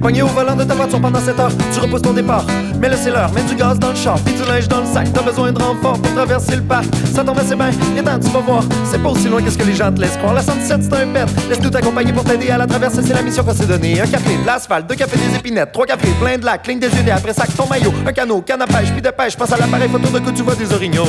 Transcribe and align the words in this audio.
pogné 0.00 0.22
au 0.22 0.26
volant 0.28 0.56
de 0.56 0.64
ta 0.64 0.74
voiture 0.74 1.00
pendant 1.00 1.20
7 1.20 1.38
heures, 1.38 1.52
tu 1.72 1.80
reposes 1.80 2.02
ton 2.02 2.12
départ. 2.12 2.44
Mais 2.80 2.88
laissez 2.88 3.10
l'heure, 3.10 3.30
mets 3.32 3.42
du 3.42 3.54
gaz 3.54 3.78
dans 3.78 3.90
le 3.90 3.96
char, 3.96 4.18
puis 4.24 4.34
du 4.34 4.42
linge 4.42 4.68
dans 4.68 4.80
le 4.80 4.86
sac. 4.86 5.08
T'as 5.12 5.22
besoin 5.22 5.52
de 5.52 5.62
renfort 5.62 6.00
pour 6.00 6.14
traverser 6.14 6.56
le 6.56 6.62
parc. 6.62 6.86
Ça 7.14 7.22
tombe 7.22 7.38
assez 7.38 7.54
bien, 7.54 7.70
viens 7.92 8.02
temps, 8.02 8.18
tu 8.18 8.30
vas 8.30 8.40
voir. 8.40 8.64
C'est 8.90 9.02
pas 9.02 9.10
aussi 9.10 9.28
loin 9.28 9.42
que 9.42 9.50
ce 9.50 9.58
que 9.58 9.64
les 9.64 9.74
gens 9.74 9.92
te 9.92 10.00
laissent 10.00 10.16
croire. 10.16 10.34
La 10.34 10.42
117, 10.42 10.82
c'est 10.82 10.94
un 10.94 11.06
pet. 11.08 11.26
Laisse-nous 11.48 11.70
t'accompagner 11.70 12.12
pour 12.12 12.24
t'aider 12.24 12.50
à 12.50 12.58
la 12.58 12.66
traverser, 12.66 13.02
c'est 13.02 13.14
la 13.14 13.22
mission 13.22 13.44
qu'on 13.44 13.54
s'est 13.54 13.66
donnée. 13.66 14.00
Un 14.00 14.06
café, 14.06 14.36
de 14.36 14.46
l'asphalte, 14.46 14.88
deux 14.88 14.96
cafés 14.96 15.18
des 15.18 15.36
épinettes, 15.36 15.72
trois 15.72 15.86
cafés, 15.86 16.12
plein 16.20 16.38
de 16.38 16.44
lacs, 16.44 16.66
des 16.66 16.86
yeux, 16.86 17.12
après 17.12 17.34
sac, 17.34 17.54
ton 17.56 17.66
maillot, 17.66 17.92
un 18.06 18.12
canot, 18.12 18.42
canne 18.42 18.62
à 18.62 18.66
pêche, 18.66 18.90
puis 18.92 19.02
de 19.02 19.10
pêche, 19.10 19.36
passe 19.36 19.52
à 19.52 19.56
l'appareil 19.56 19.88
photo 19.88 20.08
de 20.08 20.18
que 20.18 20.30
tu 20.30 20.42
vois 20.42 20.54
des 20.54 20.72
orignaux. 20.72 21.04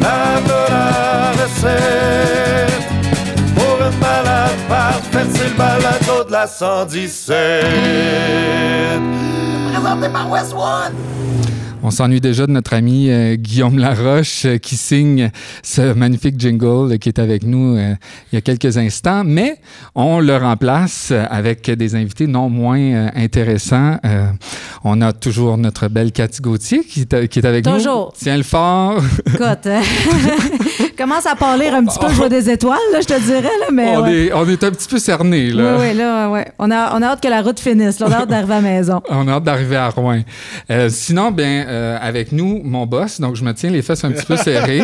La 0.00 0.40
balade 4.00 4.58
c'est 5.32 5.48
le 5.48 5.56
balado 5.56 6.24
de 6.24 6.32
la 6.32 6.46
117. 6.46 7.64
Présenté 9.72 10.08
par 10.08 10.30
Westwood. 10.30 10.92
On 11.84 11.90
s'ennuie 11.90 12.20
déjà 12.20 12.46
de 12.46 12.52
notre 12.52 12.74
ami 12.74 13.10
euh, 13.10 13.34
Guillaume 13.34 13.78
Laroche 13.78 14.44
euh, 14.44 14.58
qui 14.58 14.76
signe 14.76 15.30
ce 15.64 15.92
magnifique 15.94 16.38
jingle 16.38 16.92
euh, 16.92 16.96
qui 16.96 17.08
est 17.08 17.18
avec 17.18 17.42
nous 17.44 17.76
euh, 17.76 17.94
il 18.32 18.36
y 18.36 18.38
a 18.38 18.40
quelques 18.40 18.78
instants, 18.78 19.22
mais 19.24 19.56
on 19.94 20.20
le 20.20 20.36
remplace 20.36 21.12
avec 21.30 21.68
des 21.70 21.94
invités 21.96 22.26
non 22.26 22.48
moins 22.48 23.08
intéressants. 23.14 23.96
On 24.84 25.00
a 25.00 25.12
toujours 25.12 25.58
notre 25.58 25.86
belle 25.88 26.10
Cathy 26.10 26.40
Gauthier 26.42 26.82
qui 26.84 27.02
est, 27.02 27.28
qui 27.28 27.38
est 27.38 27.46
avec 27.46 27.64
nous. 27.66 27.74
Toujours. 27.74 28.12
Tiens 28.16 28.36
le 28.36 28.42
fort. 28.42 29.00
Écoute, 29.26 29.66
euh, 29.66 29.80
commence 30.98 31.26
à 31.26 31.36
parler 31.36 31.68
un 31.68 31.84
petit 31.84 31.98
peu, 32.00 32.08
je 32.08 32.14
vois 32.14 32.28
des 32.28 32.50
étoiles, 32.50 32.78
là, 32.92 33.00
je 33.00 33.06
te 33.06 33.20
dirais, 33.20 33.42
là, 33.42 33.66
mais. 33.72 33.96
on, 33.96 34.02
ouais. 34.02 34.14
est, 34.26 34.32
on 34.32 34.48
est 34.48 34.64
un 34.64 34.70
petit 34.70 34.88
peu 34.88 34.98
cerné 34.98 35.50
là. 35.50 35.76
Oui, 35.78 35.86
oui, 35.88 35.96
là, 35.96 36.28
ouais. 36.30 36.46
On 36.58 36.70
a, 36.70 36.96
on 36.96 37.02
a 37.02 37.06
hâte 37.06 37.22
que 37.22 37.28
la 37.28 37.42
route 37.42 37.60
finisse, 37.60 38.00
là. 38.00 38.06
on 38.08 38.12
a 38.12 38.16
hâte 38.16 38.28
d'arriver 38.28 38.54
à 38.54 38.60
la 38.60 38.62
maison. 38.62 39.02
On 39.08 39.28
a 39.28 39.32
hâte 39.32 39.44
d'arriver 39.44 39.76
à 39.76 39.88
Rouen. 39.90 40.22
Sinon, 40.88 41.30
bien, 41.30 41.64
euh, 41.72 41.98
avec 42.00 42.32
nous, 42.32 42.60
mon 42.62 42.86
boss, 42.86 43.20
donc 43.20 43.34
je 43.34 43.42
me 43.42 43.52
tiens 43.52 43.70
les 43.70 43.82
fesses 43.82 44.04
un 44.04 44.12
petit 44.12 44.26
peu 44.26 44.36
serrées. 44.36 44.82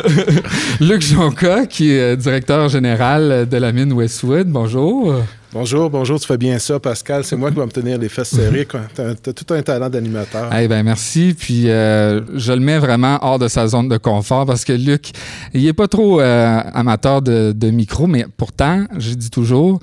Luc 0.80 1.00
Jonca, 1.00 1.66
qui 1.66 1.92
est 1.92 2.00
euh, 2.00 2.16
directeur 2.16 2.68
général 2.68 3.48
de 3.48 3.56
la 3.56 3.72
mine 3.72 3.92
Westwood. 3.92 4.46
Bonjour. 4.48 5.14
Bonjour, 5.54 5.90
bonjour, 5.90 6.18
tu 6.18 6.26
fais 6.26 6.38
bien 6.38 6.58
ça, 6.58 6.80
Pascal. 6.80 7.24
C'est 7.24 7.36
moi 7.36 7.50
qui 7.50 7.58
vais 7.58 7.66
me 7.66 7.70
tenir 7.70 7.98
les 7.98 8.08
fesses 8.08 8.30
serrées. 8.30 8.66
Tu 8.66 9.02
as, 9.02 9.14
tout 9.14 9.52
un 9.52 9.60
talent 9.60 9.90
d'animateur. 9.90 10.50
Eh 10.58 10.66
ben 10.66 10.82
merci. 10.82 11.34
Puis 11.38 11.68
euh, 11.68 12.22
je 12.34 12.54
le 12.54 12.60
mets 12.60 12.78
vraiment 12.78 13.18
hors 13.20 13.38
de 13.38 13.48
sa 13.48 13.66
zone 13.66 13.88
de 13.88 13.98
confort 13.98 14.46
parce 14.46 14.64
que 14.64 14.72
Luc, 14.72 15.10
il 15.52 15.66
est 15.66 15.74
pas 15.74 15.88
trop 15.88 16.22
euh, 16.22 16.60
amateur 16.72 17.20
de, 17.20 17.52
de 17.54 17.70
micro, 17.70 18.06
mais 18.06 18.24
pourtant, 18.38 18.86
je 18.96 19.12
dis 19.12 19.28
toujours, 19.28 19.78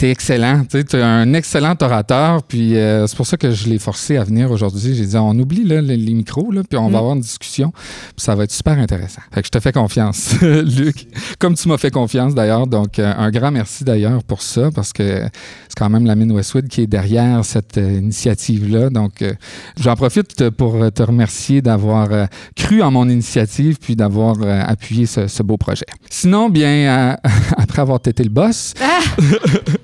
t'es 0.00 0.10
excellent. 0.10 0.64
Tu 0.64 0.78
es 0.78 0.94
un 0.94 1.34
excellent 1.34 1.74
orateur. 1.78 2.42
Puis 2.42 2.74
euh, 2.76 3.06
c'est 3.06 3.16
pour 3.16 3.26
ça 3.26 3.36
que 3.36 3.50
je 3.50 3.68
l'ai 3.68 3.78
forcé 3.78 4.16
à 4.16 4.24
venir 4.24 4.50
aujourd'hui. 4.50 4.94
J'ai 4.94 5.04
dit, 5.04 5.16
on 5.18 5.38
oublie 5.38 5.64
là, 5.64 5.82
les, 5.82 5.98
les 5.98 6.14
micros, 6.14 6.50
là, 6.50 6.62
puis 6.66 6.78
on 6.78 6.88
va 6.88 6.98
avoir 6.98 7.14
une 7.14 7.20
discussion. 7.20 7.70
Puis 7.70 8.24
ça 8.24 8.34
va 8.34 8.44
être 8.44 8.50
super 8.50 8.78
intéressant. 8.78 9.20
Fait 9.30 9.42
que 9.42 9.46
je 9.46 9.50
te 9.50 9.60
fais 9.60 9.72
confiance, 9.72 10.36
Luc. 10.40 11.06
Comme 11.38 11.54
tu 11.54 11.68
m'as 11.68 11.76
fait 11.76 11.90
confiance 11.90 12.34
d'ailleurs. 12.34 12.66
Donc, 12.66 12.98
euh, 12.98 13.12
un 13.14 13.30
grand 13.30 13.50
merci 13.50 13.84
d'ailleurs 13.84 14.24
pour 14.24 14.40
ça 14.40 14.70
parce 14.74 14.94
que 14.94 15.28
c'est 15.68 15.76
quand 15.76 15.90
même 15.90 16.06
la 16.06 16.14
mine 16.14 16.32
Westwood 16.32 16.68
qui 16.68 16.80
est 16.80 16.86
derrière 16.86 17.44
cette 17.44 17.76
euh, 17.76 17.98
initiative-là. 17.98 18.88
Donc, 18.88 19.20
euh, 19.20 19.34
j'en 19.78 19.96
profite 19.96 20.48
pour 20.48 20.78
te 20.92 21.02
remercier 21.02 21.60
d'avoir 21.60 22.08
cru 22.56 22.80
en 22.80 22.90
mon 22.90 23.06
initiative 23.06 23.76
puis 23.78 23.96
d'avoir 23.96 24.36
appuyé 24.66 25.04
ce, 25.04 25.26
ce 25.26 25.42
beau 25.42 25.58
projet. 25.58 25.84
Sinon, 26.12 26.50
bien, 26.50 26.68
euh, 26.68 27.16
après 27.56 27.82
avoir 27.82 28.00
tété 28.00 28.24
le 28.24 28.30
boss, 28.30 28.74
yeah. 29.00 29.76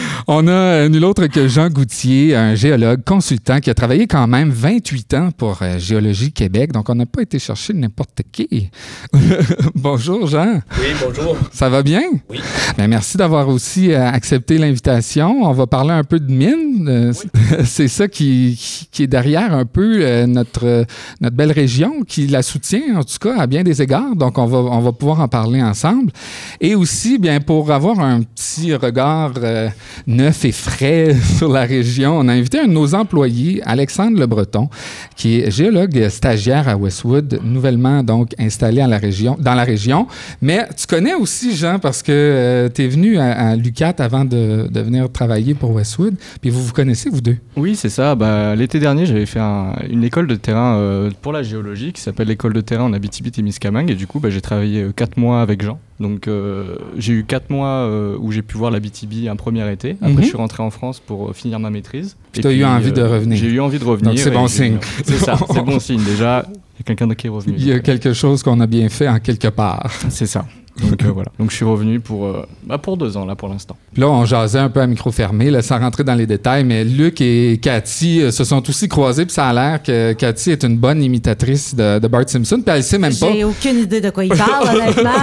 on 0.26 0.46
a 0.46 0.50
euh, 0.50 0.88
nul 0.88 1.04
autre 1.04 1.26
que 1.26 1.48
Jean 1.48 1.68
Goutier, 1.68 2.34
un 2.36 2.54
géologue 2.54 3.02
consultant 3.04 3.60
qui 3.60 3.70
a 3.70 3.74
travaillé 3.74 4.06
quand 4.06 4.26
même 4.26 4.50
28 4.50 5.14
ans 5.14 5.30
pour 5.36 5.58
euh, 5.62 5.78
Géologie 5.78 6.32
Québec. 6.32 6.72
Donc, 6.72 6.88
on 6.88 6.94
n'a 6.94 7.06
pas 7.06 7.22
été 7.22 7.38
chercher 7.38 7.72
n'importe 7.72 8.22
qui. 8.32 8.70
bonjour, 9.74 10.26
Jean. 10.26 10.60
Oui, 10.78 10.86
bonjour. 11.02 11.36
Ça 11.52 11.68
va 11.68 11.82
bien? 11.82 12.02
Oui. 12.28 12.40
Ben, 12.76 12.88
merci 12.88 13.16
d'avoir 13.16 13.48
aussi 13.48 13.92
euh, 13.92 14.06
accepté 14.08 14.58
l'invitation. 14.58 15.42
On 15.42 15.52
va 15.52 15.66
parler 15.66 15.92
un 15.92 16.04
peu 16.04 16.20
de 16.20 16.32
mine. 16.32 17.12
C'est 17.64 17.88
ça 17.88 18.08
qui, 18.08 18.88
est 18.98 19.06
derrière 19.06 19.54
un 19.54 19.64
peu 19.64 20.24
notre, 20.26 20.84
notre 21.20 21.36
belle 21.36 21.52
région, 21.52 22.02
qui 22.06 22.26
la 22.26 22.42
soutient 22.42 22.96
en 22.96 23.02
tout 23.02 23.18
cas 23.20 23.38
à 23.38 23.46
bien 23.46 23.62
des 23.62 23.82
égards. 23.82 24.14
Donc, 24.16 24.38
on 24.38 24.46
va, 24.46 24.58
on 24.58 24.80
va 24.80 24.92
pouvoir 24.92 25.20
en 25.20 25.28
parler 25.28 25.62
ensemble. 25.62 26.12
Et 26.60 26.74
aussi, 26.74 27.18
bien, 27.18 27.40
pour 27.40 27.70
avoir 27.70 28.00
un 28.00 28.22
petit 28.22 28.74
regard 28.74 29.32
euh, 29.42 29.68
neuf 30.10 30.44
et 30.44 30.52
frais 30.52 31.14
sur 31.38 31.48
la 31.48 31.62
région, 31.62 32.18
on 32.18 32.28
a 32.28 32.32
invité 32.32 32.58
un 32.60 32.66
de 32.66 32.72
nos 32.72 32.94
employés, 32.94 33.62
Alexandre 33.64 34.18
Le 34.18 34.26
Breton, 34.26 34.68
qui 35.16 35.40
est 35.40 35.50
géologue 35.50 36.08
stagiaire 36.08 36.68
à 36.68 36.76
Westwood, 36.76 37.40
nouvellement 37.44 38.02
donc 38.02 38.34
installé 38.38 38.82
la 38.86 39.00
dans 39.38 39.54
la 39.54 39.64
région. 39.64 40.06
Mais 40.42 40.66
tu 40.76 40.86
connais 40.86 41.14
aussi 41.14 41.56
Jean 41.56 41.78
parce 41.78 42.02
que 42.02 42.70
tu 42.74 42.82
es 42.84 42.88
venu 42.88 43.18
à, 43.18 43.56
l'UCAT 43.56 43.94
avant 43.98 44.24
de, 44.24 44.68
venir 44.72 45.10
travailler 45.10 45.54
pour 45.54 45.72
Westwood, 45.72 46.14
puis 46.40 46.50
vous 46.50 46.62
vous 46.62 46.72
connaissez 46.72 47.10
vous 47.10 47.20
deux. 47.20 47.36
Oui, 47.56 47.76
c'est 47.76 47.88
ça. 47.88 48.14
Bah, 48.14 48.54
L'été 48.54 48.78
dernier, 48.78 49.06
j'avais 49.06 49.26
fait 49.26 49.40
un- 49.40 49.74
une 49.88 50.04
école 50.04 50.26
de 50.26 50.34
terrain 50.34 50.76
euh, 50.76 51.10
pour 51.22 51.32
la 51.32 51.42
géologie 51.42 51.92
qui 51.92 52.00
s'appelle 52.00 52.28
l'école 52.28 52.52
de 52.52 52.60
terrain 52.60 52.84
en 52.84 52.92
Abitibi-Témiscamingue. 52.92 53.90
Et 53.90 53.94
du 53.94 54.06
coup, 54.06 54.20
bah, 54.20 54.30
j'ai 54.30 54.40
travaillé 54.40 54.86
4 54.94 55.16
mois 55.16 55.42
avec 55.42 55.62
Jean. 55.62 55.78
Donc, 56.00 56.28
euh, 56.28 56.76
j'ai 56.96 57.12
eu 57.12 57.24
4 57.24 57.50
mois 57.50 57.68
euh, 57.68 58.16
où 58.18 58.32
j'ai 58.32 58.42
pu 58.42 58.56
voir 58.56 58.70
l'Abitibi 58.70 59.28
un 59.28 59.36
premier 59.36 59.70
été. 59.70 59.96
Après, 60.00 60.12
Mhm. 60.14 60.22
je 60.22 60.26
suis 60.28 60.36
rentré 60.36 60.62
en 60.62 60.70
France 60.70 60.98
pour 61.00 61.28
euh, 61.28 61.32
finir 61.32 61.58
ma 61.60 61.70
maîtrise. 61.70 62.16
Puis 62.32 62.40
Et 62.40 62.42
t'as 62.42 62.52
eu 62.52 62.64
envie 62.64 62.92
de 62.92 63.02
revenir. 63.02 63.36
J'ai 63.38 63.48
eu 63.48 63.60
envie 63.60 63.78
de 63.78 63.84
revenir. 63.84 64.10
Donc, 64.12 64.18
c'est 64.18 64.30
bon 64.30 64.48
signe. 64.48 64.78
C'est 65.04 65.18
ça, 65.18 65.36
c'est 65.52 65.62
bon 65.62 65.78
signe. 65.78 66.02
Déjà, 66.04 66.46
il 66.48 66.52
y 66.52 66.80
a 66.80 66.84
quelqu'un 66.84 67.14
qui 67.14 67.26
est 67.26 67.30
revenu. 67.30 67.54
Il 67.58 67.66
y 67.66 67.72
a 67.72 67.80
quelque 67.80 68.12
chose 68.14 68.42
qu'on 68.42 68.58
a 68.60 68.66
bien 68.66 68.88
fait 68.88 69.08
en 69.08 69.18
quelque 69.20 69.48
part. 69.48 69.90
C'est 70.08 70.26
ça. 70.26 70.46
Donc, 70.82 71.02
euh, 71.02 71.10
voilà. 71.14 71.30
Donc, 71.38 71.50
je 71.50 71.56
suis 71.56 71.64
revenu 71.64 72.00
pour, 72.00 72.26
euh, 72.26 72.46
bah, 72.64 72.78
pour 72.78 72.96
deux 72.96 73.16
ans, 73.16 73.24
là, 73.24 73.34
pour 73.34 73.48
l'instant. 73.48 73.76
Puis 73.92 74.00
là, 74.00 74.08
on 74.08 74.24
jasait 74.24 74.58
un 74.58 74.68
peu 74.70 74.80
à 74.80 74.86
micro 74.86 75.10
fermé, 75.10 75.50
là, 75.50 75.62
sans 75.62 75.78
rentrer 75.78 76.04
dans 76.04 76.14
les 76.14 76.26
détails, 76.26 76.64
mais 76.64 76.84
Luc 76.84 77.20
et 77.20 77.58
Cathy 77.60 78.22
euh, 78.22 78.30
se 78.30 78.44
sont 78.44 78.66
aussi 78.68 78.88
croisés, 78.88 79.24
puis 79.26 79.34
ça 79.34 79.48
a 79.48 79.52
l'air 79.52 79.82
que 79.82 80.12
Cathy 80.12 80.52
est 80.52 80.62
une 80.64 80.76
bonne 80.78 81.02
imitatrice 81.02 81.74
de, 81.74 81.98
de 81.98 82.08
Bart 82.08 82.28
Simpson, 82.28 82.60
puis 82.64 82.74
elle 82.74 82.82
sait 82.84 82.98
même 82.98 83.14
pas. 83.14 83.32
J'ai 83.32 83.44
aucune 83.44 83.78
idée 83.80 84.00
de 84.00 84.10
quoi 84.10 84.24
il 84.24 84.32
parle, 84.34 84.76
honnêtement. 84.76 85.10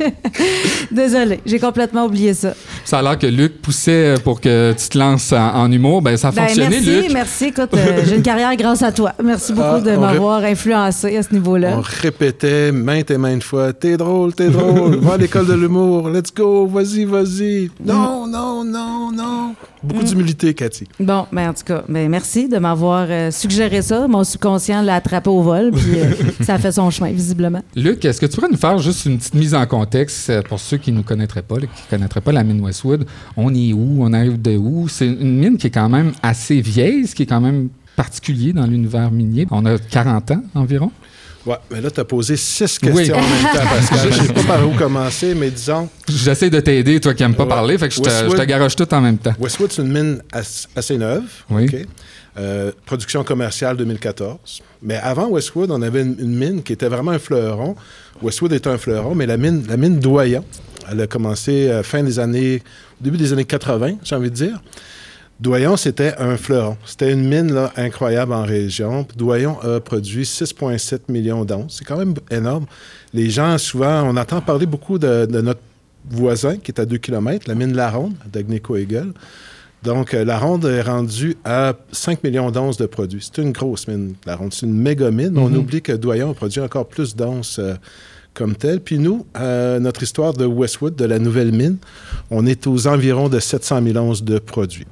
Euh, 0.00 0.10
Désolée, 0.90 1.40
j'ai 1.46 1.58
complètement 1.58 2.04
oublié 2.06 2.34
ça. 2.34 2.54
Ça 2.84 2.98
a 2.98 3.02
l'air 3.02 3.18
que 3.18 3.26
Luc 3.26 3.60
poussait 3.62 4.14
pour 4.24 4.40
que 4.40 4.74
tu 4.76 4.88
te 4.88 4.98
lances 4.98 5.32
en, 5.32 5.54
en 5.54 5.72
humour. 5.72 6.02
Ben, 6.02 6.16
ça 6.16 6.28
a 6.28 6.32
Ben, 6.32 6.46
fonctionné, 6.46 6.70
merci, 6.80 7.02
Luc. 7.02 7.12
merci. 7.12 7.44
Écoute, 7.46 7.70
euh, 7.74 8.02
j'ai 8.06 8.16
une 8.16 8.22
carrière 8.22 8.54
grâce 8.56 8.82
à 8.82 8.92
toi. 8.92 9.12
Merci 9.22 9.52
beaucoup 9.52 9.76
Ah, 9.76 9.80
de 9.80 9.90
on 9.92 10.00
m'avoir 10.00 10.44
influencé 10.44 11.16
à 11.16 11.22
ce 11.22 11.32
niveau-là. 11.32 11.76
On 11.78 11.82
répétait 11.82 12.72
maintes 12.72 13.10
et 13.10 13.18
maintes 13.18 13.42
fois 13.42 13.72
T'es 13.72 13.96
drôle, 13.96 14.05
t'es 14.34 14.48
drôle, 14.48 14.96
va 14.96 15.14
à 15.14 15.16
l'école 15.16 15.46
de 15.46 15.54
l'humour, 15.54 16.08
let's 16.08 16.32
go, 16.34 16.66
vas-y, 16.66 17.04
vas-y. 17.04 17.70
Non, 17.84 18.26
non, 18.26 18.64
non, 18.64 19.10
non. 19.12 19.54
Beaucoup 19.82 20.04
d'humilité, 20.04 20.54
Cathy. 20.54 20.86
Bon, 20.98 21.26
ben 21.32 21.50
en 21.50 21.54
tout 21.54 21.64
cas, 21.64 21.84
ben 21.88 22.08
merci 22.08 22.48
de 22.48 22.58
m'avoir 22.58 23.06
euh, 23.08 23.30
suggéré 23.30 23.82
ça. 23.82 24.08
Mon 24.08 24.24
subconscient 24.24 24.82
l'a 24.82 24.96
attrapé 24.96 25.30
au 25.30 25.42
vol, 25.42 25.70
puis 25.72 25.98
euh, 25.98 26.12
ça 26.42 26.54
a 26.54 26.58
fait 26.58 26.72
son 26.72 26.90
chemin, 26.90 27.10
visiblement. 27.10 27.62
Luc, 27.74 28.04
est-ce 28.04 28.20
que 28.20 28.26
tu 28.26 28.36
pourrais 28.36 28.50
nous 28.50 28.56
faire 28.56 28.78
juste 28.78 29.06
une 29.06 29.18
petite 29.18 29.34
mise 29.34 29.54
en 29.54 29.66
contexte 29.66 30.30
euh, 30.30 30.42
pour 30.42 30.58
ceux 30.58 30.76
qui 30.76 30.92
ne 30.92 30.98
nous 30.98 31.02
connaîtraient 31.02 31.42
pas, 31.42 31.56
qui 31.56 31.66
ne 31.66 31.90
connaîtraient 31.90 32.20
pas 32.20 32.32
la 32.32 32.44
mine 32.44 32.60
Westwood? 32.60 33.06
On 33.36 33.54
est 33.54 33.72
où? 33.72 33.98
On 34.00 34.12
arrive 34.12 34.40
de 34.40 34.56
où? 34.56 34.88
C'est 34.88 35.06
une 35.06 35.38
mine 35.38 35.56
qui 35.56 35.68
est 35.68 35.70
quand 35.70 35.88
même 35.88 36.12
assez 36.22 36.60
vieille, 36.60 37.06
ce 37.06 37.14
qui 37.14 37.24
est 37.24 37.26
quand 37.26 37.40
même 37.40 37.68
particulier 37.96 38.52
dans 38.52 38.66
l'univers 38.66 39.10
minier. 39.10 39.46
On 39.50 39.64
a 39.66 39.78
40 39.78 40.30
ans 40.32 40.42
environ. 40.54 40.90
Ouais, 41.46 41.56
mais 41.70 41.80
là, 41.80 41.90
tu 41.90 42.00
as 42.00 42.04
posé 42.04 42.36
six 42.36 42.78
Oui. 42.82 42.88
questions 42.92 43.16
en 43.16 43.20
même 43.20 43.42
temps, 43.54 43.68
Pascal. 43.70 44.12
Je 44.12 44.22
sais 44.26 44.32
pas 44.32 44.42
par 44.42 44.68
où 44.68 44.72
commencer, 44.72 45.34
mais 45.34 45.50
disons, 45.50 45.88
J'essaie 46.08 46.50
de 46.50 46.58
t'aider, 46.60 46.98
toi 47.00 47.14
qui 47.14 47.22
n'aimes 47.22 47.34
pas 47.36 47.44
Ouais. 47.44 47.48
parler, 47.48 47.78
fait 47.78 47.88
que 47.88 47.94
je 47.94 48.00
te, 48.00 48.08
Westwood- 48.08 48.32
je 48.32 48.36
te 48.42 48.46
garoche 48.46 48.74
tout 48.76 48.92
en 48.92 49.00
même 49.00 49.18
temps. 49.18 49.32
Westwood, 49.38 49.70
c'est 49.72 49.82
une 49.82 49.92
mine 49.92 50.22
as- 50.32 50.66
assez 50.74 50.98
neuve. 50.98 51.22
Oui. 51.50 51.68
Euh, 52.38 52.70
production 52.84 53.24
commerciale 53.24 53.76
2014. 53.76 54.60
Mais 54.82 54.96
avant 54.96 55.28
Westwood, 55.28 55.70
on 55.70 55.80
avait 55.82 56.02
une, 56.02 56.16
une 56.18 56.36
mine 56.36 56.62
qui 56.62 56.72
était 56.74 56.88
vraiment 56.88 57.12
un 57.12 57.18
fleuron. 57.18 57.76
Westwood 58.22 58.52
est 58.52 58.66
un 58.66 58.76
fleuron, 58.76 59.14
mais 59.14 59.26
la 59.26 59.36
mine, 59.36 59.64
la 59.68 59.76
mine 59.76 60.00
elle 60.90 61.00
a 61.00 61.06
commencé 61.06 61.68
euh, 61.68 61.82
fin 61.82 62.02
des 62.02 62.18
années, 62.18 62.62
au 63.00 63.04
début 63.04 63.16
des 63.16 63.32
années 63.32 63.44
80, 63.44 63.94
j'ai 64.04 64.14
envie 64.16 64.30
de 64.30 64.34
dire. 64.34 64.60
Doyon, 65.38 65.76
c'était 65.76 66.14
un 66.18 66.36
fleuron. 66.36 66.76
C'était 66.86 67.12
une 67.12 67.28
mine 67.28 67.52
là, 67.52 67.70
incroyable 67.76 68.32
en 68.32 68.44
région. 68.44 69.06
Doyon 69.16 69.58
a 69.60 69.80
produit 69.80 70.24
6,7 70.24 71.00
millions 71.08 71.44
d'onces. 71.44 71.76
C'est 71.78 71.84
quand 71.84 71.98
même 71.98 72.14
énorme. 72.30 72.64
Les 73.12 73.28
gens, 73.28 73.58
souvent, 73.58 74.02
on 74.04 74.16
entend 74.16 74.40
parler 74.40 74.64
beaucoup 74.64 74.98
de, 74.98 75.26
de 75.26 75.40
notre 75.42 75.60
voisin 76.08 76.56
qui 76.56 76.70
est 76.70 76.80
à 76.80 76.86
2 76.86 76.96
km, 76.98 77.46
la 77.48 77.54
mine 77.54 77.74
La 77.74 77.90
Ronde, 77.90 78.14
d'Agnico-Eagle. 78.32 79.12
Donc, 79.82 80.14
euh, 80.14 80.24
la 80.24 80.38
ronde 80.38 80.64
est 80.64 80.82
rendue 80.82 81.36
à 81.44 81.74
5 81.92 82.24
millions 82.24 82.50
d'onces 82.50 82.76
de 82.76 82.86
produits. 82.86 83.20
C'est 83.22 83.42
une 83.42 83.52
grosse 83.52 83.86
mine, 83.86 84.14
la 84.24 84.34
ronde. 84.34 84.52
C'est 84.52 84.66
une 84.66 84.76
méga 84.76 85.10
mine. 85.10 85.36
On 85.38 85.52
oublie 85.54 85.82
que 85.82 85.92
Doyon 85.92 86.30
a 86.30 86.34
produit 86.34 86.60
encore 86.60 86.88
plus 86.88 87.14
d'onces 87.14 87.58
euh, 87.58 87.74
comme 88.34 88.56
tel. 88.56 88.80
Puis 88.80 88.98
nous, 88.98 89.26
euh, 89.38 89.78
notre 89.78 90.02
histoire 90.02 90.32
de 90.32 90.44
Westwood, 90.44 90.96
de 90.96 91.04
la 91.04 91.18
nouvelle 91.18 91.52
mine, 91.52 91.76
on 92.30 92.46
est 92.46 92.66
aux 92.66 92.88
environs 92.88 93.28
de 93.28 93.38
700 93.38 93.82
000 93.84 93.96
onces 93.98 94.24
de 94.24 94.38
produits. 94.38 94.86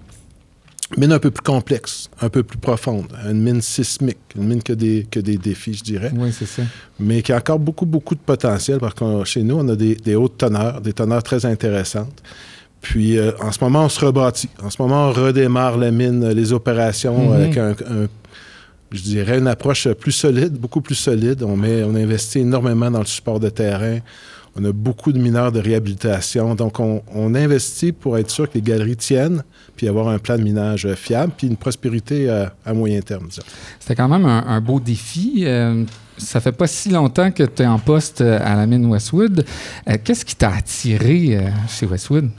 Mine 0.99 1.13
un 1.13 1.19
peu 1.19 1.31
plus 1.31 1.43
complexe, 1.43 2.09
un 2.21 2.29
peu 2.29 2.43
plus 2.43 2.59
profonde, 2.59 3.07
une 3.29 3.43
mine 3.43 3.61
sismique, 3.63 4.19
une 4.37 4.45
mine 4.45 4.63
que 4.63 4.73
des, 4.73 5.07
que 5.11 5.21
des 5.21 5.37
défis, 5.37 5.75
je 5.75 5.83
dirais, 5.85 6.13
Oui, 6.17 6.33
c'est 6.33 6.47
ça. 6.47 6.63
mais 7.01 7.23
qui 7.23 7.33
a 7.33 7.37
encore 7.37 7.59
beaucoup, 7.59 7.87
beaucoup 7.87 8.15
de 8.15 8.21
potentiel 8.21 8.79
parce 8.79 8.95
que 8.95 9.25
chez 9.25 9.43
nous, 9.43 9.57
on 9.57 9.69
a 9.69 9.77
des, 9.77 9.95
des 9.95 10.15
hautes 10.15 10.39
teneurs, 10.39 10.81
des 10.81 10.93
teneurs 10.93 11.23
très 11.23 11.45
intéressantes. 11.47 12.23
Puis 12.81 13.19
euh, 13.19 13.33
en 13.41 13.51
ce 13.51 13.63
moment, 13.65 13.85
on 13.87 13.89
se 13.89 14.05
rebâtit. 14.05 14.51
En 14.63 14.69
ce 14.71 14.81
moment, 14.81 15.09
on 15.09 15.13
redémarre 15.13 15.79
la 15.79 15.91
mine, 15.91 16.29
les 16.31 16.53
opérations 16.53 17.29
Mhm. 17.29 17.33
avec 17.33 17.57
un, 17.57 17.71
un- 17.71 18.09
je 18.93 19.03
dirais, 19.03 19.39
une 19.39 19.49
approche 19.49 19.89
plus 19.95 20.13
solide, 20.13 20.53
beaucoup 20.53 20.81
plus 20.81 20.95
solide. 20.95 21.43
On, 21.43 21.57
met, 21.57 21.83
on 21.83 21.95
investit 21.95 22.41
énormément 22.41 22.91
dans 22.91 23.01
le 23.01 23.07
support 23.07 23.41
de 23.41 23.49
terrain. 23.49 23.99
On 24.57 24.65
a 24.65 24.73
beaucoup 24.73 25.13
de 25.13 25.19
mineurs 25.19 25.51
de 25.51 25.59
réhabilitation. 25.59 26.55
Donc, 26.55 26.79
on, 26.79 27.03
investit 27.35 27.91
pour 27.91 28.17
être 28.19 28.31
sûr 28.31 28.49
que 28.49 28.55
les 28.55 28.63
galeries 28.63 28.97
tiennent, 28.97 29.43
puis 29.77 29.89
avoir 29.89 30.09
un 30.09 30.19
plan 30.19 30.37
de 30.39 30.43
minage 30.43 30.87
euh, 30.87 30.95
fiable, 30.95 31.33
puis 31.37 31.49
une 31.49 31.57
prospérité 31.57 32.31
euh, 32.31 32.47
à 32.65 32.73
moyen 32.73 33.01
terme. 33.01 33.29
C'était 33.81 33.97
quand 33.97 34.09
même 34.09 34.25
un, 34.25 34.61
beau 34.61 34.79
défi. 34.79 35.43
Euh, 35.45 35.85
ça 36.17 36.41
fait 36.41 36.53
pas 36.53 36.69
si 36.69 36.91
longtemps 36.91 37.33
que 37.33 37.43
tu 37.43 37.63
es 37.63 37.67
en 37.67 37.81
poste 37.81 38.21
euh, 38.21 38.39
à 38.41 38.55
la 38.55 38.67
mine 38.67 38.87
Westwood. 38.87 39.45
Qu'est-ce 40.05 40.25
qui 40.25 40.37
t'a 40.37 40.55
attiré 40.55 41.39
chez 41.69 41.87
Westwood? 41.87 42.31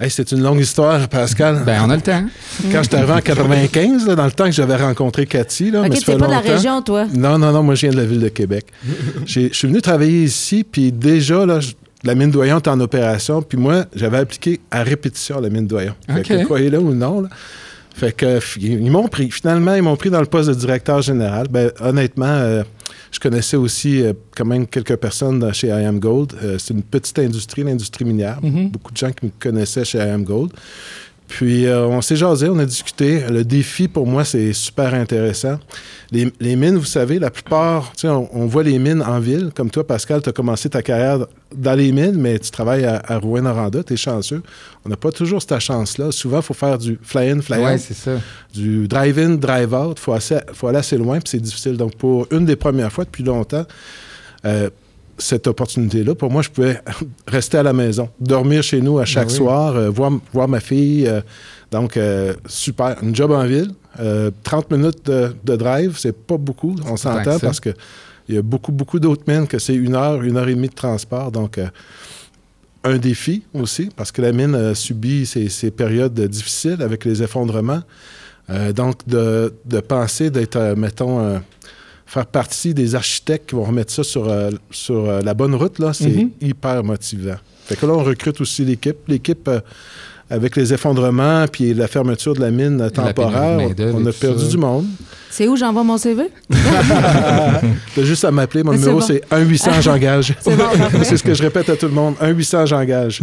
Hey, 0.00 0.10
c'est 0.10 0.32
une 0.32 0.42
longue 0.42 0.58
histoire, 0.60 1.08
Pascal. 1.08 1.62
Ben, 1.64 1.80
on 1.86 1.90
a 1.90 1.96
le 1.96 2.02
temps. 2.02 2.24
Quand 2.72 2.82
j'étais 2.82 2.96
arrivé 2.96 3.12
en 3.12 3.20
95, 3.20 4.06
là, 4.08 4.16
dans 4.16 4.24
le 4.24 4.32
temps 4.32 4.46
que 4.46 4.50
j'avais 4.52 4.76
rencontré 4.76 5.24
Cathy, 5.26 5.70
là, 5.70 5.82
mais 5.82 5.88
OK, 5.90 5.96
ça 5.96 6.00
fait 6.12 6.16
pas 6.18 6.26
de 6.26 6.30
la 6.32 6.40
région, 6.40 6.82
toi? 6.82 7.06
Non, 7.14 7.38
non, 7.38 7.52
non, 7.52 7.62
moi, 7.62 7.74
je 7.76 7.82
viens 7.82 7.90
de 7.90 7.96
la 7.96 8.04
ville 8.04 8.20
de 8.20 8.28
Québec. 8.28 8.66
J'ai- 9.26 9.50
Je 9.50 9.54
suis 9.54 9.68
venu 9.68 9.80
travailler 9.80 10.24
ici, 10.24 10.64
puis 10.64 10.90
déjà, 10.90 11.46
là, 11.46 11.60
la 12.02 12.14
mine 12.16 12.30
Doyon 12.30 12.56
est 12.58 12.68
en 12.68 12.80
opération, 12.80 13.40
puis 13.40 13.56
moi, 13.56 13.84
j'avais 13.94 14.18
appliqué 14.18 14.60
à 14.70 14.82
répétition 14.82 15.38
à 15.38 15.40
la 15.40 15.48
mine 15.48 15.66
Doyon. 15.66 15.94
Fait 16.08 16.20
OK. 16.20 16.26
que, 16.40 16.44
croyez-le 16.44 16.78
ou 16.80 16.92
non, 16.92 17.20
là. 17.22 17.28
Fait 17.94 18.10
que, 18.10 18.40
ils 18.60 18.90
m'ont 18.90 19.06
pris. 19.06 19.30
Finalement, 19.30 19.74
ils 19.76 19.82
m'ont 19.82 19.94
pris 19.96 20.10
dans 20.10 20.18
le 20.20 20.26
poste 20.26 20.48
de 20.48 20.54
directeur 20.54 21.00
général. 21.02 21.46
Ben, 21.48 21.70
honnêtement, 21.80 22.26
euh, 22.26 22.64
je 23.14 23.20
connaissais 23.20 23.56
aussi 23.56 24.02
euh, 24.02 24.12
quand 24.36 24.44
même 24.44 24.66
quelques 24.66 24.96
personnes 24.96 25.38
dans- 25.38 25.52
chez 25.52 25.68
I 25.68 25.84
Am 25.84 26.00
Gold. 26.00 26.32
Euh, 26.42 26.58
c'est 26.58 26.74
une 26.74 26.82
petite 26.82 27.18
industrie, 27.20 27.62
l'industrie 27.62 28.04
minière. 28.04 28.40
Mhm. 28.42 28.70
Beaucoup 28.70 28.90
de 28.92 28.96
gens 28.96 29.12
qui 29.12 29.26
me 29.26 29.30
connaissaient 29.38 29.84
chez 29.84 29.98
I 29.98 30.10
Am 30.10 30.24
Gold. 30.24 30.50
Puis 31.26 31.66
euh, 31.66 31.86
on 31.86 32.00
s'est 32.02 32.16
jasé, 32.16 32.48
on 32.48 32.58
a 32.58 32.66
discuté. 32.66 33.20
Le 33.28 33.44
défi 33.44 33.88
pour 33.88 34.06
moi, 34.06 34.24
c'est 34.24 34.52
super 34.52 34.92
intéressant. 34.94 35.58
Les, 36.12 36.30
les 36.38 36.54
mines, 36.54 36.76
vous 36.76 36.84
savez, 36.84 37.18
la 37.18 37.30
plupart, 37.30 37.90
tu 37.92 38.02
sais, 38.02 38.08
on, 38.08 38.28
on 38.36 38.46
voit 38.46 38.62
les 38.62 38.78
mines 38.78 39.02
en 39.02 39.18
ville. 39.20 39.50
Comme 39.56 39.70
toi, 39.70 39.86
Pascal, 39.86 40.22
tu 40.22 40.28
as 40.28 40.32
commencé 40.32 40.68
ta 40.68 40.82
carrière 40.82 41.26
dans 41.56 41.72
les 41.74 41.90
mines, 41.92 42.16
mais 42.16 42.38
tu 42.38 42.50
travailles 42.50 42.84
à, 42.84 43.02
à 43.06 43.18
Rouen-Noranda, 43.18 43.82
tu 43.82 43.94
es 43.94 43.96
chanceux. 43.96 44.42
On 44.84 44.90
n'a 44.90 44.96
pas 44.96 45.10
toujours 45.10 45.40
cette 45.42 45.58
chance-là. 45.58 46.12
Souvent, 46.12 46.36
il 46.38 46.42
faut 46.44 46.54
faire 46.54 46.78
du 46.78 46.98
fly-in, 47.02 47.40
fly-out, 47.40 47.66
Oui, 47.72 47.78
c'est 47.78 47.94
ça. 47.94 48.12
du 48.52 48.86
drive-in, 48.86 49.30
drive-out. 49.36 49.98
Il 49.98 50.54
faut 50.54 50.68
aller 50.68 50.78
assez 50.78 50.98
loin, 50.98 51.18
puis 51.20 51.30
c'est 51.30 51.40
difficile. 51.40 51.76
Donc, 51.78 51.96
pour 51.96 52.26
une 52.30 52.44
des 52.44 52.56
premières 52.56 52.92
fois 52.92 53.04
depuis 53.04 53.24
longtemps, 53.24 53.64
euh, 54.44 54.68
cette 55.18 55.46
opportunité-là, 55.46 56.14
pour 56.14 56.30
moi, 56.30 56.42
je 56.42 56.50
pouvais 56.50 56.80
rester 57.26 57.58
à 57.58 57.62
la 57.62 57.72
maison, 57.72 58.08
dormir 58.20 58.62
chez 58.62 58.80
nous 58.80 58.98
à 58.98 59.04
chaque 59.04 59.26
Ben 59.28 59.32
oui. 59.32 59.36
soir, 59.38 59.76
euh, 59.76 59.90
voir, 59.90 60.12
voir 60.32 60.48
ma 60.48 60.60
fille. 60.60 61.06
euh, 61.06 61.20
donc, 61.70 61.96
euh, 61.96 62.34
super. 62.46 62.96
Une 63.02 63.14
job 63.14 63.30
en 63.32 63.44
ville, 63.46 63.70
euh, 64.00 64.30
30 64.44 64.70
minutes 64.70 65.06
de, 65.06 65.34
de 65.44 65.56
drive, 65.56 65.96
c'est 65.98 66.16
pas 66.16 66.36
beaucoup, 66.36 66.76
on 66.86 66.96
s'entend, 66.96 67.32
ça. 67.38 67.40
parce 67.40 67.60
que 67.60 67.70
il 68.28 68.34
y 68.36 68.38
a 68.38 68.42
beaucoup, 68.42 68.72
beaucoup 68.72 68.98
d'autres 69.00 69.24
mines 69.26 69.46
que 69.46 69.58
c'est 69.58 69.74
une 69.74 69.94
heure, 69.94 70.22
une 70.22 70.36
heure 70.36 70.48
et 70.48 70.54
demie 70.54 70.68
de 70.68 70.74
transport. 70.74 71.30
Donc, 71.30 71.58
un 72.82 72.96
défi 72.98 73.42
aussi, 73.52 73.90
parce 73.94 74.12
que 74.12 74.22
la 74.22 74.32
mine 74.32 74.54
a 74.54 74.74
subi 74.74 75.26
ces, 75.26 75.48
ces 75.48 75.70
périodes 75.70 76.18
difficiles 76.28 76.80
avec 76.80 77.04
les 77.04 77.22
effondrements. 77.22 77.82
Donc, 78.74 78.96
de, 79.06 79.52
de 79.66 79.80
penser 79.80 80.30
d'être, 80.30 80.74
mettons, 80.76 81.40
faire 82.14 82.26
partie 82.26 82.72
des 82.74 82.94
architectes 82.94 83.50
qui 83.50 83.56
vont 83.56 83.64
remettre 83.64 83.92
ça 83.92 84.04
sur, 84.04 84.28
euh, 84.28 84.50
sur 84.70 85.08
euh, 85.08 85.20
la 85.20 85.34
bonne 85.34 85.54
route, 85.54 85.78
là, 85.80 85.92
c'est 85.92 86.08
Mhm. 86.08 86.30
hyper 86.40 86.82
motivant. 86.84 87.36
Fait 87.66 87.76
que 87.76 87.84
là, 87.86 87.92
on 87.94 88.04
recrute 88.04 88.40
aussi 88.40 88.64
l'équipe. 88.64 88.98
L'équipe, 89.08 89.48
euh, 89.48 89.60
avec 90.30 90.56
les 90.56 90.72
effondrements 90.72 91.44
puis 91.52 91.74
la 91.74 91.86
fermeture 91.86 92.34
de 92.34 92.40
la 92.40 92.50
mine 92.50 92.78
de 92.78 92.88
temporaire, 92.88 93.58
on 93.94 94.06
a 94.06 94.12
perdu 94.12 94.44
ça. 94.44 94.48
du 94.50 94.56
monde. 94.56 94.86
C'est 95.30 95.48
où 95.48 95.56
j'envoie 95.56 95.82
mon 95.84 95.98
CV? 95.98 96.24
T'as 96.50 98.02
juste 98.02 98.24
à 98.24 98.30
m'appeler. 98.30 98.62
Mon 98.62 98.72
Mais 98.72 98.78
c'est 98.78 98.84
numéro, 98.86 99.00
bon. 99.00 99.06
c'est 99.06 99.22
1-800, 99.30 99.80
j'engage. 99.82 100.34
C'est 100.40 100.56
bon, 100.56 100.64
parfait. 100.78 101.04
c'est 101.04 101.16
ce 101.16 101.22
que 101.22 101.34
je 101.34 101.42
répète 101.42 101.68
à 101.68 101.76
tout 101.76 101.86
le 101.86 101.92
monde. 101.92 102.14
1-800, 102.22 102.66
j'engage. 102.66 103.20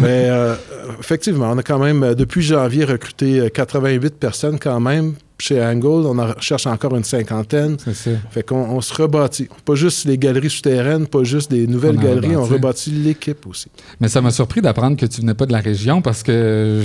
Mais 0.00 0.26
euh, 0.30 0.54
effectivement, 1.00 1.50
on 1.52 1.58
a 1.58 1.62
quand 1.62 1.78
même, 1.78 2.14
depuis 2.14 2.42
janvier, 2.42 2.84
recruté 2.84 3.40
euh, 3.40 3.48
88 3.48 4.14
personnes 4.18 4.58
quand 4.58 4.80
même. 4.80 5.14
Chez 5.40 5.62
Angle, 5.64 5.86
on 6.06 6.18
en 6.18 6.32
cherche 6.40 6.66
encore 6.66 6.96
une 6.96 7.04
cinquantaine. 7.04 7.76
Ça. 7.78 8.10
Fait 8.32 8.42
qu'on 8.42 8.56
on 8.56 8.80
se 8.80 8.92
rebâtit. 8.92 9.48
Pas 9.64 9.76
juste 9.76 10.04
les 10.04 10.18
galeries 10.18 10.50
souterraines, 10.50 11.06
pas 11.06 11.22
juste 11.22 11.48
des 11.50 11.68
nouvelles 11.68 11.94
On 11.96 12.02
galeries, 12.02 12.34
on 12.36 12.42
rebâtit. 12.44 12.90
l'équipe 12.90 13.46
aussi. 13.46 13.68
Mais 14.00 14.08
ça 14.08 14.20
m'a 14.20 14.32
surpris 14.32 14.60
d'apprendre 14.60 14.96
que 14.96 15.06
tu 15.06 15.20
venais 15.20 15.34
pas 15.34 15.46
de 15.46 15.52
la 15.52 15.60
région 15.60 16.02
parce 16.02 16.24
que 16.24 16.82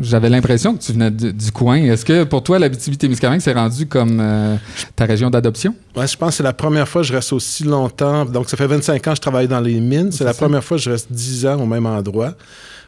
j'avais 0.00 0.30
l'impression 0.30 0.76
que 0.76 0.82
tu 0.82 0.92
venais 0.92 1.10
du, 1.10 1.32
du 1.32 1.52
coin. 1.52 1.76
Est-ce 1.76 2.04
que 2.06 2.24
pour 2.24 2.42
toi, 2.42 2.58
l'Abitibi-Témiscamingue 2.58 3.40
s'est 3.40 3.52
rendu 3.52 3.86
comme 3.86 4.18
euh, 4.20 4.56
ta 4.96 5.04
région 5.04 5.28
d'adoption? 5.30 5.74
Ouais, 5.96 6.06
je 6.06 6.16
pense 6.16 6.30
que 6.30 6.34
c'est 6.36 6.42
la 6.42 6.52
première 6.54 6.88
fois 6.88 7.02
que 7.02 7.08
je 7.08 7.12
reste 7.12 7.32
aussi 7.32 7.64
longtemps. 7.64 8.24
Donc, 8.24 8.48
ça 8.48 8.56
fait 8.56 8.66
25 8.66 9.06
ans 9.08 9.10
que 9.10 9.16
je 9.16 9.20
travaille 9.20 9.48
dans 9.48 9.60
les 9.60 9.78
mines. 9.80 10.10
C'est 10.10 10.18
C'est 10.18 10.24
la 10.24 10.32
ça. 10.32 10.38
première 10.42 10.64
fois 10.64 10.76
que 10.78 10.82
je 10.82 10.90
reste 10.90 11.12
10 11.12 11.46
ans 11.46 11.60
au 11.60 11.66
même 11.66 11.86
endroit. 11.86 12.34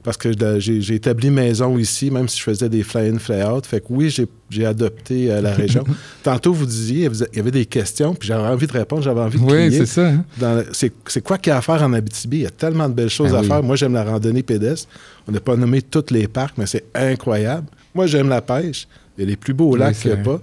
Parce 0.02 0.16
que 0.16 0.30
j'ai 0.58 0.94
établi 0.94 1.30
maison 1.30 1.76
ici, 1.76 2.10
même 2.10 2.26
si 2.26 2.38
je 2.38 2.42
faisais 2.44 2.68
des 2.70 2.82
fly-in, 2.82 3.18
fly-out. 3.18 3.66
Fait 3.66 3.80
que 3.80 3.86
oui, 3.90 4.08
j'ai- 4.08 4.64
adopté 4.66 5.30
euh, 5.30 5.40
la 5.42 5.52
région. 5.52 5.84
Tantôt, 6.22 6.52
vous 6.54 6.64
disiez, 6.66 7.08
il 7.32 7.36
y 7.36 7.40
avait 7.40 7.50
des 7.50 7.66
questions, 7.66 8.14
puis 8.14 8.26
j'avais 8.28 8.48
envie 8.48 8.66
de 8.66 8.72
répondre, 8.72 9.02
j'avais 9.02 9.20
envie 9.20 9.38
de 9.38 9.44
Oui, 9.44 9.70
c'est 9.72 9.84
ça. 9.86 10.08
hein? 10.08 10.64
C'est 10.72 11.20
quoi 11.22 11.36
qu'il 11.38 11.50
y 11.50 11.54
a 11.54 11.58
à 11.58 11.60
faire 11.62 11.82
en 11.82 11.92
Abitibi? 11.92 12.38
Il 12.38 12.42
y 12.42 12.46
a 12.46 12.50
tellement 12.50 12.88
de 12.88 12.94
belles 12.94 13.10
choses 13.10 13.30
Ben 13.32 13.38
à 13.38 13.40
oui. 13.42 13.46
faire. 13.48 13.62
Moi, 13.62 13.76
j'aime 13.76 13.92
la 13.94 14.04
randonnée 14.04 14.42
pédestre. 14.42 14.88
On 15.28 15.32
n'a 15.32 15.40
pas 15.40 15.54
nommé 15.54 15.82
tous 15.82 16.06
les 16.10 16.26
parcs, 16.28 16.54
mais 16.56 16.66
c'est 16.66 16.84
incroyable. 16.94 17.66
Moi, 17.94 18.06
j'aime 18.06 18.28
la 18.30 18.40
pêche. 18.40 18.88
Il 19.18 19.24
y 19.24 19.26
a 19.26 19.30
les 19.30 19.36
plus 19.36 19.52
beaux 19.52 19.72
Oui, 19.74 19.78
lacs 19.78 19.94
c'est 19.96 20.02
qu'il 20.08 20.12
n'y 20.12 20.20
a 20.20 20.24
pas. 20.24 20.40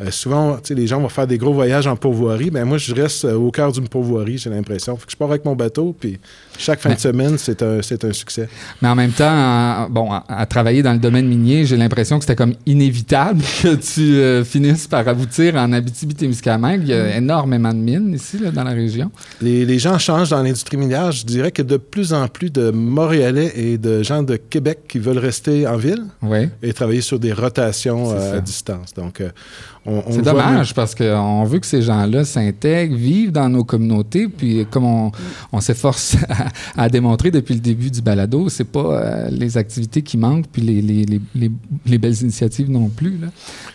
Euh, 0.00 0.10
souvent, 0.10 0.58
les 0.70 0.86
gens 0.86 1.00
vont 1.00 1.08
faire 1.08 1.26
des 1.26 1.38
gros 1.38 1.52
voyages 1.54 1.86
en 1.86 1.94
pourvoirie. 1.96 2.50
mais 2.52 2.64
moi, 2.64 2.78
je 2.78 2.92
reste 2.94 3.24
euh, 3.24 3.34
au 3.34 3.50
cœur 3.50 3.70
d'une 3.72 3.88
pourvoirie, 3.88 4.38
j'ai 4.38 4.50
l'impression. 4.50 4.96
Fait 4.96 5.06
que 5.06 5.12
je 5.12 5.16
pars 5.16 5.28
avec 5.30 5.44
mon 5.44 5.54
bateau, 5.54 5.94
puis 5.98 6.18
chaque 6.58 6.80
fin 6.80 6.94
de 6.94 6.98
semaine, 6.98 7.36
c'est 7.38 7.62
un, 7.62 7.80
succès. 8.12 8.48
Mais 8.82 8.88
en 8.88 8.94
même 8.94 9.12
temps, 9.12 9.30
en- 9.32 9.88
bon, 9.88 10.10
à, 10.10 10.24
à 10.28 10.46
travailler 10.46 10.82
dans 10.82 10.92
le 10.92 10.98
domaine 10.98 11.26
minier, 11.28 11.64
j'ai 11.64 11.76
l'impression 11.76 12.18
que 12.18 12.24
c'était 12.24 12.34
comme 12.36 12.54
inévitable 12.66 13.40
que 13.62 13.74
tu 13.76 14.16
euh, 14.16 14.44
finisses 14.44 14.86
par 14.86 15.06
aboutir 15.06 15.54
en 15.56 15.72
Abitibi-Témiscamingue. 15.72 16.80
Il 16.82 16.88
y 16.88 16.92
a 16.94 17.16
énormément 17.16 17.72
de 17.72 17.78
mines 17.78 18.12
ici, 18.14 18.38
là, 18.38 18.50
dans 18.50 18.64
la 18.64 18.72
région. 18.72 19.10
Les, 19.40 19.64
les 19.64 19.78
gens 19.78 19.98
changent 19.98 20.30
dans 20.30 20.42
l'industrie 20.42 20.76
minière. 20.76 21.12
Je 21.12 21.24
dirais 21.24 21.52
que 21.52 21.62
de 21.62 21.76
plus 21.76 22.12
en 22.12 22.28
plus 22.28 22.50
de 22.50 22.70
Montréalais 22.70 23.52
et 23.56 23.78
de 23.78 24.02
gens 24.02 24.22
de 24.22 24.36
Québec 24.36 24.80
qui 24.88 24.98
veulent 24.98 25.18
rester 25.18 25.66
en 25.66 25.76
ville 25.76 26.04
Oui. 26.22 26.48
et 26.62 26.72
travailler 26.72 27.00
sur 27.00 27.18
des 27.18 27.32
rotations 27.32 28.10
euh, 28.12 28.38
à 28.38 28.40
distance. 28.40 28.92
Donc, 28.94 29.22
on, 29.22 29.26
on 29.26 29.73
C'est 30.08 30.22
dommage 30.22 30.74
parce 30.74 30.94
qu'on 30.94 31.44
veut 31.44 31.58
que 31.58 31.66
ces 31.66 31.82
gens-là 31.82 32.24
s'intègrent, 32.24 32.96
vivent 32.96 33.32
dans 33.32 33.48
nos 33.48 33.64
communautés. 33.64 34.28
Puis, 34.28 34.64
comme 34.70 34.84
on, 34.84 35.12
on 35.52 35.60
s'efforce 35.60 36.16
à, 36.76 36.84
à 36.84 36.88
démontrer 36.88 37.30
depuis 37.30 37.54
le 37.54 37.60
début 37.60 37.90
du 37.90 38.00
balado, 38.00 38.48
c'est 38.48 38.64
pas 38.64 38.80
euh, 38.80 39.28
les 39.30 39.58
activités 39.58 40.00
qui 40.02 40.16
manquent, 40.16 40.46
puis 40.50 40.62
les, 40.62 40.80
les, 40.80 41.04
les, 41.04 41.20
les- 41.34 41.50
les 41.86 41.98
belles 41.98 42.20
initiatives 42.22 42.70
non 42.70 42.88
plus. 42.88 43.18
là. 43.20 43.28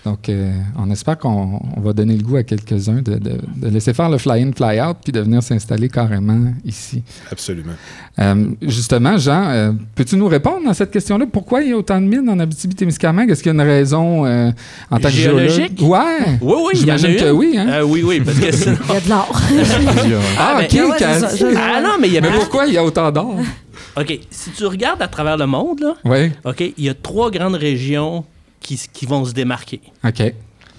Donc, 0.03 0.29
euh, 0.29 0.51
on 0.77 0.89
espère 0.89 1.17
qu'on 1.17 1.59
on 1.77 1.81
va 1.81 1.93
donner 1.93 2.15
le 2.17 2.23
goût 2.23 2.37
à 2.37 2.43
quelques-uns 2.43 3.01
de, 3.03 3.15
de- 3.15 3.37
de 3.57 3.67
laisser 3.69 3.93
faire 3.93 4.09
le 4.09 4.17
fly-in, 4.17 4.51
fly-out, 4.51 4.97
puis 5.03 5.11
de 5.11 5.19
venir 5.19 5.43
s'installer 5.43 5.89
carrément 5.89 6.39
ici. 6.65 7.03
Absolument. 7.31 7.73
Euh, 8.19 8.49
justement, 8.63 9.17
Jean, 9.17 9.43
euh, 9.49 9.71
peux-tu 9.95 10.15
nous 10.17 10.27
répondre 10.27 10.67
à 10.67 10.73
cette 10.73 10.91
question-là? 10.91 11.25
Pourquoi 11.31 11.61
il 11.61 11.69
y 11.69 11.73
a 11.73 11.77
autant 11.77 12.01
de 12.01 12.07
mines 12.07 12.27
en 12.29 12.39
Abitibi-Témiscamingue? 12.39 13.29
Est-ce 13.29 13.43
qu'il 13.43 13.53
y 13.53 13.55
a 13.59 13.61
une 13.63 13.69
raison 13.69 14.25
euh, 14.25 14.51
en 14.89 14.97
tant 14.97 15.09
que 15.09 15.13
Géologique? 15.15 15.75
Ouais! 15.99 16.37
Oui, 16.41 16.53
oui, 16.65 16.71
il 16.75 16.87
y 16.87 16.91
en 16.91 16.95
a 16.95 16.97
J'imagine 16.97 17.09
une. 17.11 17.17
que 17.25 17.31
oui, 17.31 17.57
hein? 17.57 17.67
Euh, 17.69 17.81
oui, 17.83 18.03
oui, 18.03 18.21
parce 18.21 18.39
que 18.39 18.51
sinon- 18.51 18.77
Il 18.89 18.93
y 18.93 18.97
a 18.97 19.01
de 19.01 19.09
l'or. 19.09 19.41
Ah, 20.39 20.55
ben, 20.59 20.65
OK, 20.65 20.75
ah 20.79 20.87
ouais, 20.87 20.97
Cathy. 20.97 21.19
ça, 21.19 21.35
je- 21.35 21.55
Ah 21.57 21.81
non, 21.81 21.91
mais 21.99 22.07
il 22.07 22.13
y 22.13 22.17
a 22.17 22.21
Mais 22.21 22.31
pourquoi 22.31 22.65
il 22.67 22.73
y 22.73 22.77
a 22.77 22.83
autant 22.83 23.11
d'or? 23.11 23.35
OK, 23.97 24.19
si 24.29 24.51
tu 24.51 24.65
regardes 24.65 25.01
à 25.01 25.07
travers 25.07 25.37
le 25.37 25.45
monde, 25.47 25.79
là, 25.81 25.93
Oui, 26.05 26.31
OK, 26.45 26.61
il 26.77 26.83
y 26.83 26.89
a 26.89 26.93
trois 26.93 27.31
grandes 27.31 27.55
régions 27.55 28.23
qui, 28.61 28.79
vont 29.07 29.25
se 29.25 29.33
démarquer. 29.33 29.81
OK. 30.05 30.33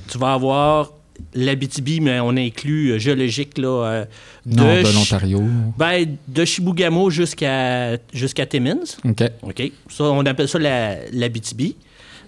Tu 0.08 0.18
vas 0.18 0.32
avoir 0.34 0.92
l'Abitibi, 1.34 2.00
mais 2.00 2.18
on 2.20 2.30
inclut 2.36 2.92
euh, 2.92 2.98
géologique, 2.98 3.58
là, 3.58 3.68
euh, 3.84 4.04
de, 4.46 4.56
Nord 4.56 4.66
de 4.84 4.94
l'Ontario. 4.94 5.42
ben, 5.76 6.16
de 6.28 6.44
Chibougamau 6.44 7.10
jusqu'à 7.10 7.96
jusqu'à 8.12 8.46
Timmins. 8.46 8.78
OK. 9.04 9.22
OK? 9.42 9.72
Ça, 9.88 10.04
on 10.04 10.24
appelle 10.24 10.48
ça 10.48 10.58
la- 10.58 10.96
l'Abitibi. 11.12 11.76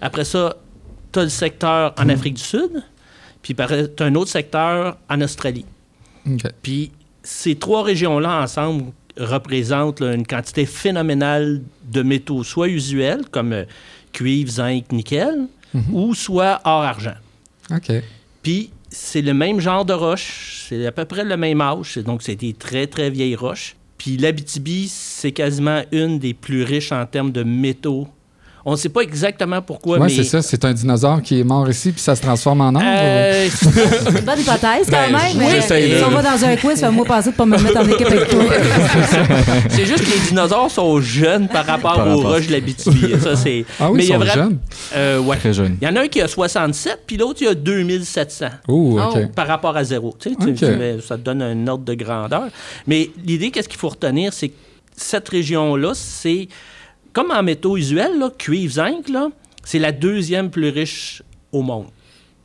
Après 0.01 0.25
ça, 0.25 0.57
tu 1.13 1.19
as 1.19 1.23
le 1.23 1.29
secteur 1.29 1.93
en 1.97 2.09
Afrique 2.09 2.33
du 2.35 2.41
Sud. 2.43 2.83
Puis 3.41 3.55
tu 3.55 3.61
as 3.61 4.05
un 4.05 4.15
autre 4.15 4.31
secteur 4.31 4.97
en 5.09 5.21
Australie. 5.21 5.65
Puis 6.61 6.91
ces 7.23 7.55
trois 7.55 7.83
régions-là 7.83 8.41
ensemble 8.41 8.85
représentent 9.17 9.99
là, 9.99 10.13
une 10.13 10.25
quantité 10.25 10.65
phénoménale 10.65 11.61
de 11.91 12.01
métaux, 12.01 12.43
soit 12.43 12.67
usuels, 12.69 13.21
comme 13.31 13.53
euh, 13.53 13.63
cuivre, 14.11 14.49
zinc, 14.51 14.91
nickel, 14.91 15.47
Mhm. 15.73 15.83
ou 15.91 16.13
soit 16.15 16.61
or-argent. 16.65 17.15
OK. 17.71 17.91
Puis 18.43 18.69
c'est 18.89 19.21
le 19.23 19.33
même 19.33 19.59
genre 19.59 19.85
de 19.85 19.93
roche, 19.93 20.65
c'est 20.69 20.85
à 20.85 20.91
peu 20.91 21.05
près 21.05 21.23
le 21.23 21.35
même 21.35 21.61
âge, 21.61 21.97
donc 21.97 22.21
c'est 22.21 22.35
des 22.35 22.53
très 22.53 22.85
très 22.87 23.09
vieilles 23.09 23.35
roches. 23.35 23.75
Puis 23.97 24.17
l'Abitibi, 24.17 24.87
c'est 24.87 25.31
quasiment 25.31 25.81
une 25.91 26.19
des 26.19 26.33
plus 26.35 26.61
riches 26.63 26.91
en 26.91 27.05
termes 27.07 27.31
de 27.31 27.41
métaux. 27.43 28.07
On 28.65 28.71
ne 28.71 28.77
sait 28.77 28.87
pas 28.89 29.01
exactement 29.01 29.61
pourquoi, 29.61 29.97
Ouais, 29.97 30.05
mais 30.07 30.09
c'est 30.13 30.23
ça. 30.23 30.41
C'est 30.41 30.63
un 30.63 30.71
dinosaure 30.71 31.21
qui 31.21 31.37
est 31.39 31.43
mort 31.43 31.69
ici, 31.69 31.91
puis 31.91 31.99
ça 32.01 32.15
se 32.15 32.21
transforme 32.21 32.61
en 32.61 32.73
or. 32.73 32.81
Euh, 32.83 33.47
C'est 33.53 33.65
une 34.09 34.25
bonne 34.25 34.39
hypothèse 34.39 34.85
quand 34.89 34.91
Ben, 34.91 35.11
même. 35.11 35.37
mais 35.37 35.51
j'essaye, 35.51 35.97
si 35.97 36.03
on 36.03 36.09
va 36.09 36.21
dans 36.21 36.45
un 36.45 36.55
quiz, 36.55 36.79
fais-moi 36.79 37.03
penser 37.05 37.31
de 37.31 37.35
pas 37.35 37.45
me 37.45 37.57
mettre 37.57 37.77
en 37.77 37.85
équipe 37.87 38.07
avec 38.07 38.29
toi. 38.29 38.43
c'est 39.69 39.85
juste 39.85 40.05
que 40.05 40.11
les 40.11 40.27
dinosaures 40.29 40.71
sont 40.71 41.01
jeunes 41.01 41.47
par 41.49 41.65
rapport 41.65 41.95
Par 41.95 42.07
aux 42.07 42.17
rapport. 42.17 42.31
roches 42.31 42.47
de 42.47 42.53
l'Abitibi. 42.53 43.13
Ça, 43.21 43.35
c'est... 43.35 43.65
Ah 43.81 43.91
oui, 43.91 43.97
mais 43.97 44.05
ils 44.05 44.07
sont 44.13 44.19
vra- 44.19 44.33
jeunes. 44.33 44.57
Euh, 44.95 45.19
ouais. 45.19 45.35
Très 45.37 45.51
jeune. 45.53 45.77
Il 45.81 45.85
y 45.85 45.91
en 45.91 45.95
a 45.97 46.01
un 46.03 46.07
qui 46.07 46.21
a 46.21 46.27
67, 46.29 46.99
puis 47.05 47.17
l'autre, 47.17 47.39
il 47.41 47.47
a 47.49 47.55
2700 47.55 48.45
Oh, 48.69 48.97
OK. 48.99 49.17
Oh. 49.17 49.19
par 49.35 49.47
rapport 49.47 49.75
à 49.75 49.83
zéro. 49.83 50.15
Tu 50.19 50.29
sais, 50.29 50.35
tu 50.55 51.01
ça 51.05 51.17
te 51.17 51.21
donne 51.21 51.41
un 51.41 51.67
ordre 51.67 51.83
de 51.83 51.93
grandeur. 51.95 52.45
Mais 52.87 53.09
l'idée, 53.25 53.51
qu'est-ce 53.51 53.67
qu'il 53.67 53.79
faut 53.79 53.89
retenir, 53.89 54.31
c'est 54.31 54.49
que 54.49 54.53
cette 54.95 55.27
région-là, 55.27 55.91
c'est 55.95 56.47
comme 57.13 57.31
en 57.31 57.43
métaux 57.43 57.77
usuels, 57.77 58.17
là, 58.19 58.29
cuivre, 58.37 58.73
zinc, 58.73 59.07
là, 59.09 59.29
c'est 59.63 59.79
la 59.79 59.91
deuxième 59.91 60.49
plus 60.49 60.69
riche 60.69 61.23
au 61.51 61.61
monde 61.61 61.87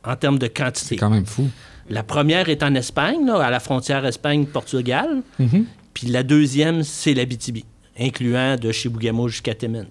en 0.03 0.15
termes 0.15 0.39
de 0.39 0.45
C'est 0.45 0.53
quantité. 0.63 0.95
quand 0.95 1.09
même 1.09 1.25
fou. 1.25 1.49
La 1.89 2.03
première 2.03 2.49
est 2.49 2.63
en 2.63 2.73
Espagne, 2.75 3.25
là, 3.25 3.43
à 3.43 3.49
la 3.49 3.59
frontière 3.59 4.05
Espagne-Portugal. 4.05 5.21
Mhm. 5.39 5.65
Puis 5.93 6.07
la 6.07 6.23
deuxième, 6.23 6.83
c'est 6.83 7.13
l'Abitibi, 7.13 7.65
incluant 7.99 8.55
de 8.55 8.71
Chibougamau 8.71 9.27
jusqu'à 9.27 9.55
Timmins. 9.55 9.85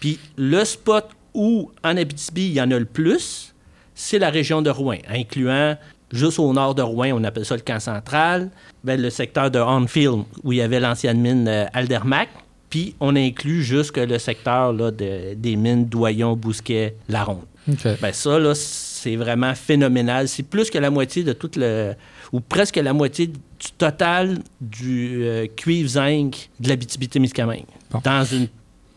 Puis 0.00 0.18
le 0.36 0.64
spot 0.64 1.06
où, 1.34 1.70
en 1.84 1.96
Abitibi, 1.96 2.46
il 2.46 2.52
y 2.54 2.60
en 2.60 2.70
a 2.70 2.78
le 2.78 2.84
plus, 2.86 3.54
c'est 3.94 4.18
la 4.18 4.30
région 4.30 4.62
de 4.62 4.70
Rouen, 4.70 4.98
incluant 5.08 5.76
juste 6.10 6.38
au 6.38 6.52
nord 6.52 6.74
de 6.74 6.82
Rouen, 6.82 7.10
on 7.12 7.24
appelle 7.24 7.44
ça 7.44 7.56
le 7.56 7.62
camp 7.62 7.80
central, 7.80 8.50
ben, 8.82 9.00
le 9.00 9.10
secteur 9.10 9.50
de 9.50 9.58
Hornfield, 9.58 10.24
où 10.42 10.52
il 10.52 10.58
y 10.58 10.62
avait 10.62 10.80
l'ancienne 10.80 11.20
mine 11.20 11.46
euh, 11.48 11.66
Aldermac. 11.72 12.28
Puis 12.74 12.96
on 12.98 13.14
inclut 13.14 13.62
jusque 13.62 13.98
le 13.98 14.18
secteur 14.18 14.72
là, 14.72 14.90
de- 14.90 15.34
des 15.34 15.54
mines 15.54 15.86
Doyon, 15.86 16.34
Bousquet, 16.34 16.96
Laronde. 17.08 17.44
OK. 17.70 17.86
Ben 18.02 18.12
ça, 18.12 18.36
là, 18.36 18.52
c'est 18.56 19.14
vraiment 19.14 19.54
phénoménal. 19.54 20.26
C'est 20.26 20.42
plus 20.42 20.70
que 20.70 20.78
la 20.78 20.90
moitié 20.90 21.22
de 21.22 21.32
tout 21.32 21.52
le... 21.54 21.92
ou 22.32 22.40
presque 22.40 22.74
la 22.74 22.92
moitié 22.92 23.28
du 23.28 23.70
total 23.78 24.40
du 24.60 25.22
euh, 25.22 25.46
cuivre-zinc 25.54 26.50
de 26.58 26.68
l'Abitibi-Témiscamingue. 26.68 27.64
Bon. 27.92 28.00
Dans 28.02 28.24
une 28.24 28.48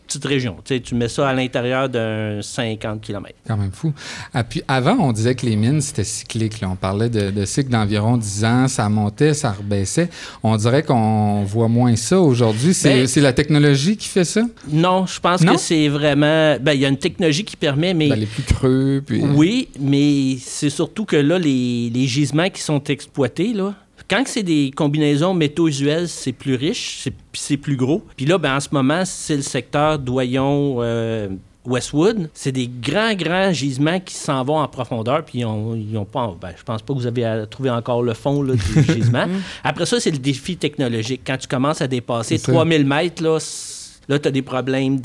petite 0.08 0.24
région. 0.24 0.56
Tu 0.64 0.74
sais, 0.74 0.80
tu 0.80 0.94
mets 0.96 1.08
ça 1.08 1.28
à 1.28 1.32
l'intérieur 1.32 1.88
d'un 1.88 2.40
50 2.42 3.00
km. 3.00 3.34
Quand 3.46 3.56
même 3.56 3.70
fou. 3.72 3.92
Ah, 4.34 4.42
puis 4.42 4.62
avant, 4.66 4.96
on 4.98 5.12
disait 5.12 5.34
que 5.36 5.46
les 5.46 5.54
mines, 5.56 5.80
c'était 5.80 6.02
cyclique. 6.04 6.60
là. 6.60 6.68
On 6.70 6.76
parlait 6.76 7.08
de, 7.08 7.30
de 7.30 7.44
cycle 7.44 7.70
d'environ 7.70 8.16
10 8.16 8.44
ans. 8.44 8.68
Ça 8.68 8.88
montait, 8.88 9.34
ça 9.34 9.52
rebaissait. 9.52 10.08
On 10.42 10.56
dirait 10.56 10.82
qu'on 10.82 11.44
voit 11.44 11.68
moins 11.68 11.94
ça 11.96 12.20
aujourd'hui. 12.20 12.74
C'est 12.74 13.04
Ben- 13.14 13.22
la 13.22 13.32
technologie 13.32 13.96
qui 13.96 14.08
fait 14.08 14.24
ça? 14.24 14.42
Non, 14.68 15.06
je 15.06 15.20
pense 15.20 15.42
Non? 15.42 15.54
que 15.54 15.60
c'est 15.60 15.88
vraiment... 15.88 16.56
Ben, 16.60 16.72
il 16.72 16.80
y 16.80 16.84
a 16.84 16.88
une 16.88 16.98
technologie 16.98 17.44
qui 17.44 17.56
permet, 17.56 17.94
mais... 17.94 18.08
Ben, 18.08 18.18
les 18.18 18.26
plus 18.26 18.42
creux, 18.42 19.02
puis... 19.06 19.22
Oui, 19.22 19.68
mais 19.78 20.36
c'est 20.40 20.70
surtout 20.70 21.04
que 21.04 21.16
là, 21.16 21.38
les, 21.38 21.90
les 21.92 22.06
gisements 22.06 22.48
qui 22.48 22.62
sont 22.62 22.82
exploités, 22.84 23.52
là, 23.52 23.74
quand 24.08 24.22
c'est 24.26 24.42
des 24.42 24.70
combinaisons 24.74 25.34
métaux 25.34 25.68
usuels, 25.68 26.08
c'est 26.08 26.32
plus 26.32 26.54
riche, 26.54 27.06
c'est, 27.34 27.56
plus 27.56 27.76
gros. 27.76 28.02
Puis 28.16 28.26
là, 28.26 28.38
ben, 28.38 28.56
en 28.56 28.60
ce 28.60 28.68
moment, 28.72 29.04
c'est 29.04 29.36
le 29.36 29.42
secteur 29.42 29.98
Doyon. 29.98 30.78
euh, 30.80 31.28
Westwood, 31.68 32.30
c'est 32.32 32.52
des 32.52 32.66
grands, 32.68 33.14
grands 33.14 33.52
gisements 33.52 34.00
qui 34.00 34.14
s'en 34.14 34.42
vont 34.42 34.58
en 34.58 34.68
profondeur, 34.68 35.22
puis 35.24 35.40
ils 35.40 35.44
ont, 35.44 35.74
ils 35.74 35.96
ont 35.98 36.06
pas, 36.06 36.34
ben, 36.40 36.50
je 36.56 36.62
pense 36.62 36.80
pas 36.80 36.94
que 36.94 36.98
vous 36.98 37.06
avez 37.06 37.24
à 37.24 37.46
trouver 37.46 37.70
encore 37.70 38.02
le 38.02 38.14
fond 38.14 38.42
là, 38.42 38.54
du 38.54 38.82
gisement. 38.94 39.26
Après 39.62 39.84
ça, 39.84 40.00
c'est 40.00 40.10
le 40.10 40.18
défi 40.18 40.56
technologique. 40.56 41.20
Quand 41.26 41.36
tu 41.36 41.46
commences 41.46 41.82
à 41.82 41.86
dépasser 41.86 42.38
C'est 42.38 42.46
ça. 42.46 42.52
3000 42.52 42.86
mètres, 42.86 43.22
là, 43.22 43.38
là 44.08 44.18
tu 44.18 44.28
as 44.28 44.30
des 44.30 44.40
problèmes 44.40 44.98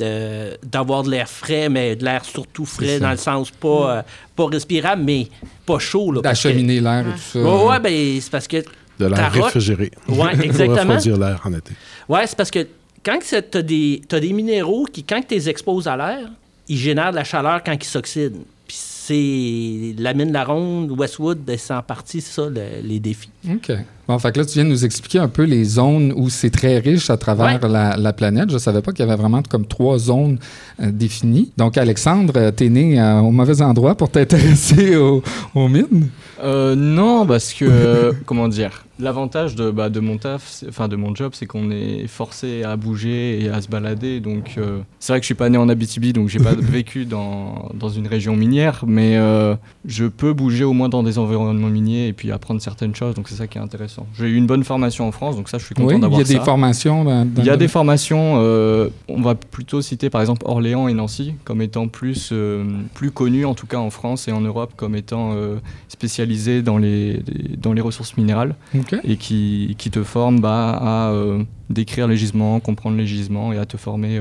d'avoir 0.63 1.03
de 1.03 1.09
l'air 1.09 1.27
frais, 1.27 1.67
mais 1.67 1.97
de 1.97 2.05
l'air 2.05 2.23
surtout 2.23 2.65
frais 2.65 2.99
dans 2.99 3.11
le 3.11 3.17
sens 3.17 3.51
pas, 3.51 3.97
euh, 3.97 4.01
pas 4.33 4.45
respirable, 4.45 5.03
mais 5.03 5.27
pas 5.65 5.79
chaud. 5.79 6.21
D'acheminer 6.21 6.79
l'air 6.79 7.05
et 7.05 7.11
tout 7.11 7.17
ça. 7.17 7.39
Ouais, 7.39 7.69
ouais, 7.71 7.79
ben, 7.81 8.21
c'est 8.21 8.31
parce 8.31 8.47
que. 8.47 8.63
De 8.99 9.05
l'air 9.07 9.31
réfrigéré. 9.31 9.91
Ouais, 10.07 10.15
Pour 10.15 10.27
exactement. 10.29 10.75
refroidir 10.77 11.17
l'air 11.17 11.41
en 11.45 11.53
été. 11.53 11.73
Ouais, 12.07 12.25
c'est 12.27 12.35
parce 12.37 12.51
que 12.51 12.67
quand 13.05 13.19
tu 13.19 13.35
as 13.35 13.61
des, 13.61 14.01
t'as 14.07 14.19
des 14.19 14.33
minéraux 14.33 14.85
qui, 14.85 15.03
quand 15.03 15.21
tu 15.27 15.35
les 15.35 15.49
exposes 15.49 15.87
à 15.87 15.97
l'air, 15.97 16.29
ils 16.67 16.77
génèrent 16.77 17.11
de 17.11 17.15
la 17.17 17.23
chaleur 17.23 17.61
quand 17.63 17.73
ils 17.73 17.83
s'oxydent. 17.83 18.43
Puis 18.67 18.77
c'est 18.79 19.95
la 20.01 20.13
mine 20.13 20.31
La 20.31 20.45
Ronde, 20.45 20.91
Westwood, 20.97 21.39
c'est 21.57 21.73
en 21.73 21.81
partie 21.81 22.21
ça, 22.21 22.43
le- 22.49 22.81
les 22.81 22.99
défis. 22.99 23.29
OK. 23.49 23.71
Bon, 24.07 24.19
fait 24.19 24.31
que 24.33 24.39
là, 24.39 24.45
tu 24.45 24.53
viens 24.55 24.65
de 24.65 24.69
nous 24.69 24.83
expliquer 24.83 25.19
un 25.19 25.29
peu 25.29 25.43
les 25.43 25.63
zones 25.63 26.13
où 26.15 26.29
c'est 26.29 26.49
très 26.49 26.77
riche 26.79 27.09
à 27.09 27.15
travers 27.17 27.61
Ouais. 27.63 27.69
la, 27.69 27.95
la 27.95 28.13
planète. 28.13 28.51
Je 28.51 28.57
savais 28.57 28.81
pas 28.81 28.91
qu'il 28.91 29.05
y 29.05 29.09
avait 29.09 29.19
vraiment 29.19 29.41
comme 29.49 29.65
trois 29.65 29.97
zones 29.97 30.39
euh, 30.81 30.91
définies. 30.91 31.51
Donc, 31.57 31.77
Alexandre, 31.77 32.33
euh, 32.35 32.51
t'es 32.51 32.67
né 32.69 32.99
euh, 32.99 33.19
au 33.19 33.31
mauvais 33.31 33.61
endroit 33.61 33.95
pour 33.95 34.09
t'intéresser 34.09 34.95
aux, 34.97 35.23
aux 35.55 35.67
mines? 35.69 36.09
Euh, 36.43 36.75
non, 36.75 37.25
parce 37.25 37.53
que, 37.53 38.11
comment 38.25 38.49
dire, 38.49 38.83
l'avantage 38.99 39.55
de, 39.55 39.71
bah, 39.71 39.89
de 39.89 40.01
mon 40.01 40.17
taf, 40.17 40.63
enfin 40.67 40.89
de 40.89 40.97
mon 40.97 41.15
job, 41.15 41.31
c'est 41.33 41.45
qu'on 41.45 41.71
est 41.71 42.05
forcé 42.07 42.63
à 42.63 42.75
bouger 42.75 43.41
et 43.41 43.49
à 43.49 43.61
se 43.61 43.69
balader. 43.69 44.19
Donc, 44.19 44.55
euh, 44.57 44.79
c'est 44.99 45.13
vrai 45.13 45.19
que 45.19 45.23
je 45.23 45.27
suis 45.27 45.35
pas 45.35 45.47
né 45.49 45.57
en 45.57 45.69
Abitibi, 45.69 46.11
donc 46.11 46.27
j'ai 46.27 46.39
pas 46.39 46.53
vécu 46.57 47.05
dans, 47.05 47.69
dans 47.73 47.87
une 47.89 48.07
région 48.07 48.35
minière, 48.35 48.83
mais 48.85 49.15
euh, 49.15 49.55
je 49.85 50.05
peux 50.05 50.33
bouger 50.33 50.65
au 50.65 50.73
moins 50.73 50.89
dans 50.89 51.03
des 51.03 51.17
environnements 51.17 51.69
miniers 51.69 52.07
et 52.09 52.13
puis 52.13 52.29
apprendre 52.33 52.61
certaines 52.61 52.93
choses. 52.95 53.15
Donc, 53.15 53.29
c'est 53.29 53.35
ça 53.35 53.47
qui 53.47 53.57
est 53.57 53.61
intéressant. 53.61 53.92
J'ai 54.17 54.25
eu 54.27 54.35
une 54.35 54.47
bonne 54.47 54.63
formation 54.63 55.07
en 55.07 55.11
France, 55.11 55.35
donc 55.35 55.49
ça, 55.49 55.57
je 55.57 55.65
suis 55.65 55.75
content 55.75 55.87
Oui, 55.87 55.93
il 55.95 55.97
y 55.97 56.01
d'avoir 56.01 56.21
a 56.21 56.25
ça. 56.25 56.33
des 56.33 56.39
formations 56.39 57.03
dans, 57.03 57.25
dans 57.25 57.41
Il 57.41 57.45
y 57.45 57.49
a 57.49 57.53
le- 57.53 57.57
des 57.57 57.67
formations, 57.67 58.35
euh, 58.37 58.89
on 59.07 59.21
va 59.21 59.35
plutôt 59.35 59.81
citer 59.81 60.09
par 60.09 60.21
exemple 60.21 60.43
Orléans 60.45 60.87
et 60.87 60.93
Nancy 60.93 61.33
comme 61.43 61.61
étant 61.61 61.87
plus, 61.87 62.29
euh, 62.31 62.63
plus 62.93 63.11
connus 63.11 63.45
en 63.45 63.53
tout 63.53 63.67
cas 63.67 63.77
en 63.77 63.89
France 63.89 64.27
et 64.27 64.31
en 64.31 64.41
Europe 64.41 64.73
comme 64.75 64.95
étant 64.95 65.33
euh, 65.35 65.57
spécialisés 65.87 66.61
dans 66.61 66.77
les, 66.77 67.13
les- 67.27 67.55
dans 67.57 67.73
les 67.73 67.81
ressources 67.81 68.17
minérales 68.17 68.55
et 69.03 69.17
qui, 69.17 69.75
qui 69.77 69.89
te 69.91 70.03
forment 70.03 70.39
bah, 70.39 70.71
à 70.81 71.09
euh, 71.11 71.43
décrire 71.69 72.07
les 72.07 72.17
gisements, 72.17 72.59
comprendre 72.59 72.97
les 72.97 73.07
gisements 73.07 73.53
et 73.53 73.57
à 73.57 73.65
te 73.65 73.77
former 73.77 74.19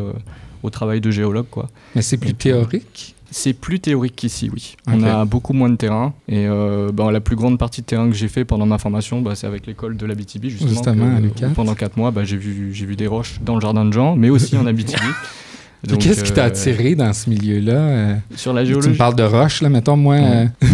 au 0.63 0.71
travail 0.71 1.01
de 1.01 1.11
géologue. 1.11 1.47
Quoi. 1.51 1.69
Mais 1.97 2.03
c'est 2.03 2.17
plus 2.19 2.31
Et 2.31 2.35
théorique. 2.35 3.15
C'est 3.35 3.55
plus 3.55 3.81
théorique 3.81 4.15
qu'ici, 4.15 4.51
oui. 4.53 4.77
On 4.87 5.03
a 5.03 5.25
beaucoup 5.25 5.55
moins 5.55 5.71
de 5.71 5.77
terrain 5.77 6.13
et 6.29 6.47
euh, 6.47 6.91
bah, 6.93 7.11
la 7.11 7.21
plus 7.21 7.35
grande 7.35 7.59
partie 7.59 7.81
de 7.81 7.87
terrain 7.87 8.11
que 8.11 8.15
j'ai 8.15 8.29
fait 8.29 8.45
pendant 8.45 8.67
ma 8.67 8.77
formation, 8.77 9.23
bah, 9.23 9.35
c'est 9.35 9.47
avec 9.47 9.67
l'école 9.67 9.97
de 9.97 10.05
l'Abitibi 10.05 10.51
justement. 10.51 10.69
Justement, 10.69 11.21
que, 11.35 11.47
où 11.47 11.51
pendant 11.55 11.75
quatre 11.75 11.97
mois, 11.97 12.11
bah, 12.11 12.25
j'ai 12.25 12.37
vu, 12.37 12.95
des 12.95 13.07
roches 13.07 13.41
dans 13.43 13.55
le 13.55 13.63
jardin 13.63 13.87
de 13.87 13.93
Jean, 13.93 14.17
mais 14.17 14.29
aussi 14.29 14.57
en 14.59 14.67
Abitibi. 14.67 15.01
Qu'est-ce 15.99 16.23
qui 16.23 16.33
t'a 16.33 16.45
euh, 16.45 16.47
attiré 16.47 16.95
dans 16.95 17.13
ce 17.13 17.29
milieu-là? 17.29 17.73
euh? 17.73 18.15
Sur 18.37 18.53
la 18.53 18.63
tu 18.63 18.69
me 18.69 18.81
géologie, 18.81 18.97
parles 18.99 19.17
de 19.17 19.25
roches, 19.25 19.63
là, 19.63 19.69
mettons, 19.69 19.97
moi. 19.97 20.15
Ouais. 20.17 20.49
euh, 20.63 20.67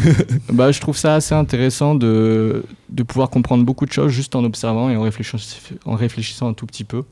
bah, 0.53 0.71
je 0.71 0.81
trouve 0.81 0.97
ça 0.97 1.15
assez 1.15 1.35
intéressant 1.35 1.95
de, 1.95 2.65
de 2.91 3.03
pouvoir 3.03 3.31
comprendre 3.31 3.65
beaucoup 3.65 3.87
de 3.87 3.93
choses 3.93 4.11
juste 4.11 4.35
en 4.35 4.45
observant 4.45 4.91
et 4.91 4.97
en 4.97 5.03
réfléchissant, 5.03 5.39
en 5.85 5.95
réfléchissant 5.95 6.49
un 6.49 6.55
tout 6.55 6.67
petit 6.67 6.85
peu. 6.85 7.05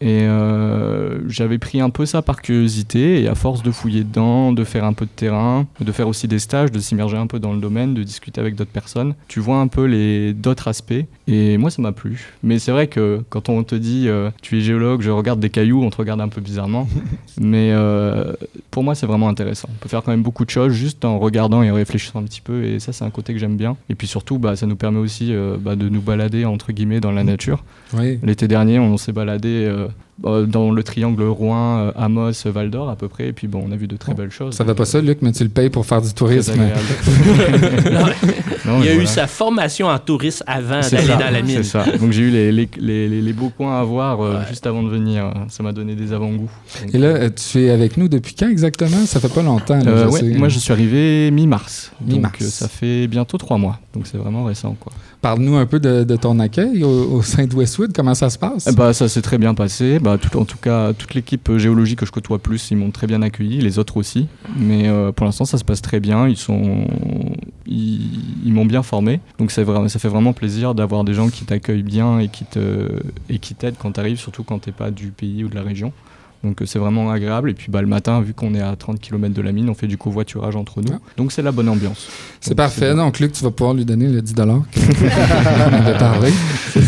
Et 0.00 0.22
euh, 0.22 1.28
j'avais 1.28 1.58
pris 1.58 1.80
un 1.80 1.90
peu 1.90 2.06
ça 2.06 2.22
par 2.22 2.40
curiosité 2.40 3.22
et 3.22 3.28
à 3.28 3.34
force 3.34 3.62
de 3.62 3.70
fouiller 3.70 4.04
dedans, 4.04 4.52
de 4.52 4.64
faire 4.64 4.84
un 4.84 4.94
peu 4.94 5.04
de 5.04 5.10
terrain, 5.10 5.66
de 5.80 5.92
faire 5.92 6.08
aussi 6.08 6.28
des 6.28 6.38
stages, 6.38 6.72
de 6.72 6.78
s'immerger 6.78 7.16
un 7.16 7.26
peu 7.26 7.38
dans 7.38 7.52
le 7.52 7.60
domaine, 7.60 7.94
de 7.94 8.02
discuter 8.02 8.40
avec 8.40 8.54
d'autres 8.54 8.70
personnes, 8.70 9.14
tu 9.28 9.40
vois 9.40 9.58
un 9.58 9.68
peu 9.68 9.84
les 9.84 10.32
d'autres 10.32 10.68
aspects. 10.68 11.04
Et 11.26 11.58
moi, 11.58 11.70
ça 11.70 11.82
m'a 11.82 11.92
plu. 11.92 12.32
Mais 12.42 12.58
c'est 12.58 12.72
vrai 12.72 12.86
que 12.86 13.22
quand 13.28 13.48
on 13.48 13.62
te 13.62 13.74
dit 13.74 14.08
euh, 14.08 14.30
tu 14.40 14.58
es 14.58 14.60
géologue, 14.60 15.02
je 15.02 15.10
regarde 15.10 15.40
des 15.40 15.50
cailloux, 15.50 15.82
on 15.82 15.90
te 15.90 15.96
regarde 15.96 16.20
un 16.20 16.28
peu 16.28 16.40
bizarrement. 16.40 16.88
Mais 17.40 17.70
euh, 17.72 18.32
pour 18.70 18.82
moi, 18.82 18.94
c'est 18.94 19.06
vraiment 19.06 19.28
intéressant. 19.28 19.68
On 19.70 19.78
peut 19.78 19.88
faire 19.88 20.02
quand 20.02 20.10
même 20.10 20.22
beaucoup 20.22 20.44
de 20.44 20.50
choses 20.50 20.72
juste 20.72 21.04
en 21.04 21.18
regardant 21.18 21.62
et 21.62 21.70
en 21.70 21.74
réfléchissant 21.74 22.20
un 22.20 22.24
petit 22.24 22.40
peu. 22.40 22.64
Et 22.64 22.80
ça, 22.80 22.92
c'est 22.92 23.04
un 23.04 23.10
côté 23.10 23.32
que 23.32 23.38
j'aime 23.38 23.56
bien. 23.56 23.76
Et 23.88 23.94
puis 23.94 24.06
surtout, 24.06 24.38
bah, 24.38 24.56
ça 24.56 24.66
nous 24.66 24.76
permet 24.76 24.98
aussi 25.02 25.34
euh, 25.34 25.56
bah, 25.58 25.76
de 25.76 25.88
nous 25.88 26.00
balader 26.00 26.44
entre 26.44 26.72
guillemets 26.72 27.00
dans 27.00 27.12
la 27.12 27.24
nature. 27.24 27.64
Oui. 27.92 28.18
L'été 28.22 28.48
dernier, 28.48 28.78
on 28.78 28.96
s'est 28.96 29.12
baladé 29.12 29.66
euh, 29.66 29.88
dans 30.18 30.70
le 30.70 30.82
triangle 30.82 31.22
Rouen, 31.24 31.78
euh, 31.78 31.92
Amos, 31.96 32.30
Val 32.46 32.70
d'Or 32.70 32.88
à 32.90 32.96
peu 32.96 33.08
près. 33.08 33.28
Et 33.28 33.32
puis 33.32 33.48
bon, 33.48 33.64
on 33.66 33.72
a 33.72 33.76
vu 33.76 33.86
de 33.88 33.96
très 33.96 34.12
Oh, 34.12 34.14
belles 34.14 34.30
choses. 34.30 34.54
Ça 34.54 34.62
va 34.64 34.74
pas 34.74 34.84
ça, 34.84 35.00
Luc, 35.00 35.18
mais 35.22 35.32
tu 35.32 35.42
le 35.42 35.48
payes 35.48 35.70
pour 35.70 35.84
faire 35.86 36.02
du 36.02 36.12
tourisme. 36.12 36.52
Non, 38.64 38.78
il 38.80 38.86
y 38.86 38.88
a 38.90 38.94
eu 38.94 39.06
sa 39.06 39.26
formation 39.26 39.88
en 39.88 39.98
tourisme 39.98 40.44
avant 40.46 40.80
d'aller 40.80 41.08
dans 41.08 41.30
la 41.32 41.42
mine. 41.42 41.56
C'est 41.58 41.62
ça. 41.64 41.84
Donc 41.98 42.12
j'ai 42.12 42.22
eu 42.22 42.30
les, 42.30 42.52
les, 42.52 42.68
les, 42.78 43.08
les- 43.08 43.20
les 43.22 43.32
beaux 43.32 43.50
coins 43.50 43.80
à 43.80 43.82
voir 43.84 44.20
euh, 44.20 44.32
Ouais. 44.38 44.44
juste 44.48 44.66
avant 44.66 44.82
de 44.82 44.88
venir. 44.88 45.32
Ça 45.48 45.62
m'a 45.62 45.72
donné 45.72 45.94
des 45.94 46.12
avant-goûts. 46.12 46.50
Et 46.92 46.98
là, 46.98 47.08
euh, 47.08 47.30
tu 47.30 47.64
es 47.64 47.70
avec 47.70 47.96
nous 47.96 48.08
depuis 48.08 48.34
quand 48.34 48.48
exactement? 48.48 49.04
Ça 49.06 49.18
fait 49.20 49.28
pas 49.32 49.42
longtemps. 49.42 49.78
là, 49.78 49.88
euh, 49.90 50.08
ouais, 50.10 50.22
moi 50.38 50.48
je 50.48 50.58
suis 50.58 50.72
arrivé 50.72 51.30
mi-mars. 51.32 51.90
Mi-mars. 52.06 52.32
Donc 52.38 52.42
euh, 52.42 52.50
ça 52.50 52.68
fait 52.68 53.06
bientôt 53.08 53.36
trois 53.36 53.58
mois. 53.58 53.80
Donc 53.94 54.06
c'est 54.06 54.16
vraiment 54.18 54.44
récent 54.44 54.76
quoi. 54.78 54.92
Parle-nous 55.22 55.54
un 55.54 55.66
peu 55.66 55.78
de, 55.78 56.16
ton 56.16 56.40
accueil 56.40 56.82
au, 56.82 57.22
sein 57.22 57.46
de 57.46 57.54
Westwood. 57.54 57.92
Comment 57.94 58.16
ça 58.16 58.28
se 58.28 58.36
passe? 58.36 58.66
Eh 58.68 58.74
bah, 58.74 58.92
ça 58.92 59.08
s'est 59.08 59.22
très 59.22 59.38
bien 59.38 59.54
passé. 59.54 60.00
bah, 60.00 60.18
en 60.34 60.44
tout 60.44 60.58
cas, 60.58 60.92
toute 60.92 61.14
l'équipe 61.14 61.56
géologique 61.58 62.00
que 62.00 62.06
je 62.06 62.10
côtoie 62.10 62.40
plus, 62.40 62.72
ils 62.72 62.76
m'ont 62.76 62.90
très 62.90 63.06
bien 63.06 63.22
accueilli, 63.22 63.60
les 63.60 63.78
autres 63.78 63.98
aussi. 63.98 64.26
Mais 64.56 64.88
euh, 64.88 65.12
pour 65.12 65.24
l'instant, 65.24 65.44
ça 65.44 65.58
se 65.58 65.64
passe 65.64 65.80
très 65.80 66.00
bien. 66.00 66.26
Ils 66.26 66.36
sont, 66.36 66.88
ils, 67.68 68.52
m'ont 68.52 68.66
bien 68.66 68.82
formé. 68.82 69.20
Donc 69.38 69.52
ça 69.52 69.64
fait 69.64 70.08
vraiment 70.08 70.32
plaisir 70.32 70.74
d'avoir 70.74 71.04
des 71.04 71.14
gens 71.14 71.28
qui 71.28 71.44
t'accueillent 71.44 71.84
bien 71.84 72.18
et 72.18 72.26
qui 72.26 72.44
te, 72.44 72.88
et 73.30 73.38
qui 73.38 73.54
t'aident 73.54 73.76
quand 73.78 73.92
tu 73.92 74.00
arrives, 74.00 74.18
surtout 74.18 74.42
quand 74.42 74.58
t'es 74.58 74.72
pas 74.72 74.90
du 74.90 75.12
pays 75.12 75.44
ou 75.44 75.48
de 75.48 75.54
la 75.54 75.62
région. 75.62 75.92
Donc 76.42 76.60
euh, 76.60 76.66
c'est 76.66 76.78
vraiment 76.78 77.10
agréable. 77.10 77.50
Et 77.50 77.54
puis 77.54 77.70
bah, 77.70 77.80
le 77.80 77.86
matin, 77.86 78.20
vu 78.20 78.34
qu'on 78.34 78.54
est 78.54 78.60
à 78.60 78.74
30 78.74 79.00
km 79.00 79.34
de 79.34 79.42
la 79.42 79.52
mine, 79.52 79.68
on 79.70 79.74
fait 79.74 79.86
du 79.86 79.96
covoiturage 79.96 80.56
entre 80.56 80.80
nous. 80.80 80.92
Ah. 80.94 81.00
Donc 81.16 81.32
c'est 81.32 81.42
la 81.42 81.52
bonne 81.52 81.68
ambiance. 81.68 82.08
C'est 82.40 82.54
parfait. 82.54 82.94
Donc, 82.94 83.20
Luc, 83.20 83.32
tu 83.32 83.44
vas 83.44 83.50
pouvoir 83.50 83.74
lui 83.74 83.84
donner 83.84 84.08
le 84.08 84.20
10 84.20 84.34
qu'on 84.34 85.76
avait 85.76 85.98
parlé. 85.98 86.32
Tu 86.72 86.80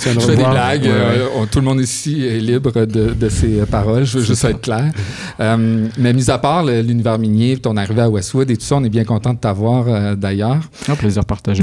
Je 0.00 0.20
fais 0.20 0.36
des 0.36 0.44
blagues. 0.44 0.82
Ouais, 0.82 0.90
euh, 0.90 1.46
tout 1.50 1.58
le 1.60 1.64
monde 1.64 1.80
ici 1.80 2.24
est 2.26 2.38
libre 2.38 2.72
de, 2.86 3.12
de 3.14 3.28
ses 3.30 3.64
paroles. 3.70 4.04
Je 4.04 4.18
veux 4.18 4.24
juste 4.24 4.44
être 4.44 4.60
clair. 4.60 4.92
Euh, 5.40 5.86
mais 5.98 6.12
mis 6.12 6.30
à 6.30 6.38
part 6.38 6.64
l'univers 6.64 7.18
minier, 7.18 7.56
ton 7.56 7.76
arrivée 7.76 8.02
à 8.02 8.10
Westwood 8.10 8.50
et 8.50 8.56
tout 8.56 8.64
ça, 8.64 8.76
on 8.76 8.84
est 8.84 8.88
bien 8.88 9.04
content 9.04 9.34
de 9.34 9.38
t'avoir 9.38 9.84
euh, 9.88 10.14
d'ailleurs. 10.14 10.58
Un 10.88 10.94
plaisir 10.94 11.24
partagé. 11.24 11.62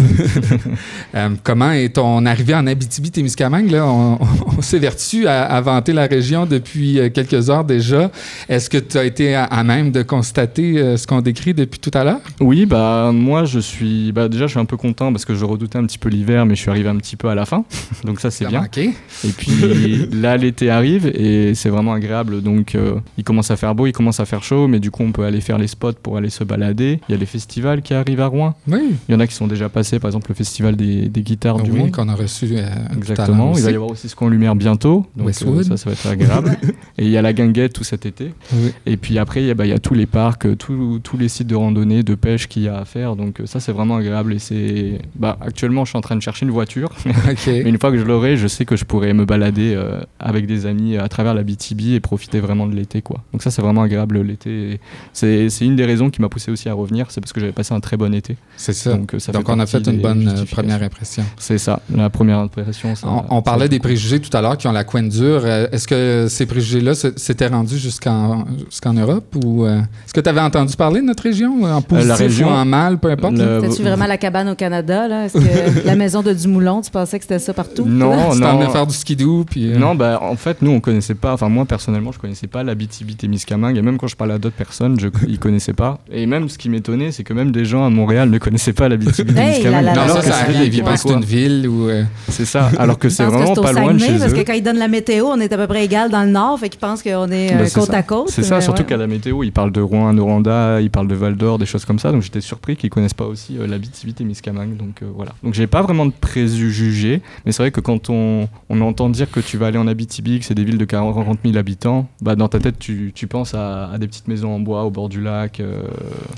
Comment 1.44 1.72
est 1.72 1.96
ton 1.96 2.26
arrivée 2.26 2.56
en 2.56 2.66
Abitibi-Témiscamingue? 2.68 3.72
Là, 3.72 3.86
on, 3.86 4.20
on 4.58 4.62
s'évertue 4.62 5.28
à, 5.28 5.44
à 5.44 5.62
vanter 5.62 5.94
la 5.94 6.06
région 6.06 6.46
depuis 6.46 7.00
quelques 7.14 7.50
heures 7.50 7.64
déjà. 7.64 8.12
Est-ce 8.50 8.70
que 8.70 8.78
tu 8.78 8.98
as 8.98 9.06
été 9.06 9.36
à, 9.36 9.46
à 9.46 9.64
même 9.64 9.92
de 9.92 10.02
constater 10.04 10.98
ce 10.98 11.08
qu'on 11.08 11.22
décrit 11.22 11.54
depuis 11.54 11.80
tout 11.80 11.92
à 11.94 12.04
l'heure? 12.04 12.20
Oui, 12.40 12.66
bah 12.66 13.12
moi 13.14 13.46
je 13.46 13.60
suis, 13.60 14.12
bah 14.12 14.28
déjà 14.30 14.48
je 14.48 14.52
suis 14.52 14.60
un 14.60 14.66
peu 14.66 14.78
content 14.78 15.12
parce 15.12 15.26
que 15.26 15.36
je 15.36 15.46
redoutais 15.46 15.78
un 15.78 15.86
petit 15.86 15.98
peu 15.98 16.10
l'hiver, 16.10 16.46
mais 16.46 16.56
je 16.56 16.62
suis 16.62 16.70
arrivé 16.70 16.90
un 16.90 16.98
petit 16.98 17.16
peu 17.16 17.30
à 17.30 17.36
la 17.36 17.46
fin, 17.46 17.64
donc 18.04 18.20
ça 18.24 18.32
c'est 18.32 18.46
bien. 18.48 18.62
manqué? 18.62 18.92
Et 19.26 19.30
puis 19.30 20.08
là 20.14 20.38
l'été 20.38 20.70
arrive 20.70 21.08
et 21.08 21.54
c'est 21.56 21.70
vraiment 21.70 21.94
agréable, 21.94 22.42
donc 22.42 22.76
euh, 22.76 22.96
il 23.18 23.24
commence 23.24 23.52
à 23.52 23.56
faire 23.58 23.76
beau, 23.76 23.86
il 23.88 23.92
commence 23.92 24.20
à 24.20 24.26
faire 24.26 24.44
chaud, 24.44 24.68
mais 24.68 24.80
du 24.80 24.92
coup 24.92 25.04
on 25.04 25.12
peut 25.12 25.24
aller 25.26 25.42
faire 25.42 25.58
les 25.58 25.68
spots 25.68 25.94
pour 26.02 26.18
aller 26.18 26.30
se 26.30 26.44
balader. 26.44 27.00
Il 27.10 27.12
y 27.12 27.16
a 27.16 27.18
les 27.18 27.26
festivals 27.26 27.82
qui 27.82 27.94
arrivent 27.94 28.22
à 28.22 28.28
Rouen. 28.28 28.56
Oui. 28.68 28.80
Il 29.08 29.14
y 29.14 29.16
en 29.16 29.20
a 29.20 29.28
qui 29.28 29.36
sont 29.36 29.48
déjà 29.48 29.70
passés, 29.70 30.00
par 30.00 30.10
exemple 30.10 30.30
le 30.30 30.36
festival 30.36 30.76
des, 30.76 31.10
des 31.10 31.22
guitares 31.22 31.62
du 31.62 31.72
monde. 31.72 31.92
qu'on 31.92 32.10
a 32.10 32.16
reçu 32.16 32.48
euh, 32.54 32.66
Exactement. 32.96 33.54
Il 33.56 33.64
va 33.64 33.72
y 33.72 33.76
avoir 33.76 33.92
aussi 33.92 34.10
ce 34.10 34.16
qu'on 34.16 34.30
lumière 34.30 34.56
bientôt. 34.56 35.06
Donc 35.16 35.30
euh, 35.30 35.64
ça, 35.64 35.78
ça 35.78 35.90
va 35.90 35.94
être 35.94 36.08
agréable. 36.08 36.58
et 36.98 37.04
il 37.06 37.10
y 37.10 37.18
a 37.18 37.22
la 37.22 37.34
guinguette 37.34 37.74
tout 37.74 37.84
cet 37.84 38.06
été. 38.06 38.32
Oui. 38.54 38.72
Et 38.86 38.98
puis 38.98 39.20
après, 39.20 39.42
il 39.44 39.48
y 39.48 39.52
a, 39.52 39.54
bah, 39.54 39.66
il 39.66 39.70
y 39.70 39.74
a 39.74 39.80
tous 39.80 39.94
les 39.94 40.06
parcs, 40.06 40.48
tous- 40.58 41.02
les 41.20 41.28
sites 41.30 41.48
de 41.48 41.56
randonnée, 41.56 42.02
de 42.04 42.16
pêche 42.16 42.48
qu'il 42.48 42.64
y 42.64 42.68
a 42.68 42.78
à 42.80 42.86
faire. 42.86 43.16
Donc 43.16 43.42
ça, 43.46 43.60
c'est 43.60 43.72
vraiment 43.72 43.98
agréable. 43.98 44.34
Et 44.34 44.40
c'est, 44.40 45.00
bah, 45.16 45.38
actuellement, 45.42 45.86
je 45.86 45.90
suis 45.90 45.98
en 45.98 46.02
train 46.02 46.16
de 46.16 46.22
chercher 46.22 46.46
une 46.46 46.52
voiture. 46.52 46.90
OK. 47.06 47.38
Mais 47.48 47.62
une 47.70 47.78
fois 47.80 47.92
que 47.92 47.98
je 48.00 48.04
je 48.36 48.48
sais 48.48 48.66
que 48.66 48.76
je 48.76 48.86
pourrai 48.86 49.14
me 49.14 49.26
balader 49.26 49.74
euh, 49.76 50.02
avec 50.20 50.46
des 50.48 50.66
amis 50.66 50.98
à 50.98 51.08
travers 51.08 51.34
la 51.34 51.44
BTB 51.44 51.94
et 51.96 52.00
profiter 52.00 52.40
vraiment 52.40 52.68
de 52.68 52.76
l'été, 52.76 53.02
quoi. 53.02 53.22
Donc 53.32 53.42
ça, 53.42 53.52
c'est 53.52 53.62
vraiment 53.62 53.82
agréable 53.82 54.22
l'été. 54.22 54.80
C'est, 55.14 55.50
c'est 55.50 55.66
une 55.66 55.76
des 55.76 55.86
raisons 55.86 56.10
qui 56.10 56.22
m'a 56.22 56.30
poussé 56.30 56.52
aussi 56.52 56.70
à 56.70 56.74
revenir. 56.74 57.08
C'est 57.10 57.22
parce 57.22 57.34
que 57.34 57.40
j'avais 57.40 57.52
passé 57.52 57.74
un 57.74 57.80
très 57.80 57.98
bon 57.98 58.14
été. 58.14 58.38
C'est 58.58 58.74
ça. 58.74 58.94
Donc, 58.94 59.14
euh, 59.14 59.20
ça 59.20 59.32
Donc, 59.32 59.48
fait 59.48 59.54
on 59.54 59.60
a 59.60 59.66
fait 59.66 59.86
une 59.88 60.00
bonne 60.02 60.28
euh, 60.28 60.46
première 60.52 60.82
impression. 60.84 61.24
C'est 61.38 61.58
ça. 61.58 61.80
La 61.96 62.10
première 62.10 62.40
impression. 62.40 62.96
ça- 62.96 63.08
On, 63.30 63.42
parlait 63.42 63.68
des 63.70 63.78
beaucoup. 63.78 63.90
préjugés 63.90 64.20
tout 64.20 64.36
à 64.36 64.42
l'heure 64.42 64.58
qui 64.58 64.68
ont 64.68 64.72
la 64.72 64.84
coin 64.84 65.04
dure. 65.04 65.46
Est-ce 65.48 65.88
que 65.88 66.28
ces 66.30 66.46
préjugés-là 66.46 66.94
s'étaient 66.96 67.48
rendus 67.48 67.78
jusqu'en 67.78 68.46
jusqu'en 68.70 68.94
Europe 68.94 69.36
ou 69.44 69.66
euh, 69.66 69.80
est-ce 70.06 70.14
que 70.14 70.22
tu 70.22 70.30
avais 70.30 70.40
entendu 70.42 70.76
parler 70.76 71.02
de 71.02 71.06
notre 71.06 71.24
région 71.24 71.64
en 71.64 71.82
positif 71.82 72.14
région, 72.16 72.48
ou 72.50 72.52
en 72.52 72.66
mal, 72.66 72.98
peu 73.00 73.12
importe? 73.12 73.34
le- 73.38 73.62
C'était-tu 73.62 73.82
vraiment 73.84 74.06
la 74.08 74.18
cabane 74.18 74.50
au 74.50 74.56
Canada, 74.56 75.08
là? 75.08 75.26
Est-ce 75.26 75.34
que 75.38 75.86
la 75.86 75.96
maison 75.96 76.22
de 76.22 76.34
Dumoulin, 76.34 76.82
tu 76.82 76.92
pensais 76.92 77.18
que 77.18 77.24
c'était 77.24 77.40
ça 77.40 77.54
partout? 77.54 77.86
Non, 77.86 78.03
Non. 78.12 78.40
t'en 78.40 78.58
venais 78.60 78.70
faire 78.72 78.88
du 78.88 78.94
skidoo 78.96 79.46
puis 79.50 79.72
euh, 79.74 79.78
Non, 79.78 79.96
bah, 79.96 80.20
en 80.22 80.36
fait, 80.36 80.62
nous, 80.62 80.72
on 80.72 80.80
connaissait 80.80 81.16
pas. 81.16 81.34
Enfin, 81.34 81.50
moi, 81.50 81.66
personnellement, 81.66 82.12
je 82.12 82.20
connaissais 82.20 82.48
pas 82.48 82.64
la 82.64 82.76
BTB 82.76 83.18
Témiscamingue. 83.18 83.78
Et 83.78 83.82
même 83.82 83.98
quand 83.98 84.08
je 84.08 84.16
parlais 84.16 84.34
à 84.34 84.38
d'autres 84.38 84.56
personnes, 84.56 85.00
je, 85.00 85.08
ils 85.28 85.40
connaissaient 85.40 85.74
pas. 85.74 86.00
Et 86.12 86.26
même, 86.26 86.50
ce 86.50 86.58
qui 86.58 86.70
m'étonnait, 86.70 87.12
c'est 87.12 87.24
que 87.24 87.34
même 87.34 87.52
des 87.52 87.66
gens 87.66 87.86
à 87.86 87.90
Montréal 87.90 88.30
ne 88.30 88.38
connaissaient 88.38 88.74
pas 88.74 88.90
la 88.90 88.98
BTB 88.98 89.30
Hey, 89.30 89.36
là, 89.36 89.44
Témiscamingue. 89.44 89.86
là, 89.86 89.94
non, 89.94 89.96
ça, 89.96 90.04
Alors 90.04 90.16
que 90.18 90.22
ça 90.26 90.32
c'est- 90.34 90.56
arrive. 90.56 90.74
Ils 90.76 90.78
Ouais. 90.84 90.90
pensent 90.90 91.04
que 91.04 91.10
c'est 91.10 91.16
une 91.16 91.24
ville 91.26 91.68
ou 91.68 91.90
euh, 91.90 92.04
C'est 92.30 92.46
ça. 92.46 92.70
Alors 92.78 92.98
que 93.00 93.10
c'est 93.10 93.24
que 93.26 93.30
vraiment 93.30 93.54
pas 93.56 93.72
loin 93.74 93.94
de 93.94 94.00
chez 94.00 94.18
parce 94.18 94.34
que 94.34 94.42
quand 94.42 94.54
ils 94.54 94.64
donnent 94.64 94.78
la 94.80 94.88
météo, 94.88 95.26
on 95.28 95.40
est 95.40 95.52
à 95.54 95.58
peu 95.58 95.68
près 95.68 95.86
égal 95.86 96.10
dans 96.10 96.24
le 96.24 96.30
nord, 96.32 96.60
fait 96.60 96.70
qu'ils 96.70 96.80
pensent 96.80 97.04
qu'on 97.04 97.30
est 97.32 97.54
euh, 97.54 97.58
Bah, 97.60 97.66
c'est 97.68 97.80
côte 97.80 97.90
ça. 97.92 97.98
à 97.98 98.04
côte. 98.04 98.30
C'est 98.30 98.44
ça, 98.44 98.62
surtout 98.62 98.84
qu'à 98.84 98.98
la 98.98 99.08
météo, 99.08 99.44
ils 99.44 99.52
parlent 99.52 99.72
de 99.72 99.82
Rouen, 99.82 100.12
Noranda, 100.14 100.80
ils 100.82 100.90
parlent 100.90 101.08
de 101.08 101.16
Val 101.16 101.36
d'Or, 101.36 101.58
des 101.60 101.66
choses 101.66 101.86
comme 101.86 102.00
ça. 102.00 102.12
Donc 102.12 102.22
j'étais 102.22 102.42
surpris 102.42 102.76
qu'ils 102.76 102.90
connaissent 102.90 103.14
pas 103.14 103.26
aussi 103.26 103.58
euh, 103.58 103.68
la 103.68 103.78
BTB 103.78 104.14
Témiscamingue. 104.16 104.78
Donc 104.78 105.02
euh, 105.02 105.06
voilà. 105.16 105.32
Donc 105.44 105.54
j'ai 105.54 105.68
pas 105.68 105.82
vraiment 105.82 106.06
de 106.06 106.12
préjugés, 106.20 107.22
mais 107.46 107.52
c'est 107.52 107.64
vrai 107.64 107.72
que 107.72 107.80
quand 107.80 107.93
on, 108.10 108.48
on 108.70 108.82
entend 108.82 109.10
dire 109.10 109.30
que 109.32 109.40
tu 109.40 109.58
vas 109.58 109.68
aller 109.68 109.78
en 109.78 109.88
Abitibi, 109.88 110.40
que 110.40 110.46
c'est 110.46 110.54
des 110.56 110.64
villes 110.64 110.78
de 110.78 110.86
40 110.86 111.40
000 111.44 111.58
habitants, 111.58 112.08
bah 112.22 112.36
dans 112.36 112.48
ta 112.48 112.60
tête 112.60 112.80
tu, 112.80 113.12
tu 113.16 113.28
penses 113.28 113.54
à, 113.54 113.90
à 113.92 113.98
des 113.98 114.08
petites 114.08 114.28
maisons 114.28 114.54
en 114.56 114.60
bois 114.60 114.84
au 114.84 114.90
bord 114.92 115.10
du 115.10 115.22
lac. 115.22 115.60
euh, 115.60 115.84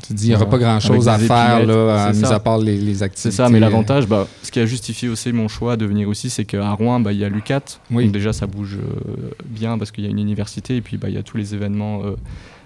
tu 0.04 0.10
te 0.10 0.14
dis 0.14 0.26
il 0.28 0.30
n'y 0.30 0.36
aura 0.36 0.50
pas 0.50 0.58
grand-chose 0.58 1.08
à 1.08 1.18
faire 1.18 1.66
là, 1.66 2.06
à- 2.06 2.14
mis 2.14 2.26
à 2.26 2.40
part 2.40 2.58
les, 2.58 2.78
les 2.78 3.04
activités. 3.04 3.32
C'est 3.32 3.36
ça, 3.36 3.50
mais 3.50 3.60
l'avantage, 3.60 4.08
bah, 4.08 4.28
ce 4.44 4.52
qui 4.52 4.60
a 4.60 4.66
justifié 4.66 5.10
aussi 5.10 5.32
mon 5.34 5.48
choix 5.48 5.78
de 5.78 5.86
venir 5.86 6.08
aussi, 6.10 6.30
c'est 6.30 6.46
qu'à 6.46 6.72
Rouen, 6.72 7.00
bah, 7.00 7.12
il 7.14 7.20
y 7.20 7.24
a 7.26 7.30
l'UCAT. 7.30 7.62
Oui. 7.92 8.06
Donc 8.06 8.14
déjà, 8.14 8.34
ça 8.34 8.48
bouge 8.48 8.78
euh, 8.78 9.32
bien 9.46 9.78
parce 9.78 9.92
qu'il 9.92 10.04
y 10.04 10.08
a 10.08 10.10
une 10.10 10.20
université 10.20 10.76
et 10.78 10.82
puis 10.82 10.98
bah, 10.98 11.10
il 11.10 11.16
y 11.16 11.18
a 11.18 11.24
tous 11.24 11.38
les 11.38 11.54
événements 11.54 12.02
euh, 12.04 12.16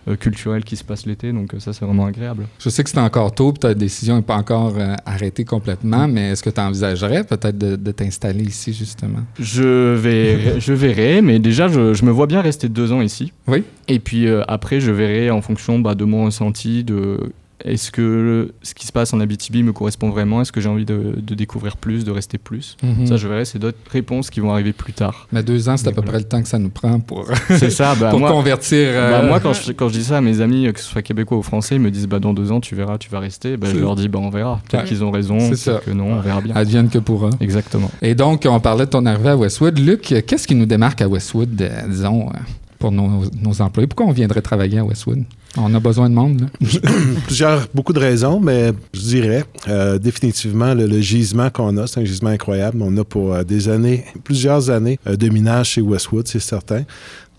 euh, 0.10 0.16
culturels 0.16 0.64
qui 0.64 0.76
se 0.76 0.84
passent 0.84 1.06
l'été. 1.06 1.32
Donc 1.32 1.54
euh, 1.54 1.60
ça, 1.60 1.74
c'est 1.74 1.86
vraiment 1.86 2.06
agréable. 2.06 2.48
Je 2.60 2.70
sais 2.70 2.84
que 2.84 2.90
c'est 2.90 3.00
encore 3.00 3.34
tôt, 3.34 3.52
puis 3.52 3.60
ta 3.60 3.74
décision 3.74 4.18
n'est 4.18 4.22
pas 4.22 4.36
encore 4.36 4.76
euh, 4.78 4.96
arrêtée 5.06 5.46
complètement, 5.46 6.08
mais 6.08 6.32
est-ce 6.32 6.44
que 6.44 6.50
tu 6.50 6.62
envisagerais 6.62 7.24
peut-être 7.24 7.58
de, 7.58 7.76
de 7.76 7.92
t'installer 7.92 8.44
ici 8.44 8.74
justement? 8.74 9.20
Je 9.40 9.94
verrai, 9.96 10.60
je 10.60 10.74
verrai 10.74 11.22
mais 11.22 11.40
déjà, 11.40 11.68
je, 11.68 11.94
je 11.94 12.06
me 12.06 12.12
vois 12.12 12.28
bien 12.28 12.42
rester 12.42 12.70
deux 12.70 12.92
ans 12.92 13.02
ici. 13.02 13.34
Oui. 13.48 13.64
Et 13.88 14.00
puis 14.00 14.28
après, 14.48 14.80
je 14.80 14.92
verrai 14.92 15.32
en 15.32 15.42
fonction 15.42 15.80
bah, 15.80 15.96
de 15.96 16.06
mon 16.06 16.26
ressenti, 16.26 16.84
de 16.84 17.32
est-ce 17.66 17.92
que 17.92 18.02
le- 18.02 18.54
ce 18.64 18.74
qui 18.74 18.86
se 18.88 18.92
passe 18.92 19.14
en 19.14 19.20
Abitibi 19.20 19.64
me 19.64 19.74
correspond 19.74 20.10
vraiment? 20.10 20.42
Est-ce 20.42 20.52
que 20.52 20.62
j'ai 20.62 20.70
envie 20.70 20.86
de, 20.86 21.16
de 21.18 21.36
découvrir 21.36 21.78
plus, 21.78 22.06
de 22.06 22.12
rester 22.12 22.38
plus? 22.38 22.78
Mhm. 22.84 23.06
Ça, 23.08 23.18
je 23.18 23.28
verrai. 23.28 23.46
C'est 23.46 23.60
d'autres 23.60 23.78
réponses 23.92 24.30
qui 24.30 24.40
vont 24.40 24.52
arriver 24.52 24.74
plus 24.74 24.94
tard. 24.94 25.28
Mais 25.32 25.44
deux 25.44 25.68
ans, 25.70 25.78
c'est 25.78 25.88
à 25.88 25.92
peu 25.92 25.96
voilà. 25.98 26.12
près 26.12 26.20
le 26.20 26.24
temps 26.26 26.42
que 26.42 26.48
ça 26.48 26.60
nous 26.60 26.70
prend 26.70 27.00
pour, 27.00 27.26
ça. 27.70 27.96
Bah, 28.00 28.10
pour 28.12 28.20
moi, 28.20 28.32
convertir. 28.32 28.78
euh, 28.92 29.12
Bah, 29.22 29.28
moi, 29.28 29.40
quand 29.40 29.54
je, 29.54 29.72
quand 29.72 29.90
je 29.90 29.94
dis 29.94 30.04
ça 30.04 30.18
à 30.18 30.22
mes 30.22 30.42
amis, 30.42 30.68
euh, 30.68 30.72
que 30.72 30.80
ce 30.80 30.86
soit 30.86 31.02
québécois 31.02 31.38
ou 31.38 31.44
français, 31.44 31.76
ils 31.76 31.82
me 31.82 31.92
disent 31.92 32.08
bah, 32.08 32.20
dans 32.20 32.34
deux 32.34 32.52
ans, 32.52 32.60
tu 32.62 32.76
verras, 32.76 32.98
tu 32.98 33.10
vas 33.10 33.20
rester. 33.20 33.58
Bah, 33.58 33.68
je 33.72 33.78
leur 33.78 33.96
dis 33.96 34.08
bah, 34.08 34.20
on 34.22 34.30
verra. 34.30 34.60
Peut-être 34.70 34.84
Ouais. 34.84 34.88
qu'ils 34.88 35.04
ont 35.04 35.12
raison, 35.12 35.40
C'est 35.40 35.72
peut-être 35.72 35.86
que 35.86 35.92
non, 35.92 36.14
on 36.14 36.20
verra 36.22 36.42
bien. 36.42 36.56
advienne 36.56 36.90
que 36.90 37.00
pourra. 37.00 37.30
Exactement. 37.42 37.90
Et 38.02 38.16
donc, 38.16 38.46
on 38.50 38.60
parlait 38.60 38.86
de 38.86 38.90
ton 38.92 39.06
arrivée 39.06 39.30
à 39.30 39.38
Westwood. 39.38 39.78
Luc, 39.80 40.02
qu'est-ce 40.26 40.48
qui 40.48 40.56
nous 40.56 40.66
démarque 40.66 41.02
à 41.02 41.08
Westwood, 41.08 41.62
euh, 41.62 41.82
disons, 41.88 42.30
euh, 42.30 42.34
pour 42.80 42.92
nos, 42.92 43.26
nos 43.42 43.62
employés? 43.62 43.88
Pourquoi 43.88 44.06
on 44.08 44.12
viendrait 44.12 44.42
travailler 44.42 44.80
à 44.80 44.86
Westwood? 44.86 45.24
On 45.58 45.74
a 45.76 45.80
besoin 45.80 46.10
de 46.10 46.16
monde, 46.16 46.42
là. 46.42 46.48
Plusieurs, 47.28 47.68
beaucoup 47.74 47.94
de 47.94 48.00
raisons, 48.00 48.40
mais 48.40 48.72
je 48.94 49.00
dirais 49.02 49.44
euh, 49.68 49.98
définitivement 49.98 50.74
le, 50.74 50.86
le 50.88 51.02
gisement 51.02 51.50
qu'on 51.50 51.76
a, 51.78 51.88
c'est 51.88 52.00
un 52.00 52.06
gisement 52.06 52.30
incroyable. 52.30 52.82
On 52.82 52.96
a 52.98 53.04
pour 53.04 53.34
euh, 53.34 53.44
des 53.44 53.68
années, 53.70 54.06
plusieurs 54.24 54.70
années 54.70 55.00
euh, 55.08 55.16
de 55.16 55.30
minage 55.30 55.70
chez 55.72 55.82
Westwood, 55.82 56.28
c'est 56.28 56.40
certain. 56.40 56.84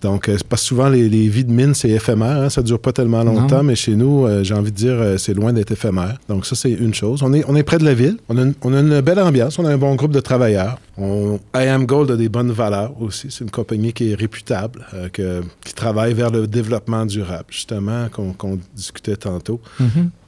Donc, 0.03 0.25
c'est 0.29 0.43
parce 0.45 0.63
que 0.63 0.69
souvent, 0.69 0.89
les, 0.89 1.11
les 1.11 1.29
vies 1.29 1.45
de 1.45 1.53
mine, 1.53 1.75
c'est 1.75 1.91
éphémère. 1.91 2.39
Hein, 2.45 2.49
ça 2.49 2.63
dure 2.63 2.79
pas 2.79 2.91
tellement 2.91 3.23
longtemps, 3.23 3.59
Non. 3.59 3.63
mais 3.65 3.75
chez 3.77 3.95
nous, 3.95 4.25
euh, 4.25 4.43
j'ai 4.43 4.55
envie 4.55 4.71
de 4.73 4.77
dire, 4.77 4.95
euh, 4.95 5.19
c'est 5.19 5.35
loin 5.35 5.53
d'être 5.53 5.73
éphémère. 5.73 6.17
Donc, 6.27 6.47
ça, 6.47 6.57
c'est 6.57 6.71
une 6.71 6.95
chose. 6.95 7.23
On 7.23 7.35
est, 7.35 7.45
on 7.47 7.55
est 7.55 7.63
près 7.63 7.77
de 7.77 7.85
la 7.85 7.93
ville. 7.93 8.17
On 8.31 8.39
a, 8.39 8.43
une, 8.45 8.55
on 8.63 8.73
a 8.73 8.81
une 8.81 9.03
belle 9.03 9.21
ambiance. 9.21 9.59
On 9.59 9.67
a 9.67 9.71
un 9.71 9.77
bon 9.77 9.95
groupe 9.97 10.13
de 10.13 10.21
travailleurs. 10.21 10.79
On, 11.01 11.41
I 11.55 11.67
Am 11.69 11.87
Gold 11.87 12.11
a 12.11 12.17
des 12.17 12.29
bonnes 12.29 12.53
valeurs 12.53 13.01
aussi. 13.01 13.29
C'est 13.31 13.43
une 13.45 13.51
compagnie 13.51 13.93
qui 13.93 14.13
est 14.13 14.15
réputable, 14.15 14.85
euh, 14.95 15.09
que, 15.09 15.43
qui 15.65 15.75
travaille 15.75 16.13
vers 16.13 16.31
le 16.31 16.47
développement 16.47 17.07
durable, 17.07 17.47
justement, 17.51 18.09
qu'on 18.11 18.59
discutait 18.77 19.17
tantôt. 19.17 19.61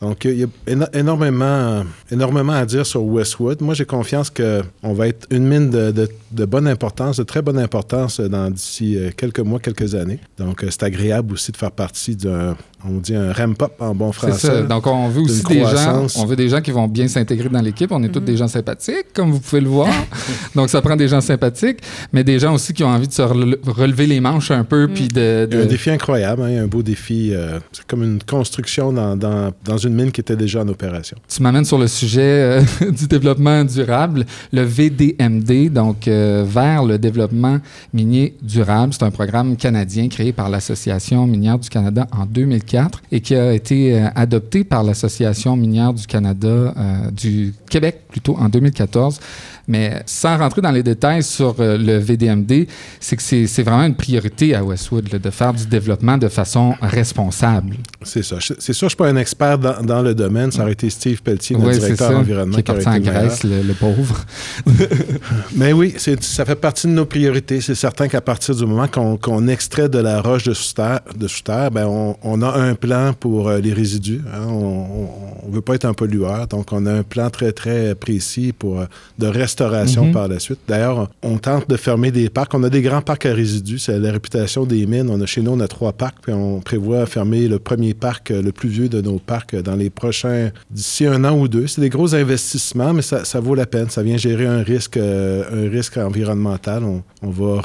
Donc, 0.01 0.25
il 0.25 0.39
y 0.39 0.45
a 0.45 0.47
éno- 0.67 0.89
énormément, 0.95 1.85
énormément 2.11 2.55
à 2.55 2.65
dire 2.67 2.87
sur 2.87 3.03
Westwood. 3.05 3.61
Moi, 3.61 3.75
j'ai 3.75 3.85
confiance 3.85 4.31
qu'on 4.31 4.95
va 4.95 5.09
être 5.09 5.27
une 5.31 5.47
mine 5.47 5.71
de, 5.71 5.91
de- 5.93 6.09
de 6.31 6.45
bonne 6.47 6.67
importance, 6.67 7.19
de 7.19 7.23
très 7.25 7.43
bonne 7.43 7.59
importance 7.59 8.19
dans 8.21 8.51
d'ici 8.51 8.97
euh, 8.97 9.11
quelques 9.17 9.41
mois, 9.41 9.61
quelques 9.61 9.95
années. 9.95 10.19
Donc, 10.39 10.65
euh, 10.65 10.69
c'est 10.71 10.83
agréable 10.85 11.35
aussi 11.35 11.53
de 11.53 11.57
faire 11.59 11.71
partie 11.73 12.17
d'un, 12.17 12.57
on 12.89 12.99
dit 12.99 13.15
un 13.15 13.33
ramp-up 13.33 13.73
en 13.81 13.95
bon 13.95 14.13
C'est 14.13 14.19
français. 14.29 14.47
ça. 14.49 14.63
Donc, 14.63 14.87
on 14.87 15.09
veut 15.09 15.23
aussi 15.23 15.43
des 15.45 15.61
gens, 15.61 16.07
on 16.17 16.25
veut 16.27 16.37
des 16.37 16.49
gens 16.49 16.61
qui 16.61 16.71
vont 16.71 16.89
bien 16.89 17.07
s'intégrer 17.09 17.49
dans 17.49 17.61
l'équipe. 17.61 17.91
On 17.93 18.03
est 18.03 18.09
tous 18.09 18.21
des 18.21 18.37
gens 18.37 18.49
sympathiques, 18.49 19.13
comme 19.15 19.31
vous 19.31 19.41
pouvez 19.41 19.61
le 19.61 19.69
voir. 19.69 19.89
Donc, 20.55 20.69
ça 20.69 20.83
prend 20.83 20.97
des 20.97 21.09
gens 21.09 21.21
sympathiques, 21.21 21.79
mais 22.13 22.25
des 22.25 22.39
gens 22.39 22.55
aussi 22.55 22.73
qui 22.73 22.83
ont 22.83 22.89
envie 22.89 23.09
de 23.09 23.13
se 23.13 23.23
rele- 23.23 23.59
relever 23.67 24.07
les 24.07 24.21
manches 24.21 24.51
un 24.51 24.65
peu, 24.65 24.89
puis 24.93 25.09
de... 25.09 25.49
Un 25.53 25.67
défi 25.67 25.91
incroyable, 25.91 26.43
hein, 26.43 26.65
un 26.65 26.67
beau 26.67 26.83
défi. 26.83 27.31
euh, 27.33 27.59
c'est 27.73 27.87
comme 27.87 28.03
une 28.03 28.23
construction 28.23 28.93
dans, 28.93 29.17
dans- 29.17 29.53
dans 29.65 29.77
une 29.79 29.95
mine 29.95 30.11
qui 30.11 30.21
était 30.21 30.37
déjà 30.37 30.63
en 30.63 30.69
opération. 30.69 31.17
Tu 31.29 31.43
m'amènes 31.43 31.65
sur 31.65 31.79
le 31.79 31.87
sujet 31.87 32.21
euh, 32.23 32.63
du 32.91 33.07
développement 33.07 33.65
durable, 33.65 34.25
le 34.53 34.63
VDMD, 34.63 35.73
donc 35.73 36.09
euh, 36.09 36.45
vers 36.47 36.85
le 36.85 36.99
développement 36.99 37.59
minier 37.93 38.35
durable. 38.43 38.93
C'est 38.93 39.05
un 39.05 39.11
programme 39.11 39.57
canadien 39.57 40.09
créé 40.09 40.33
par 40.33 40.49
l'Association 40.49 41.27
minière 41.27 41.59
du 41.59 41.69
Canada 41.69 42.07
en 42.13 42.27
2004. 42.27 42.72
2004 42.73 43.03
et 43.13 43.21
qui 43.21 43.35
a 43.35 43.53
été 43.53 43.95
euh, 43.95 44.09
adopté 44.15 44.65
par 44.65 44.83
l'Association 44.83 45.57
minière 45.57 45.93
du 45.93 46.07
Canada, 46.07 46.49
euh, 46.49 47.11
du 47.11 47.55
Québec 47.71 48.03
plutôt, 48.09 48.37
en 48.39 48.49
2014. 48.49 49.21
Mais 49.69 50.03
sans 50.07 50.37
rentrer 50.39 50.61
dans 50.61 50.71
les 50.73 50.83
détails 50.83 51.23
sur 51.23 51.55
euh, 51.61 51.79
le 51.79 51.99
VDMD, 51.99 52.67
c'est 53.01 53.17
que 53.17 53.23
c'est 53.23 53.63
vraiment 53.63 53.85
une 53.85 53.95
priorité 53.95 54.55
à 54.55 54.65
Westwood 54.65 55.13
là, 55.13 55.19
de 55.19 55.31
faire 55.31 55.55
du 55.55 55.67
développement 55.67 56.19
de 56.19 56.29
façon 56.29 56.75
responsable. 56.83 57.77
C'est 58.03 58.23
ça. 58.25 58.37
C'est 58.41 58.73
sûr, 58.73 58.75
je 58.75 58.85
ne 58.87 58.89
suis 58.91 58.97
pas 58.97 59.09
un 59.09 59.17
expert 59.17 59.59
dans, 59.59 59.83
dans 59.83 60.03
le 60.03 60.15
domaine. 60.15 60.51
Ça 60.51 60.63
aurait 60.63 60.73
été 60.73 60.91
Steve 60.91 61.23
Pelletier, 61.23 61.57
notre 61.57 61.69
Ouais, 61.71 61.79
directeur 61.79 62.11
ça, 62.11 62.17
environnement, 62.19 62.55
qui 62.55 62.61
est 62.61 62.63
qui 62.65 62.73
parti 62.73 62.89
en 62.89 62.93
le 62.95 62.99
meilleur. 63.01 63.15
Grèce, 63.15 63.45
le, 63.45 63.63
le 63.63 63.75
pauvre. 63.75 64.25
Mais 65.57 65.73
oui, 65.73 65.95
ça 66.21 66.45
fait 66.45 66.55
partie 66.57 66.87
de 66.87 66.93
nos 66.93 67.07
priorités. 67.07 67.61
C'est 67.61 67.75
certain 67.75 68.09
qu'à 68.09 68.21
partir 68.21 68.55
du 68.55 68.65
moment 68.67 68.89
qu'on 68.89 69.49
extrait 69.49 69.89
de 69.89 69.99
la 69.99 70.21
roche 70.21 70.45
de 70.45 70.55
sous 70.55 70.75
terre, 70.75 71.01
de 71.17 71.29
sous 71.29 71.43
ben 71.45 71.87
on, 71.87 72.17
on 72.23 72.41
a 72.43 72.53
un 72.59 72.75
plan 72.75 73.13
pour 73.19 73.49
euh, 73.49 73.59
les 73.59 73.73
résidus. 73.73 74.21
hein. 74.33 74.47
On 74.49 75.49
ne 75.49 75.55
veut 75.55 75.61
pas 75.61 75.75
être 75.75 75.85
un 75.85 75.93
pollueur, 75.95 76.47
donc 76.47 76.73
on 76.73 76.87
a 76.87 76.93
un 76.93 77.03
plan 77.03 77.31
très, 77.31 77.53
très 77.53 77.95
précis 77.95 78.53
pour, 78.57 78.81
euh, 78.81 78.85
de 79.19 79.27
restauration 79.53 80.07
Mhm. 80.07 80.13
par 80.13 80.29
la 80.29 80.39
suite. 80.39 80.61
D'ailleurs, 80.67 81.11
on 81.23 81.37
tente 81.39 81.69
de 81.69 81.77
fermer 81.77 82.11
des 82.11 82.29
parcs. 82.31 82.55
On 82.55 82.63
a 82.63 82.71
des 82.71 82.83
grands 82.83 83.03
parcs 83.03 83.27
à 83.27 83.35
résidus. 83.35 83.79
C'est 83.79 83.99
la 83.99 84.13
réputation 84.13 84.65
des 84.65 84.87
mines. 84.87 85.09
On 85.11 85.21
a, 85.21 85.27
chez 85.27 85.43
nous, 85.43 85.53
on 85.53 85.61
a 85.61 85.69
trois 85.69 85.93
parcs, 85.93 86.17
puis 86.23 86.33
on 86.33 86.61
prévoit 86.61 87.05
fermer 87.07 87.49
le 87.49 87.59
premier 87.59 87.95
parc, 87.95 88.31
euh, 88.31 88.41
le 88.43 88.53
plus 88.53 88.69
vieux 88.69 88.89
de 88.89 89.01
nos 89.01 89.19
parcs, 89.19 89.55
euh, 89.55 89.63
dans 89.63 89.77
les 89.77 89.91
prochains, 89.91 90.51
d'ici 90.71 91.07
un 91.07 91.25
an 91.25 91.39
ou 91.39 91.49
deux. 91.49 91.67
C'est 91.67 91.81
des 91.81 91.91
gros 91.91 92.15
investissements, 92.15 92.93
mais 92.95 93.03
ça, 93.03 93.25
ça 93.25 93.41
vaut 93.41 93.55
la 93.55 93.67
peine. 93.67 93.91
Ça 93.91 94.03
vient 94.03 94.17
gérer 94.17 94.47
un 94.47 94.63
risque, 94.63 94.97
euh, 94.97 95.67
un 95.67 95.71
risque 95.71 95.97
environnemental. 95.99 96.83
On, 96.85 97.03
on 97.23 97.31
va 97.31 97.61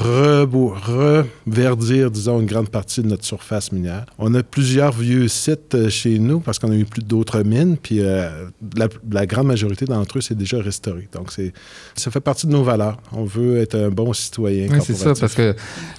reverdir, 1.46 2.10
disons, 2.10 2.40
une 2.40 2.46
grande 2.46 2.68
partie 2.68 3.02
de 3.02 3.08
notre 3.08 3.24
surface 3.24 3.72
minière. 3.72 4.04
On 4.18 4.34
a 4.34 4.42
plusieurs 4.42 4.92
vieux 4.92 5.28
sites 5.28 5.88
chez 5.88 6.18
nous 6.18 6.40
parce 6.40 6.58
qu'on 6.58 6.70
a 6.70 6.76
eu 6.76 6.84
plus 6.84 7.02
d'autres 7.02 7.42
mines, 7.42 7.76
puis 7.82 8.00
euh, 8.00 8.28
la, 8.76 8.88
la 9.10 9.26
grande 9.26 9.46
majorité 9.46 9.84
d'entre 9.84 10.18
eux, 10.18 10.20
c'est 10.20 10.36
déjà 10.36 10.60
restauré. 10.60 11.08
Donc, 11.12 11.32
c'est, 11.32 11.52
ça 11.94 12.10
fait 12.10 12.20
partie 12.20 12.46
de 12.46 12.52
nos 12.52 12.62
valeurs. 12.62 12.98
On 13.12 13.24
veut 13.24 13.58
être 13.58 13.74
un 13.76 13.88
bon 13.90 14.12
citoyen. 14.12 14.68
Oui, 14.70 14.78
c'est 14.82 14.94
ça, 14.94 15.12
parce 15.20 15.34
que 15.34 15.54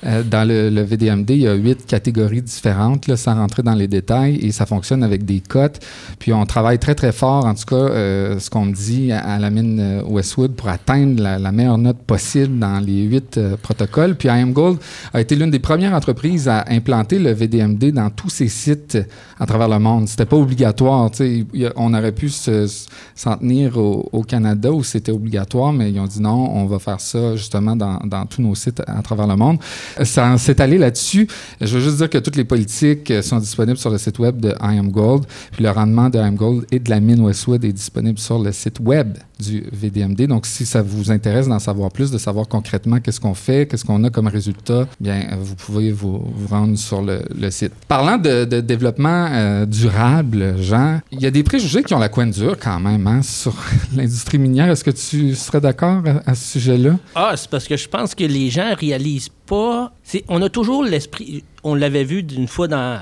euh, 0.05 0.23
dans 0.23 0.47
le, 0.47 0.69
le 0.69 0.81
VDMD, 0.81 1.29
il 1.31 1.41
y 1.41 1.47
a 1.47 1.53
huit 1.53 1.85
catégories 1.85 2.41
différentes, 2.41 3.07
là, 3.07 3.17
sans 3.17 3.35
rentrer 3.35 3.63
dans 3.63 3.73
les 3.75 3.87
détails, 3.87 4.35
et 4.41 4.51
ça 4.51 4.65
fonctionne 4.65 5.03
avec 5.03 5.25
des 5.25 5.39
cotes. 5.41 5.79
Puis 6.19 6.31
on 6.33 6.45
travaille 6.45 6.79
très, 6.79 6.95
très 6.95 7.11
fort, 7.11 7.45
en 7.45 7.53
tout 7.53 7.65
cas, 7.65 7.75
euh, 7.75 8.39
ce 8.39 8.49
qu'on 8.49 8.65
me 8.65 8.73
dit 8.73 9.11
à, 9.11 9.19
à 9.19 9.39
la 9.39 9.49
mine 9.49 9.79
euh, 9.79 10.03
Westwood, 10.03 10.53
pour 10.53 10.69
atteindre 10.69 11.21
la, 11.21 11.37
la 11.39 11.51
meilleure 11.51 11.77
note 11.77 11.97
possible 11.97 12.59
dans 12.59 12.79
les 12.79 13.03
huit 13.03 13.37
euh, 13.37 13.55
protocoles. 13.61 14.15
Puis 14.15 14.29
IM 14.29 14.51
Gold 14.53 14.77
a 15.13 15.21
été 15.21 15.35
l'une 15.35 15.51
des 15.51 15.59
premières 15.59 15.93
entreprises 15.93 16.47
à 16.47 16.65
implanter 16.69 17.19
le 17.19 17.31
VDMD 17.31 17.91
dans 17.91 18.09
tous 18.09 18.29
ses 18.29 18.47
sites 18.47 18.97
à 19.39 19.45
travers 19.45 19.67
le 19.69 19.79
monde. 19.79 20.07
C'était 20.07 20.25
pas 20.25 20.37
obligatoire, 20.37 21.05
a- 21.19 21.71
On 21.75 21.93
aurait 21.93 22.11
pu 22.11 22.29
se- 22.29 22.67
s'en 23.15 23.37
tenir 23.37 23.77
au, 23.77 24.07
au 24.11 24.23
Canada 24.23 24.71
où 24.71 24.83
c'était 24.83 25.11
obligatoire, 25.11 25.68
mais 25.71 25.91
ils 25.91 25.99
ont 25.99 26.07
dit 26.07 26.21
non, 26.21 26.51
on 26.55 26.65
va 26.65 26.79
faire 26.79 26.99
ça 26.99 27.35
justement 27.35 27.75
dans, 27.75 28.25
tous 28.25 28.41
nos 28.41 28.55
sites 28.55 28.81
à 28.85 29.01
travers 29.01 29.27
le 29.27 29.35
monde. 29.35 29.57
Ça 30.03 30.37
s'est 30.37 30.61
allé 30.61 30.77
là-dessus. 30.77 31.27
Je 31.61 31.77
veux 31.77 31.83
juste 31.83 31.97
dire 31.97 32.09
que 32.09 32.17
toutes 32.17 32.35
les 32.35 32.43
politiques 32.43 33.11
euh, 33.11 33.21
sont 33.21 33.39
disponibles 33.39 33.77
sur 33.77 33.89
le 33.89 33.97
site 33.97 34.19
web 34.19 34.39
de 34.39 34.49
I 34.61 34.77
Am 34.77 34.91
Gold, 34.91 35.25
puis 35.51 35.63
le 35.63 35.71
rendement 35.71 36.09
de 36.09 36.17
I 36.17 36.21
Am 36.21 36.35
Gold 36.35 36.65
et 36.71 36.79
de 36.79 36.89
la 36.89 36.99
mine 36.99 37.21
Westwood 37.21 37.63
est 37.63 37.73
disponible 37.73 38.19
sur 38.19 38.39
le 38.39 38.51
site 38.51 38.79
web 38.79 39.17
du 39.39 39.63
VDMD. 39.71 40.27
Donc, 40.27 40.45
si 40.45 40.65
ça 40.65 40.81
vous 40.81 41.11
intéresse 41.11 41.47
d'en 41.47 41.59
savoir 41.59 41.91
plus, 41.91 42.11
de 42.11 42.17
savoir 42.17 42.47
concrètement 42.47 42.99
qu'est-ce 42.99 43.19
qu'on 43.19 43.33
fait, 43.33 43.67
qu'est-ce 43.67 43.85
qu'on 43.85 44.03
a 44.03 44.09
comme 44.09 44.27
résultat, 44.27 44.87
bien, 44.99 45.27
euh, 45.31 45.35
vous 45.39 45.55
pouvez 45.55 45.91
vous, 45.91 46.21
rendre 46.49 46.77
sur 46.77 47.01
le, 47.01 47.21
site. 47.51 47.71
Parlant 47.87 48.17
de, 48.17 48.45
de 48.45 48.59
développement 48.59 49.27
euh, 49.31 49.65
durable, 49.65 50.55
Jean, 50.61 50.99
il 51.11 51.21
y 51.21 51.25
a 51.25 51.31
des 51.31 51.43
préjugés 51.43 51.83
qui 51.83 51.93
ont 51.93 51.99
la 51.99 52.09
coin 52.09 52.27
dure 52.27 52.57
quand 52.59 52.79
même 52.79 53.07
hein, 53.07 53.21
sur 53.21 53.55
l'industrie 53.95 54.37
minière. 54.37 54.69
Est-ce 54.69 54.83
que 54.83 54.91
tu 54.91 55.35
serais 55.35 55.58
d'accord 55.59 56.01
à, 56.05 56.29
à 56.31 56.35
ce 56.35 56.53
sujet-là? 56.59 56.97
Ah, 57.15 57.33
c'est 57.35 57.49
parce 57.49 57.67
que 57.67 57.77
je 57.77 57.87
pense 57.87 58.15
que 58.15 58.23
les 58.23 58.49
gens 58.49 58.73
réalisent 58.77 59.31
pas. 59.45 59.91
On 60.27 60.41
a 60.41 60.49
toujours 60.49 60.83
l'esprit. 60.83 61.43
On 61.63 61.75
l'avait 61.75 62.03
vu 62.03 62.23
d'une 62.23 62.47
fois 62.47 62.67
dans, 62.67 63.01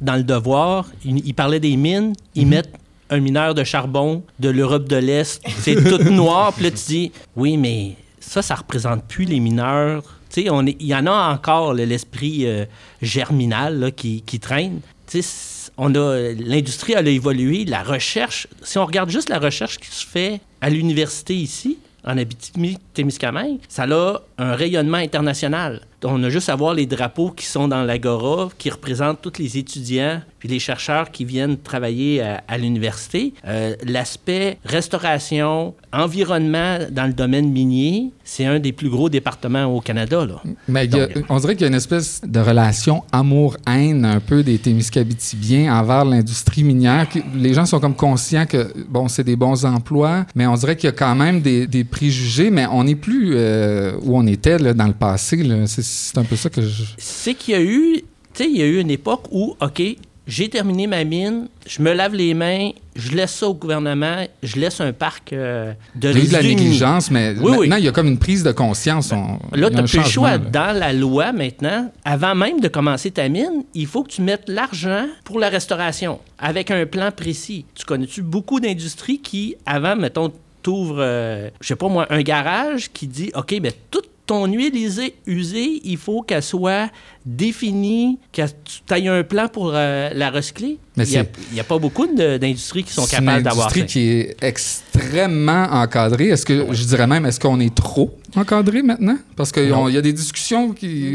dans 0.00 0.16
le 0.16 0.24
devoir. 0.24 0.86
Ils 1.04 1.26
il 1.26 1.34
parlaient 1.34 1.60
des 1.60 1.76
mines. 1.76 2.12
Ils 2.34 2.46
mettent 2.46 2.72
un 3.10 3.20
mineur 3.20 3.54
de 3.54 3.64
charbon 3.64 4.22
de 4.40 4.48
l'Europe 4.48 4.88
de 4.88 4.96
l'Est. 4.96 5.42
C'est 5.58 5.76
tout 5.76 6.02
noir. 6.10 6.52
Puis 6.54 6.64
là, 6.64 6.70
tu 6.70 6.84
dis, 6.86 7.12
oui, 7.36 7.56
mais 7.56 7.96
ça, 8.20 8.40
ça 8.42 8.54
représente 8.54 9.04
plus 9.04 9.24
les 9.24 9.40
mineurs. 9.40 10.02
Tu 10.30 10.42
sais, 10.42 10.48
il 10.80 10.86
y 10.86 10.94
en 10.94 11.06
a 11.06 11.32
encore 11.34 11.74
l'esprit 11.74 12.46
euh, 12.46 12.64
germinal 13.02 13.78
là, 13.78 13.90
qui, 13.90 14.22
qui 14.22 14.40
traîne. 14.40 14.80
Tu 15.06 15.18
sais, 15.20 15.22
c- 15.22 15.70
on 15.76 15.94
a 15.94 16.16
l'industrie 16.38 16.94
elle 16.96 17.06
a 17.06 17.10
évolué, 17.10 17.64
la 17.66 17.82
recherche. 17.82 18.46
Si 18.62 18.78
on 18.78 18.86
regarde 18.86 19.10
juste 19.10 19.28
la 19.28 19.38
recherche 19.38 19.78
qui 19.78 19.88
se 19.94 20.06
fait 20.06 20.40
à 20.62 20.70
l'université 20.70 21.34
ici, 21.34 21.76
en 22.04 22.16
Abitibi-Témiscamingue, 22.18 23.58
ça 23.68 23.84
a 23.84 24.20
un 24.38 24.54
rayonnement 24.54 24.98
international. 24.98 25.80
On 26.04 26.22
a 26.24 26.30
juste 26.30 26.48
à 26.48 26.56
voir 26.56 26.74
les 26.74 26.86
drapeaux 26.86 27.30
qui 27.30 27.46
sont 27.46 27.68
dans 27.68 27.82
l'Agora, 27.84 28.48
qui 28.58 28.70
représentent 28.70 29.20
tous 29.22 29.38
les 29.38 29.58
étudiants 29.58 30.20
puis 30.38 30.48
les 30.48 30.58
chercheurs 30.58 31.12
qui 31.12 31.24
viennent 31.24 31.56
travailler 31.56 32.20
à, 32.20 32.42
à 32.48 32.58
l'université. 32.58 33.32
Euh, 33.46 33.76
L'aspect 33.86 34.58
restauration, 34.64 35.74
environnement 35.92 36.78
dans 36.90 37.06
le 37.06 37.12
domaine 37.12 37.48
minier, 37.50 38.10
c'est 38.24 38.44
un 38.46 38.58
des 38.58 38.72
plus 38.72 38.88
gros 38.90 39.08
départements 39.08 39.66
au 39.66 39.80
Canada. 39.80 40.26
Là. 40.26 40.42
Mais 40.66 40.92
a- 40.94 41.08
on 41.28 41.38
dirait 41.38 41.54
qu'il 41.54 41.62
y 41.62 41.64
a 41.64 41.68
une 41.68 41.74
espèce 41.76 42.20
de 42.26 42.40
relation 42.40 43.04
amour-haine 43.12 44.04
un 44.04 44.18
peu 44.18 44.42
des 44.42 44.58
Témiscabitibiens 44.58 45.72
envers 45.74 46.04
l'industrie 46.04 46.64
minière. 46.64 47.06
Les 47.34 47.54
gens 47.54 47.66
sont 47.66 47.80
comme 47.80 47.94
conscients 47.94 48.46
que, 48.46 48.72
bon, 48.88 49.08
c'est 49.08 49.24
des 49.24 49.36
bons 49.36 49.64
emplois, 49.64 50.26
mais 50.34 50.46
on 50.46 50.54
dirait 50.54 50.76
qu'il 50.76 50.88
y 50.88 50.92
a 50.92 50.96
quand 50.96 51.14
même 51.14 51.40
des, 51.40 51.66
des 51.66 51.84
préjugés, 51.84 52.50
mais 52.50 52.66
on 52.66 52.84
n'est 52.84 52.94
plus 52.96 53.32
euh, 53.34 53.92
où 54.02 54.16
on 54.16 54.26
était 54.26 54.58
là, 54.58 54.74
dans 54.74 54.86
le 54.86 54.92
passé. 54.92 55.36
là. 55.36 55.66
C'est 55.66 55.82
c'est 55.92 56.18
un 56.18 56.24
peu 56.24 56.36
ça 56.36 56.50
que 56.50 56.62
je... 56.62 56.84
c'est 56.98 57.34
qu'il 57.34 57.54
y 57.54 57.56
a 57.56 57.60
eu, 57.62 58.02
tu 58.34 58.44
sais, 58.44 58.50
il 58.50 58.56
y 58.56 58.62
a 58.62 58.66
eu 58.66 58.78
une 58.80 58.90
époque 58.90 59.24
où, 59.30 59.56
OK, 59.60 59.82
j'ai 60.26 60.48
terminé 60.48 60.86
ma 60.86 61.02
mine, 61.02 61.48
je 61.66 61.82
me 61.82 61.92
lave 61.92 62.14
les 62.14 62.32
mains, 62.32 62.70
je 62.94 63.10
laisse 63.10 63.32
ça 63.32 63.48
au 63.48 63.54
gouvernement, 63.54 64.24
je 64.44 64.56
laisse 64.56 64.80
un 64.80 64.92
parc 64.92 65.32
euh, 65.32 65.72
de 65.96 66.10
Il 66.12 66.16
y 66.16 66.20
a 66.20 66.24
eu 66.24 66.28
de 66.28 66.32
la 66.32 66.42
négligence, 66.42 67.10
mais 67.10 67.34
Oui, 67.40 67.50
oui. 67.50 67.58
maintenant, 67.60 67.76
il 67.76 67.84
y 67.84 67.88
a 67.88 67.92
comme 67.92 68.06
une 68.06 68.18
prise 68.18 68.44
de 68.44 68.52
conscience. 68.52 69.10
On- 69.12 69.38
y 69.56 69.60
Là, 69.60 69.68
tu 69.70 69.76
n'as 69.76 69.82
plus 69.82 69.98
le 69.98 70.04
choix. 70.04 70.30
là. 70.32 70.38
Dans 70.38 70.78
la 70.78 70.92
loi, 70.92 71.32
maintenant, 71.32 71.90
avant 72.04 72.36
même 72.36 72.60
de 72.60 72.68
commencer 72.68 73.10
ta 73.10 73.28
mine, 73.28 73.64
il 73.74 73.86
faut 73.86 74.04
que 74.04 74.10
tu 74.12 74.22
mettes 74.22 74.44
l'argent 74.48 75.06
pour 75.24 75.40
la 75.40 75.48
restauration, 75.48 76.20
avec 76.38 76.70
un 76.70 76.86
plan 76.86 77.10
précis. 77.10 77.64
Tu 77.74 77.84
connais-tu 77.84 78.22
beaucoup 78.22 78.60
d'industries 78.60 79.18
qui, 79.20 79.56
avant, 79.66 79.96
mettons, 79.96 80.32
t'ouvres, 80.62 80.98
euh, 81.00 81.50
je 81.60 81.66
sais 81.66 81.76
pas 81.76 81.88
moi, 81.88 82.06
un 82.10 82.22
garage 82.22 82.92
qui 82.92 83.08
dit, 83.08 83.32
OK, 83.34 83.58
ben 83.60 83.72
toute 83.90 84.08
ton 84.32 84.46
huile 84.46 84.74
usée, 84.74 85.14
usée, 85.26 85.80
il 85.84 85.98
faut 85.98 86.22
qu'elle 86.22 86.42
soit 86.42 86.90
définie, 87.26 88.18
que 88.32 88.42
tu 88.64 88.94
aies 88.94 89.08
un 89.08 89.22
plan 89.22 89.46
pour 89.48 89.72
euh, 89.74 90.08
la 90.14 90.30
recycler. 90.30 90.78
Mais 90.96 91.04
il 91.06 91.10
n'y 91.10 91.16
a, 91.18 91.24
c'est- 91.54 91.62
pas 91.64 91.78
beaucoup 91.78 92.06
d'industries 92.06 92.82
qui 92.84 92.92
sont 92.92 93.02
C'est 93.04 93.18
une 93.18 93.26
capables 93.26 93.42
d'avoir 93.44 93.70
ça. 93.70 93.78
industrie 93.78 93.92
qui 94.00 94.08
est 94.08 94.36
extrêmement 94.42 95.64
encadrée. 95.70 96.28
Est-ce 96.28 96.46
que, 96.46 96.66
je 96.72 96.84
dirais 96.84 97.06
même, 97.06 97.26
est-ce 97.26 97.38
qu'on 97.38 97.60
est 97.60 97.74
trop 97.74 98.16
encadré 98.34 98.82
maintenant? 98.82 99.18
Parce 99.36 99.52
qu'il 99.52 99.68
Non. 99.68 99.88
y 99.88 99.96
a 99.98 100.00
des 100.02 100.12
discussions 100.14 100.74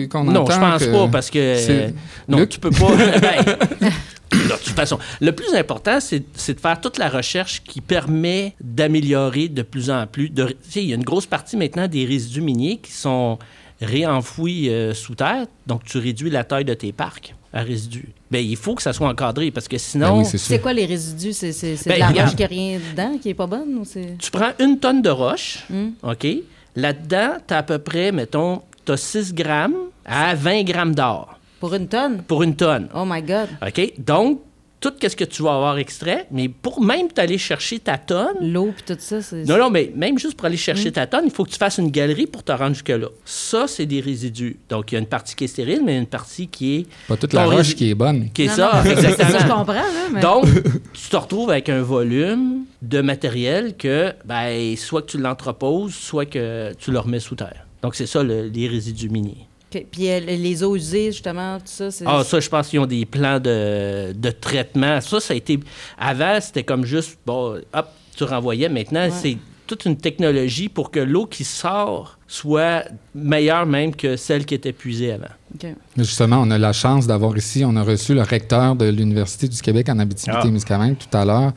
qu'on 0.09 0.23
Non, 0.23 0.41
entend. 0.41 0.53
je 0.53 0.59
pense 0.59 0.83
que- 0.85 0.91
pas 0.91 1.07
parce 1.07 1.29
que 1.31 1.55
c'est- 1.55 1.71
euh, 1.71 1.89
non, 2.27 2.37
Luc? 2.39 2.49
tu 2.49 2.59
peux 2.59 2.69
pas. 2.69 2.87
Ben, 3.21 3.55
non, 3.81 3.89
de 4.31 4.63
toute 4.63 4.75
façon, 4.75 4.99
le 5.21 5.31
plus 5.31 5.53
important, 5.55 5.99
c'est 5.99 6.19
de 6.19 6.59
faire 6.59 6.79
toute 6.81 6.97
la 6.97 7.09
recherche 7.09 7.63
qui 7.63 7.81
permet 7.81 8.53
d'améliorer 8.61 9.47
de 9.47 9.61
plus 9.61 9.89
en 9.89 10.05
plus. 10.07 10.29
de- 10.29 10.45
Tu 10.47 10.55
sais, 10.71 10.83
il 10.83 10.89
y 10.89 10.91
a 10.91 10.95
une 10.95 11.03
grosse 11.03 11.25
partie 11.25 11.57
maintenant 11.57 11.87
des 11.87 12.05
résidus 12.05 12.41
miniers 12.41 12.77
qui 12.81 12.91
sont 12.91 13.37
réenfouis 13.81 14.69
euh, 14.69 14.93
sous 14.93 15.15
terre, 15.15 15.45
donc 15.65 15.83
tu 15.83 15.97
réduis 15.97 16.29
la 16.29 16.43
taille 16.43 16.65
de 16.65 16.73
tes 16.73 16.91
parcs 16.91 17.33
à 17.53 17.61
résidus. 17.61 18.09
Ben, 18.29 18.43
il 18.45 18.57
faut 18.57 18.75
que 18.75 18.81
ça 18.81 18.91
soit 18.93 19.07
encadré 19.07 19.51
parce 19.51 19.67
que 19.67 19.75
Ben 19.75 19.79
sinon, 19.79 20.19
oui, 20.19 20.25
c'est 20.25 20.59
quoi 20.59 20.73
les 20.73 20.85
résidus? 20.85 21.33
C'est 21.33 21.51
Ben, 21.85 21.95
de 21.95 21.99
la 21.99 22.07
regarde. 22.09 22.27
roche 22.29 22.35
qui 22.35 22.41
n'a 22.43 22.47
rien 22.47 22.79
dedans, 22.91 23.17
qui 23.17 23.29
est 23.29 23.33
pas 23.33 23.47
bonne? 23.47 23.75
Ou 23.79 23.85
c'est... 23.85 24.17
tu 24.19 24.29
prends 24.31 24.51
une 24.59 24.79
tonne 24.79 25.01
de 25.01 25.09
roche, 25.09 25.59
Hmm. 25.69 25.89
OK? 26.03 26.27
Là-dedans, 26.75 27.37
tu 27.47 27.53
as 27.53 27.57
à 27.57 27.63
peu 27.63 27.79
près, 27.79 28.11
mettons, 28.11 28.61
tu 28.85 28.91
as 28.91 28.97
6 28.97 29.33
grammes 29.33 29.75
à 30.05 30.35
20 30.35 30.63
grammes 30.63 30.93
d'or 30.93 31.36
Pour 31.59 31.73
une 31.73 31.87
tonne? 31.87 32.21
pour 32.23 32.43
une 32.43 32.55
tonne. 32.55 32.87
Oh 32.93 33.03
my 33.05 33.21
God. 33.21 33.49
OK? 33.65 33.93
Donc, 33.99 34.41
tout 34.79 34.93
ce 35.01 35.15
que 35.15 35.23
tu 35.23 35.41
vas 35.41 35.55
avoir 35.55 35.79
extrait, 35.79 36.27
mais 36.29 36.49
pour 36.49 36.81
même 36.81 37.07
t'aller 37.07 37.39
chercher 37.39 37.79
ta 37.79 37.97
tonne, 37.97 38.35
L'eau 38.53 38.71
puis 38.75 38.83
tout 38.95 38.99
ça, 39.01 39.23
c'est... 39.23 39.43
non, 39.43 39.57
non, 39.57 39.71
mais 39.71 39.91
même 39.95 40.19
juste 40.19 40.35
pour 40.37 40.45
aller 40.45 40.55
chercher 40.55 40.91
ta 40.91 41.07
tonne, 41.07 41.23
il 41.25 41.31
faut 41.31 41.43
que 41.45 41.49
tu 41.49 41.57
fasses 41.57 41.79
une 41.79 41.89
galerie 41.89 42.27
pour 42.27 42.43
te 42.43 42.51
rendre 42.51 42.75
jusque-là. 42.75 43.07
Ça, 43.25 43.65
c'est 43.67 43.87
des 43.87 44.01
résidus. 44.01 44.57
Donc, 44.69 44.91
il 44.91 44.95
y 44.95 44.97
a 44.97 44.99
une 44.99 45.07
partie 45.07 45.35
qui 45.35 45.45
est 45.45 45.47
stérile, 45.47 45.81
mais 45.83 45.97
une 45.97 46.05
partie 46.05 46.47
qui 46.47 46.75
est. 46.75 46.85
Pas 47.07 47.17
toute 47.17 47.33
la 47.33 47.45
roche 47.45 47.73
qui 47.75 47.89
est 47.89 47.95
bonne. 47.95 48.29
Qui 48.31 48.43
est 48.43 48.47
Non, 48.49 48.53
ça, 48.53 48.71
non, 48.75 48.81
c'est 48.83 48.95
ça, 48.95 49.01
je 49.01 49.07
exactement. 49.07 49.55
comprends, 49.55 49.73
là, 49.73 50.07
mais... 50.13 50.21
Donc, 50.21 50.45
tu 50.93 51.09
te 51.09 51.15
retrouves 51.17 51.49
avec 51.49 51.69
un 51.69 51.81
volume 51.81 52.65
de 52.83 53.01
matériel 53.01 53.75
que, 53.77 54.13
ben, 54.25 54.75
soit 54.77 55.01
que 55.01 55.07
tu 55.07 55.17
l'entreposes, 55.17 55.95
soit 55.95 56.27
que 56.27 56.71
tu 56.75 56.91
le 56.91 56.99
remets 56.99 57.19
sous 57.19 57.33
terre. 57.33 57.65
Donc, 57.81 57.95
c'est 57.95 58.05
ça, 58.05 58.21
le- 58.21 58.47
les 58.47 58.67
résidus 58.67 59.09
miniers. 59.09 59.46
Puis 59.69 59.85
les 60.21 60.63
eaux 60.63 60.75
usées, 60.75 61.11
justement, 61.11 61.57
tout 61.57 61.63
ça, 61.65 61.91
c'est... 61.91 62.05
Ah, 62.07 62.23
ça, 62.23 62.39
je 62.39 62.47
pense 62.49 62.67
qu'ils 62.69 62.79
ont 62.79 62.85
des 62.85 63.05
plans 63.05 63.39
de, 63.39 64.13
de 64.13 64.31
traitement. 64.31 65.01
Ça, 65.01 65.19
ça 65.19 65.33
a 65.33 65.37
été. 65.37 65.59
Avant, 65.97 66.39
c'était 66.39 66.63
comme 66.63 66.85
juste, 66.85 67.17
bon, 67.25 67.59
hop, 67.73 67.87
tu 68.15 68.23
renvoyais. 68.23 68.69
Maintenant, 68.69 69.05
Ouais. 69.05 69.11
c'est 69.11 69.37
toute 69.67 69.85
une 69.85 69.97
technologie 69.97 70.69
pour 70.69 70.89
que 70.91 70.99
l'eau 70.99 71.25
qui 71.25 71.43
sort 71.43 72.16
soit 72.27 72.83
meilleure 73.15 73.65
même 73.65 73.95
que 73.95 74.15
celle 74.17 74.45
qui 74.45 74.53
était 74.55 74.73
puisée 74.73 75.13
avant. 75.13 75.27
Justement, 75.97 76.41
on 76.41 76.51
a 76.51 76.57
la 76.57 76.73
chance 76.73 77.07
d'avoir 77.07 77.35
ici, 77.37 77.63
on 77.65 77.75
a 77.77 77.81
reçu 77.83 78.13
le 78.13 78.21
recteur 78.21 78.75
de 78.75 78.85
l'Université 78.89 79.47
du 79.47 79.59
Québec 79.61 79.87
en 79.89 79.97
Abitibi-Témiscamingue 79.97 80.97
tout 80.97 81.17
à 81.17 81.23
l'heure. 81.23 81.53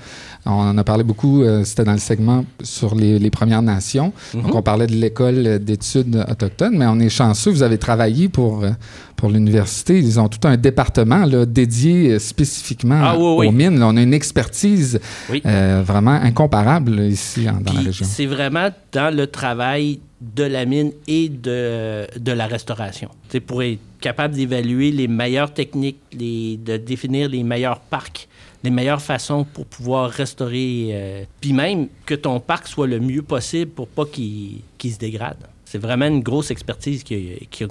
On 0.47 0.53
en 0.53 0.79
a 0.79 0.85
parlé 0.85 1.03
beaucoup, 1.03 1.43
euh, 1.43 1.65
c'était 1.65 1.83
dans 1.85 1.93
le 1.93 1.99
segment 1.99 2.45
sur 2.63 2.95
les, 2.95 3.19
les 3.19 3.31
Premières 3.31 3.63
Nations. 3.63 4.13
Donc, 4.33 4.55
on 4.55 4.63
parlait 4.63 4.87
de 4.87 4.95
l'école 4.95 5.59
d'études 5.59 6.25
autochtones, 6.31 6.79
mais 6.79 6.87
on 6.87 6.99
est 7.01 7.09
chanceux, 7.11 7.51
vous 7.51 7.65
avez 7.65 7.77
travaillé 7.79 8.29
pour, 8.29 8.63
euh, 8.65 8.71
pour 9.17 9.29
l'université. 9.29 9.99
Ils 9.99 10.21
ont 10.21 10.29
tout 10.29 10.47
un 10.47 10.57
département 10.57 11.27
là, 11.27 11.45
dédié 11.45 12.13
euh, 12.13 12.19
spécifiquement 12.21 13.01
Ah, 13.03 13.19
oui, 13.19 13.49
aux 13.49 13.53
mines. 13.53 13.79
Là, 13.79 13.89
on 13.89 13.97
a 13.97 14.03
une 14.03 14.15
expertise 14.15 15.01
Oui. 15.29 15.43
euh, 15.45 15.83
vraiment 15.85 16.13
incomparable 16.13 17.01
ici 17.01 17.49
en- 17.51 17.61
dans 17.61 17.73
la 17.73 17.79
Puis 17.81 17.87
région. 17.89 18.07
c'est 18.09 18.27
vraiment 18.27 18.69
dans 18.93 19.15
le 19.15 19.27
travail 19.27 19.99
de 20.21 20.45
la 20.45 20.65
mine 20.67 20.93
et 21.07 21.29
de, 21.29 22.07
de 22.19 22.33
la 22.33 22.47
restauration. 22.47 23.11
C'est 23.29 23.41
pour 23.41 23.63
être 23.63 23.81
capable 24.01 24.35
d'évaluer 24.35 24.91
les 24.91 25.09
meilleures 25.09 25.53
techniques, 25.53 26.01
de 26.13 26.77
définir 26.77 27.29
les 27.29 27.43
meilleurs 27.43 27.81
parcs, 27.81 28.29
les 28.63 28.71
meilleures 28.71 29.01
façons 29.03 29.45
pour 29.45 29.67
pouvoir 29.67 30.11
restaurer, 30.11 30.89
euh, 30.91 31.25
puis 31.41 31.53
même 31.53 31.89
que 32.05 32.15
ton 32.15 32.41
parc 32.41 32.69
soit 32.69 32.87
le 32.87 33.01
mieux 33.01 33.23
possible 33.23 33.71
pour 33.71 33.89
pas 33.89 34.05
qu'il 34.05 34.63
se 34.83 34.99
dégrade. 34.99 35.39
C'est 35.71 35.79
vraiment 35.79 36.07
une 36.07 36.21
grosse 36.21 36.51
expertise 36.51 37.05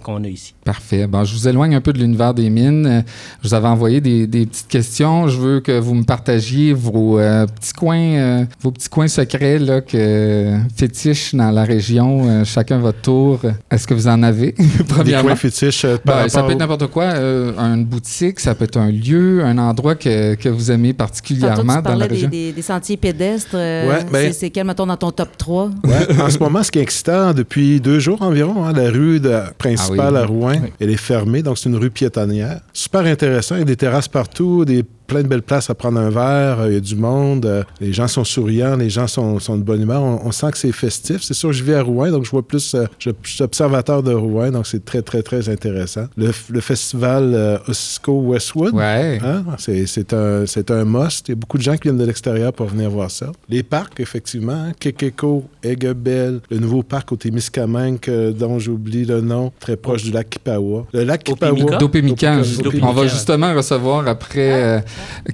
qu'on 0.05 0.23
a 0.23 0.27
ici. 0.29 0.53
Parfait. 0.63 1.05
Bon, 1.05 1.25
je 1.25 1.33
vous 1.35 1.47
éloigne 1.49 1.75
un 1.75 1.81
peu 1.81 1.91
de 1.91 1.97
l'univers 1.99 2.33
des 2.33 2.49
mines. 2.49 2.85
Euh, 2.85 3.01
Je 3.43 3.49
vous 3.49 3.53
avais 3.53 3.67
envoyé 3.67 3.99
des, 3.99 4.25
des 4.25 4.45
petites 4.45 4.69
questions. 4.69 5.27
Je 5.27 5.37
veux 5.37 5.59
que 5.59 5.77
vous 5.77 5.95
me 5.95 6.03
partagiez 6.03 6.71
vos 6.71 7.19
euh, 7.19 7.45
petits 7.45 7.73
coins, 7.73 7.97
euh, 7.99 8.45
vos 8.61 8.71
petits 8.71 8.87
coins 8.87 9.09
secrets 9.09 9.59
là, 9.59 9.81
que 9.81 10.57
fétiches 10.77 11.35
dans 11.35 11.51
la 11.51 11.65
région. 11.65 12.21
Euh, 12.29 12.45
chacun 12.45 12.77
votre 12.77 13.01
tour. 13.01 13.41
Est-ce 13.69 13.85
que 13.85 13.93
vous 13.93 14.07
en 14.07 14.23
avez 14.23 14.51
Des 14.57 14.63
Premièrement. 14.87 15.27
coins 15.29 15.35
fétiches 15.35 15.83
euh, 15.83 15.97
par 15.97 16.23
Ben, 16.23 16.29
ça 16.29 16.43
peut 16.43 16.51
être 16.53 16.59
n'importe 16.59 16.87
quoi, 16.87 17.03
euh, 17.03 17.51
une 17.57 17.83
boutique, 17.83 18.39
ça 18.39 18.55
peut 18.55 18.63
être 18.63 18.77
un 18.77 18.91
lieu, 18.91 19.43
un 19.43 19.57
endroit 19.57 19.95
que, 19.95 20.35
que 20.35 20.47
vous 20.47 20.71
aimez 20.71 20.93
Tantôt, 20.93 20.99
particulièrement 21.09 21.57
tu 21.57 21.65
dans 21.65 21.73
la 21.75 21.81
parlais 21.81 22.07
des, 22.07 22.13
région. 22.13 22.29
des- 22.29 22.51
des 22.53 22.61
sentiers 22.61 22.95
pédestres. 22.95 23.49
euh, 23.55 23.89
Ouais, 23.89 24.05
ben- 24.09 24.27
c'est- 24.31 24.39
C'est 24.39 24.49
quel, 24.51 24.65
mettons, 24.65 24.85
dans 24.85 24.95
ton 24.95 25.11
top 25.11 25.35
3? 25.37 25.69
Ouais, 25.83 26.21
en 26.21 26.29
ce 26.29 26.39
moment, 26.39 26.63
ce 26.63 26.71
qui 26.71 26.79
est 26.79 26.81
excitant, 26.81 27.33
depuis 27.33 27.81
deux 27.89 27.99
jours 27.99 28.21
environ, 28.21 28.65
hein, 28.65 28.73
la 28.73 28.89
rue 28.91 29.19
de- 29.19 29.39
principale 29.57 30.15
Ah 30.15 30.19
oui. 30.19 30.23
à 30.23 30.25
Rouen, 30.25 30.53
elle 30.79 30.91
est 30.91 30.95
fermée, 30.97 31.41
donc 31.41 31.57
c'est 31.57 31.69
une 31.69 31.75
rue 31.75 31.89
piétonnière. 31.89 32.59
Super 32.71 33.01
intéressant, 33.01 33.55
il 33.55 33.59
y 33.59 33.61
a 33.63 33.65
des 33.65 33.75
terrasses 33.75 34.07
partout, 34.07 34.63
des 34.63 34.83
plein 35.09 35.23
de 35.23 35.27
belles 35.27 35.41
places 35.41 35.69
à 35.69 35.75
prendre 35.75 35.99
un 35.99 36.09
verre, 36.09 36.61
euh, 36.61 36.67
il 36.69 36.73
y 36.75 36.77
a 36.77 36.79
du 36.79 36.95
monde, 36.95 37.45
euh, 37.45 37.63
les 37.81 37.91
gens 37.91 38.07
sont 38.07 38.23
souriants, 38.23 38.77
les 38.77 38.89
gens 38.89 39.07
sont, 39.07 39.39
sont 39.39 39.57
de 39.57 39.63
bonne 39.63 39.81
humeur, 39.81 40.01
on, 40.01 40.21
on 40.23 40.31
sent 40.31 40.51
que 40.51 40.57
c'est 40.57 40.71
festif. 40.71 41.21
C'est 41.21 41.33
sûr, 41.33 41.51
je 41.51 41.63
vis 41.63 41.73
à 41.73 41.81
Rouen, 41.81 42.11
donc 42.11 42.25
je 42.25 42.31
vois 42.31 42.47
plus, 42.47 42.75
euh, 42.75 42.85
je, 42.99 43.09
je 43.23 43.33
suis 43.33 43.43
observateur 43.43 44.03
de 44.03 44.13
Rouen, 44.13 44.51
donc 44.51 44.67
c'est 44.67 44.85
très, 44.85 45.01
très, 45.01 45.23
très 45.23 45.49
intéressant. 45.49 46.05
Le, 46.15 46.31
festival 46.61 47.59
Osco 47.67 48.21
Westwood, 48.21 48.73
Ouais. 48.73 49.19
Hein? 49.23 49.43
C'est, 49.57 50.13
un, 50.13 50.45
c'est 50.45 50.69
un 50.69 50.85
must. 50.85 51.27
Il 51.27 51.31
y 51.31 51.33
a 51.33 51.35
beaucoup 51.35 51.57
de 51.57 51.63
gens 51.63 51.75
qui 51.75 51.83
viennent 51.83 51.97
de 51.97 52.05
l'extérieur 52.05 52.53
pour 52.53 52.67
venir 52.67 52.89
voir 52.89 53.09
ça. 53.09 53.31
Les 53.49 53.63
parcs, 53.63 53.99
effectivement, 53.99 54.51
hein, 54.53 54.71
Kekeko, 54.79 55.45
Eggebel, 55.63 56.41
le 56.51 56.59
nouveau 56.59 56.83
parc 56.83 57.11
au 57.11 57.15
Témiscamingue, 57.15 57.99
dont 58.37 58.59
j'oublie 58.59 59.05
le 59.05 59.21
nom, 59.21 59.51
très 59.59 59.75
proche 59.75 60.03
du 60.03 60.11
lac 60.11 60.29
Kipawa. 60.29 60.85
Le 60.93 61.03
lac 61.03 61.23
Kipawa. 61.23 61.51
Opémica? 61.53 61.77
Dopémican. 61.77 62.41
Dopémican. 62.63 62.89
On 62.89 62.93
va 62.93 63.07
justement 63.07 63.53
recevoir 63.55 64.07
après 64.07 64.63
euh, 64.63 64.79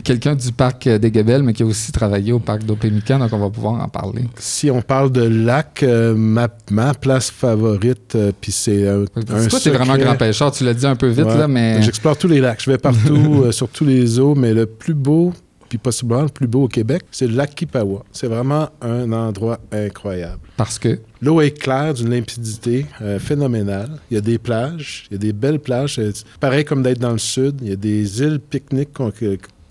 quelqu'un 0.03 0.35
du 0.35 0.51
parc 0.51 0.87
des 0.87 1.11
Gabelles, 1.11 1.43
mais 1.43 1.53
qui 1.53 1.63
a 1.63 1.65
aussi 1.65 1.91
travaillé 1.91 2.31
au 2.31 2.39
parc 2.39 2.63
d'Opémican, 2.63 3.19
donc 3.19 3.31
on 3.33 3.37
va 3.39 3.49
pouvoir 3.49 3.81
en 3.83 3.87
parler. 3.87 4.23
Si 4.39 4.69
on 4.71 4.81
parle 4.81 5.11
de 5.11 5.23
lac, 5.23 5.83
euh, 5.83 6.13
ma, 6.15 6.47
ma 6.71 6.93
place 6.93 7.29
favorite, 7.31 8.15
euh, 8.15 8.31
puis 8.39 8.51
c'est 8.51 8.87
un, 8.87 9.03
un 9.03 9.47
Toi, 9.47 9.59
t'es 9.59 9.69
vraiment 9.69 9.97
grand 9.97 10.15
pêcheur, 10.15 10.51
tu 10.51 10.63
l'as 10.63 10.73
dit 10.73 10.85
un 10.85 10.95
peu 10.95 11.07
vite, 11.07 11.25
Ouais. 11.25 11.37
là, 11.37 11.47
mais 11.47 11.81
J'explore 11.81 12.17
tous 12.17 12.27
les 12.27 12.39
lacs. 12.41 12.61
Je 12.63 12.71
vais 12.71 12.77
partout, 12.77 13.41
euh, 13.45 13.51
sur 13.51 13.67
tous 13.69 13.85
les 13.85 14.19
eaux, 14.19 14.35
mais 14.35 14.53
le 14.53 14.65
plus 14.65 14.93
beau, 14.93 15.33
puis 15.69 15.77
possiblement 15.79 16.21
le 16.23 16.29
plus 16.29 16.47
beau 16.47 16.63
au 16.63 16.67
Québec, 16.67 17.01
c'est 17.11 17.25
le 17.27 17.35
lac 17.35 17.55
Kipawa. 17.55 18.03
C'est 18.11 18.27
vraiment 18.27 18.69
un 18.81 19.11
endroit 19.11 19.59
incroyable. 19.71 20.39
parce 20.57 20.77
que? 20.77 20.99
L'eau 21.21 21.41
est 21.41 21.57
claire, 21.57 21.93
d'une 21.95 22.11
limpidité 22.11 22.85
euh, 23.01 23.17
phénoménale. 23.17 23.89
Il 24.11 24.13
y 24.13 24.17
a 24.17 24.21
des 24.21 24.37
plages, 24.37 25.05
il 25.09 25.13
y 25.13 25.15
a 25.15 25.19
des 25.19 25.33
belles 25.33 25.59
plages. 25.59 25.99
pareil 26.39 26.65
comme 26.65 26.83
d'être 26.83 26.99
dans 26.99 27.13
le 27.13 27.17
sud. 27.17 27.55
Il 27.63 27.69
y 27.69 27.73
a 27.73 27.75
des 27.75 28.21
îles 28.21 28.39
pique-niques 28.39 28.93
qu'on- 28.93 29.11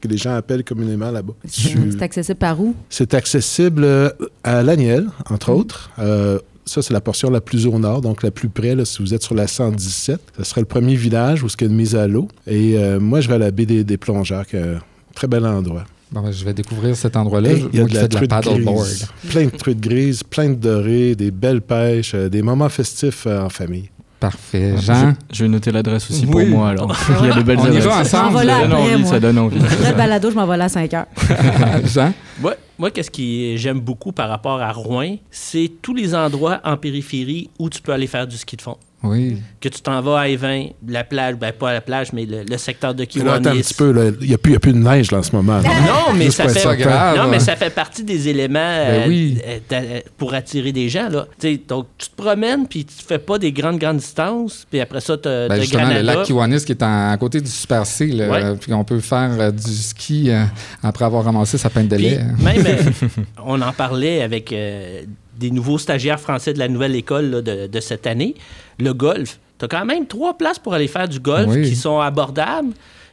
que 0.04 0.12
les 0.12 0.18
gens 0.18 0.34
appellent 0.34 0.64
communément 0.64 1.10
là-bas. 1.10 1.32
C'est 1.46 2.02
accessible 2.02 2.38
par 2.38 2.60
où? 2.60 2.74
C'est 2.90 3.14
accessible 3.14 3.84
euh, 3.84 4.10
à 4.42 4.62
Laniel, 4.62 5.06
entre 5.30 5.50
autres. 5.50 5.90
Euh, 5.98 6.38
ça, 6.66 6.82
c'est 6.82 6.92
la 6.92 7.00
portion 7.00 7.30
la 7.30 7.40
plus 7.40 7.66
au 7.66 7.78
nord, 7.78 8.00
donc 8.00 8.22
la 8.22 8.30
plus 8.30 8.48
près, 8.48 8.74
là, 8.74 8.84
si 8.84 9.02
vous 9.02 9.14
êtes 9.14 9.22
sur 9.22 9.34
la 9.34 9.46
117. 9.46 10.20
Ce 10.38 10.44
serait 10.44 10.60
le 10.60 10.66
premier 10.66 10.94
village 10.94 11.42
où 11.42 11.46
il 11.46 11.60
y 11.60 11.64
a 11.64 11.66
une 11.66 11.76
mise 11.76 11.96
à 11.96 12.06
l'eau. 12.06 12.28
Et 12.46 12.78
euh, 12.78 13.00
moi, 13.00 13.20
je 13.20 13.28
vais 13.28 13.34
à 13.34 13.38
la 13.38 13.50
baie 13.50 13.66
des, 13.66 13.84
des 13.84 13.96
Plongeurs, 13.96 14.46
qui 14.46 14.56
est 14.56 14.62
un 14.62 14.78
très 15.14 15.26
bel 15.26 15.46
endroit. 15.46 15.84
bon, 16.12 16.22
ben, 16.22 16.32
je 16.32 16.44
vais 16.44 16.54
découvrir 16.54 16.96
cet 16.96 17.16
endroit-là, 17.16 17.52
il 17.52 17.78
y 17.78 17.80
a 17.80 17.84
de 17.84 17.94
la 17.94 17.94
de 17.94 17.94
la 17.94 18.08
truite 18.08 18.30
paddleboard. 18.30 18.86
grise, 18.86 19.06
plein 19.30 19.44
de 19.46 19.50
truites 19.50 19.80
grises, 19.80 20.22
plein 20.22 20.50
de 20.50 20.54
dorées, 20.54 21.14
des 21.14 21.30
belles 21.30 21.62
pêches, 21.62 22.14
euh, 22.14 22.28
des 22.28 22.42
moments 22.42 22.68
festifs 22.68 23.26
euh, 23.26 23.42
en 23.42 23.48
famille. 23.48 23.90
Parfait. 24.20 24.74
Jean, 24.78 25.12
Je, 25.30 25.36
je 25.36 25.42
vais 25.44 25.48
noter 25.48 25.70
l'adresse 25.72 26.10
aussi 26.10 26.24
Oui. 26.26 26.46
pour 26.46 26.58
moi 26.58 26.70
alors. 26.70 26.96
Il 27.22 27.26
y 27.28 27.30
a 27.30 27.34
de 27.34 27.42
belles 27.42 27.58
on 27.60 27.64
y 27.64 27.68
adresses. 27.68 27.84
va 27.84 27.98
ensemble. 27.98 28.38
Ça 28.38 28.44
donne 28.60 28.72
envie, 28.72 28.96
moi. 28.96 29.10
ça 29.10 29.20
donne 29.20 29.38
envie. 29.38 29.58
Balado, 29.96 30.30
je 30.30 30.34
m'en 30.36 30.46
vais 30.46 30.56
là 30.56 30.64
à 30.64 30.68
5 30.68 30.94
heures. 30.94 31.06
Jean, 31.84 32.12
Moi, 32.40 32.54
moi 32.78 32.90
qu'est-ce 32.90 33.10
que 33.10 33.56
j'aime 33.58 33.80
beaucoup 33.80 34.12
par 34.12 34.28
rapport 34.30 34.60
à 34.62 34.72
Rouen, 34.72 35.16
c'est 35.30 35.70
tous 35.82 35.94
les 35.94 36.14
endroits 36.14 36.60
en 36.64 36.76
périphérie 36.76 37.50
où 37.58 37.68
tu 37.68 37.82
peux 37.82 37.92
aller 37.92 38.06
faire 38.06 38.26
du 38.26 38.36
ski 38.36 38.56
de 38.56 38.62
fond. 38.62 38.76
Oui. 39.04 39.36
Que 39.60 39.68
tu 39.68 39.80
t'en 39.80 40.00
vas 40.02 40.20
à 40.20 40.28
Évin, 40.28 40.66
la 40.86 41.04
plage, 41.04 41.36
ben 41.36 41.52
pas 41.52 41.70
à 41.70 41.72
la 41.74 41.80
plage, 41.80 42.12
mais 42.12 42.26
le, 42.26 42.42
le 42.48 42.56
secteur 42.58 42.94
de 42.94 43.02
là, 43.02 43.32
attends 43.34 43.36
un 43.36 43.40
Kiwanis. 43.40 43.62
petit 43.62 43.74
peu, 43.74 44.14
il 44.20 44.26
n'y 44.28 44.34
a, 44.34 44.38
plus- 44.38 44.50
il 44.50 44.52
y 44.52 44.56
a 44.56 44.60
plus 44.60 44.72
de 44.72 44.78
neige 44.78 45.10
là, 45.10 45.18
en 45.18 45.22
ce 45.22 45.34
moment. 45.34 45.58
là. 45.58 45.68
Non, 45.68 46.14
mais 46.16 46.30
ça 46.30 46.48
fait 46.48 46.76
grave. 46.76 47.16
Non, 47.16 47.28
mais 47.28 47.40
ça 47.40 47.56
fait 47.56 47.70
partie 47.70 48.02
des 48.04 48.28
éléments 48.28 48.54
Ben 48.54 49.02
euh, 49.02 49.08
oui. 49.08 49.38
euh, 49.46 49.58
d'a- 49.68 50.00
pour 50.18 50.34
attirer 50.34 50.72
des 50.72 50.88
gens 50.88 51.08
là. 51.08 51.26
Donc 51.68 51.86
tu 51.98 52.08
te 52.10 52.16
promènes 52.16 52.66
puis 52.68 52.84
tu 52.84 52.94
fais 53.06 53.18
pas 53.18 53.38
des 53.38 53.52
grandes 53.52 53.78
grandes 53.78 53.98
distances, 53.98 54.66
puis 54.70 54.80
après 54.80 55.00
ça 55.00 55.16
tu 55.16 55.28
as 55.28 55.48
Ben, 55.48 55.60
justement, 55.60 55.88
le 55.92 56.00
lac 56.02 56.22
Kiwanis 56.24 56.64
qui 56.64 56.72
est 56.72 56.82
en- 56.82 57.10
à 57.10 57.16
côté 57.16 57.40
du 57.40 57.50
Super 57.50 57.86
C, 57.86 58.06
là, 58.06 58.28
Ouais. 58.30 58.56
puis 58.60 58.72
on 58.72 58.84
peut 58.84 59.00
faire 59.00 59.30
euh, 59.38 59.50
du 59.50 59.72
ski 59.72 60.30
euh, 60.30 60.44
après 60.82 61.04
avoir 61.04 61.24
ramassé 61.24 61.58
sa 61.58 61.70
peine 61.70 61.88
de 61.88 61.96
Puis 61.96 62.04
lait. 62.10 62.20
même, 62.38 62.64
euh, 62.66 63.20
on 63.44 63.60
en 63.60 63.72
parlait 63.72 64.22
avec 64.22 64.52
euh, 64.52 65.02
des 65.38 65.50
nouveaux 65.50 65.78
stagiaires 65.78 66.20
français 66.20 66.52
de 66.52 66.58
la 66.58 66.68
nouvelle 66.68 66.94
école 66.96 67.26
là, 67.30 67.42
de, 67.42 67.66
de 67.66 67.80
cette 67.80 68.06
année. 68.06 68.34
Le 68.78 68.92
golf. 68.94 69.38
Tu 69.58 69.64
as 69.64 69.68
quand 69.68 69.84
même 69.84 70.06
trois 70.06 70.36
places 70.36 70.58
pour 70.58 70.74
aller 70.74 70.88
faire 70.88 71.08
du 71.08 71.20
golf 71.20 71.48
Oui. 71.48 71.62
qui 71.68 71.76
sont 71.76 72.00
abordables 72.00 72.72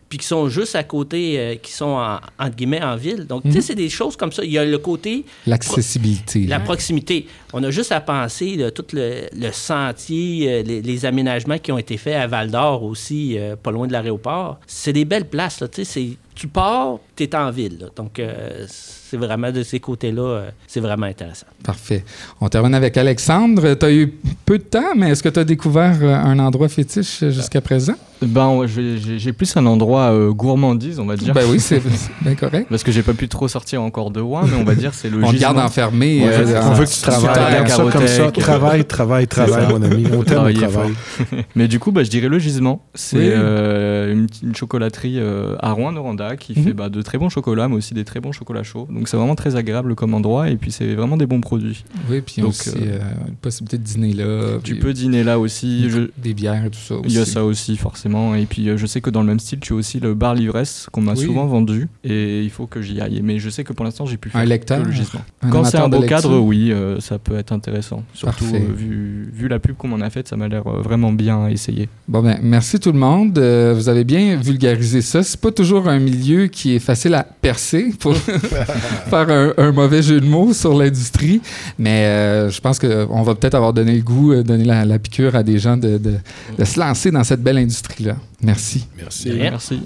puis 0.10 0.18
qui 0.18 0.26
sont 0.28 0.50
juste 0.50 0.76
à 0.76 0.84
côté, 0.84 1.40
euh, 1.40 1.56
qui 1.56 1.72
sont 1.72 1.86
en, 1.86 2.16
entre 2.38 2.56
guillemets 2.58 2.84
en 2.84 2.98
ville. 2.98 3.26
Donc, 3.26 3.44
tu 3.44 3.52
sais, 3.54 3.62
c'est 3.62 3.76
des 3.76 3.88
choses 3.88 4.18
comme 4.18 4.34
ça. 4.34 4.44
Il 4.44 4.52
y 4.52 4.58
a 4.58 4.66
le 4.66 4.78
côté 4.78 5.24
L'accessibilité. 5.48 6.48
La 6.48 6.60
proximité. 6.60 7.28
On 7.54 7.64
a 7.64 7.70
juste 7.72 7.94
à 7.94 8.02
penser 8.02 8.56
là, 8.58 8.72
tout 8.72 8.84
le, 8.92 9.22
le 9.34 9.52
sentier, 9.54 10.52
euh, 10.52 10.64
les, 10.64 10.82
les 10.82 11.06
aménagements 11.06 11.58
qui 11.60 11.72
ont 11.72 11.78
été 11.78 11.96
faits 11.96 12.16
à 12.16 12.28
Val 12.28 12.52
d'Or 12.52 12.84
aussi, 12.84 13.38
euh, 13.38 13.56
pas 13.56 13.72
loin 13.72 13.88
de 13.88 13.94
l'aéroport. 13.94 14.60
C'est 14.68 14.92
des 14.92 15.06
belles 15.06 15.30
places. 15.30 15.62
Là, 15.62 15.70
tu 15.70 15.86
sais, 15.86 15.86
c'est- 15.86 16.18
tu 16.42 16.48
pars, 16.48 16.98
tu 17.16 17.24
es 17.24 17.36
en 17.36 17.52
ville. 17.52 17.78
là. 17.82 17.88
Donc, 17.96 18.18
euh, 18.18 18.66
c'est 18.68 19.18
vraiment 19.18 19.52
de 19.52 19.62
ces 19.62 19.80
côtés-là, 19.80 20.22
euh, 20.24 20.50
c'est 20.68 20.80
vraiment 20.80 21.06
intéressant. 21.06 21.46
Parfait. 21.64 22.04
On 22.40 22.50
termine 22.50 22.74
avec 22.74 22.98
Alexandre. 22.98 23.76
Tu 23.76 23.86
as 23.86 23.92
eu 23.92 24.12
peu 24.46 24.58
de 24.58 24.64
temps, 24.64 24.96
mais 24.96 25.12
est-ce 25.12 25.22
que 25.22 25.30
tu 25.30 25.40
as 25.40 25.44
découvert 25.44 25.98
euh, 26.02 26.16
un 26.16 26.40
endroit 26.40 26.68
fétiche 26.68 27.24
jusqu'à 27.30 27.62
présent? 27.62 27.94
Ben, 28.24 28.66
j'ai 28.68 29.34
plus 29.34 29.56
un 29.58 29.66
endroit 29.66 30.12
euh, 30.14 30.32
gourmandise, 30.32 31.00
on 31.00 31.06
va 31.06 31.16
dire. 31.16 31.34
Ben 31.34 31.44
oui, 31.50 31.60
c'est 31.60 31.82
bien 32.22 32.36
correct. 32.36 32.68
Parce 32.70 32.84
que 32.84 32.92
j'ai 32.92 33.02
pas 33.04 33.14
pu 33.14 33.28
trop 33.28 33.48
sortir 33.48 33.82
encore 33.82 34.12
de 34.12 34.20
Rouen, 34.22 34.44
mais 34.46 34.56
on 34.58 34.64
va 34.64 34.76
dire 34.76 34.94
c'est 34.94 35.10
le 35.10 35.24
On 35.24 35.34
garde 35.34 35.58
enfermé. 35.60 36.22
Ouais, 36.24 36.30
euh, 36.32 36.62
On 36.64 36.74
veut 36.74 36.86
que 36.86 36.92
tu 36.92 37.02
travailles. 37.02 37.68
Ça 37.70 37.84
comme 37.84 38.08
ça. 38.08 38.18
carotèque. 38.18 38.44
Travail, 38.44 38.86
travail, 38.86 39.28
travail, 39.28 39.64
ça. 39.64 39.70
mon 39.70 39.82
ami. 39.82 40.06
On 40.14 40.24
t'aime 40.24 40.44
au 40.46 40.54
travail. 40.54 40.94
Mais 41.56 41.68
du 41.68 41.80
coup, 41.80 41.92
bah, 41.92 42.04
je 42.04 42.10
dirais 42.10 42.28
le 42.30 42.38
gisement. 42.40 42.86
C'est 42.94 43.18
Oui. 43.18 43.30
euh, 43.32 44.14
une, 44.14 44.28
une 44.44 44.56
chocolaterie 44.56 45.16
euh, 45.20 45.56
à 45.60 45.72
Rouen-Noranda 45.72 46.31
chocolat 46.32 46.38
qui 46.38 46.54
Mhm. 46.60 46.66
fait 46.66 46.74
bah, 46.74 46.90
de 46.90 47.02
très 47.02 47.18
bons 47.18 47.30
chocolats, 47.30 47.68
mais 47.68 47.76
aussi 47.76 47.94
des 47.94 48.04
très 48.06 48.20
bons 48.20 48.32
chocolats 48.32 48.64
chauds. 48.64 48.88
Donc 48.92 49.08
c'est 49.08 49.18
vraiment 49.18 49.36
très 49.36 49.56
agréable 49.56 49.96
comme 49.96 50.14
endroit 50.14 50.50
et 50.50 50.56
puis 50.56 50.72
c'est 50.72 50.94
vraiment 50.96 51.18
des 51.18 51.26
bons 51.26 51.42
produits. 51.42 51.84
Oui, 52.10 52.22
puis 52.22 52.42
Donc, 52.42 52.52
aussi 52.52 52.72
euh, 52.78 53.00
une 53.28 53.36
possibilité 53.36 53.78
de 53.78 53.84
dîner 53.84 54.14
là. 54.14 54.60
Tu 54.64 54.76
peux 54.78 54.94
dîner 54.94 55.24
là 55.24 55.40
aussi. 55.40 55.90
Je- 55.90 56.10
Des 56.18 56.34
bières 56.34 56.66
et 56.66 56.70
tout 56.70 56.80
ça 56.80 56.96
aussi. 56.96 57.06
Il 57.10 57.14
y 57.16 57.20
a 57.20 57.26
ça 57.26 57.44
aussi 57.46 57.78
forcément. 57.78 58.36
Et 58.36 58.46
puis 58.46 58.70
euh, 58.70 58.78
je 58.78 58.86
sais 58.86 59.02
que 59.02 59.10
dans 59.10 59.22
le 59.22 59.28
même 59.28 59.40
style, 59.40 59.60
tu 59.60 59.74
as 59.74 59.76
aussi 59.76 60.00
le 60.00 60.14
bar 60.14 60.36
l'ivresse 60.36 60.88
qu'on 60.92 61.02
m'a 61.02 61.14
Oui. 61.14 61.26
souvent 61.26 61.46
vendu 61.46 61.88
et 62.04 62.44
il 62.44 62.50
faut 62.50 62.68
que 62.68 62.82
j'y 62.82 63.00
aille. 63.02 63.22
Mais 63.24 63.40
je 63.40 63.50
sais 63.50 63.64
que 63.64 63.74
pour 63.74 63.86
l'instant, 63.86 64.06
j'ai 64.06 64.18
pu 64.18 64.30
faire 64.30 64.42
Un 64.42 64.46
lecteur? 64.46 64.84
le 64.84 64.92
gisement. 64.92 65.22
Un 65.42 65.50
Quand 65.50 65.64
c'est 65.66 65.78
un 65.78 65.90
beau 65.90 66.02
cadre, 66.02 66.38
oui, 66.40 66.72
euh, 66.72 67.00
ça 67.00 67.20
peut 67.20 67.36
être 67.38 67.52
intéressant. 67.52 68.04
Surtout 68.14 68.46
euh, 68.54 68.60
vu, 68.76 69.30
vu 69.34 69.48
la 69.48 69.60
pub 69.60 69.76
qu'on 69.76 69.88
m'en 69.88 70.02
a 70.02 70.10
faite, 70.10 70.28
ça 70.28 70.36
m'a 70.36 70.48
l'air 70.48 70.64
vraiment 70.64 71.12
bien 71.12 71.48
essayé. 71.48 71.90
Bon, 72.08 72.22
ben, 72.22 72.40
merci 72.42 72.80
tout 72.80 72.92
le 72.92 73.00
monde. 73.00 73.38
Vous 73.40 73.90
avez 73.90 74.04
bien 74.04 74.38
vulgarisé 74.38 75.02
ça. 75.02 75.24
C'est 75.24 75.40
pas 75.40 75.52
toujours 75.52 75.88
un 75.88 76.00
milieu 76.12 76.48
qui 76.48 76.76
est 76.76 76.80
facile 76.80 77.14
à 77.16 77.24
percer 77.24 77.92
pour 78.00 78.16
faire 79.10 79.30
un, 79.30 79.54
un 79.58 79.72
mauvais 79.72 80.02
jeu 80.02 80.20
de 80.22 80.26
mots 80.26 80.54
sur 80.54 80.78
l'industrie, 80.78 81.42
mais 81.80 82.06
euh, 82.06 82.50
je 82.50 82.60
pense 82.62 82.80
qu'on 82.80 83.22
va 83.24 83.36
peut-être 83.36 83.56
avoir 83.56 83.74
donné 83.74 83.96
le 83.96 84.02
goût, 84.04 84.34
euh, 84.34 84.44
donné 84.44 84.64
la, 84.66 84.86
la 84.86 85.00
piqûre 85.00 85.36
à 85.36 85.44
des 85.44 85.58
gens 85.60 85.78
de, 85.78 85.98
de- 85.98 86.18
de 86.58 86.64
se 86.66 86.80
lancer 86.80 87.12
dans 87.12 87.24
cette 87.24 87.42
belle 87.42 87.58
industrie-là. 87.58 88.16
Merci. 88.44 88.86
Merci. 88.98 89.32
Merci. 89.34 89.82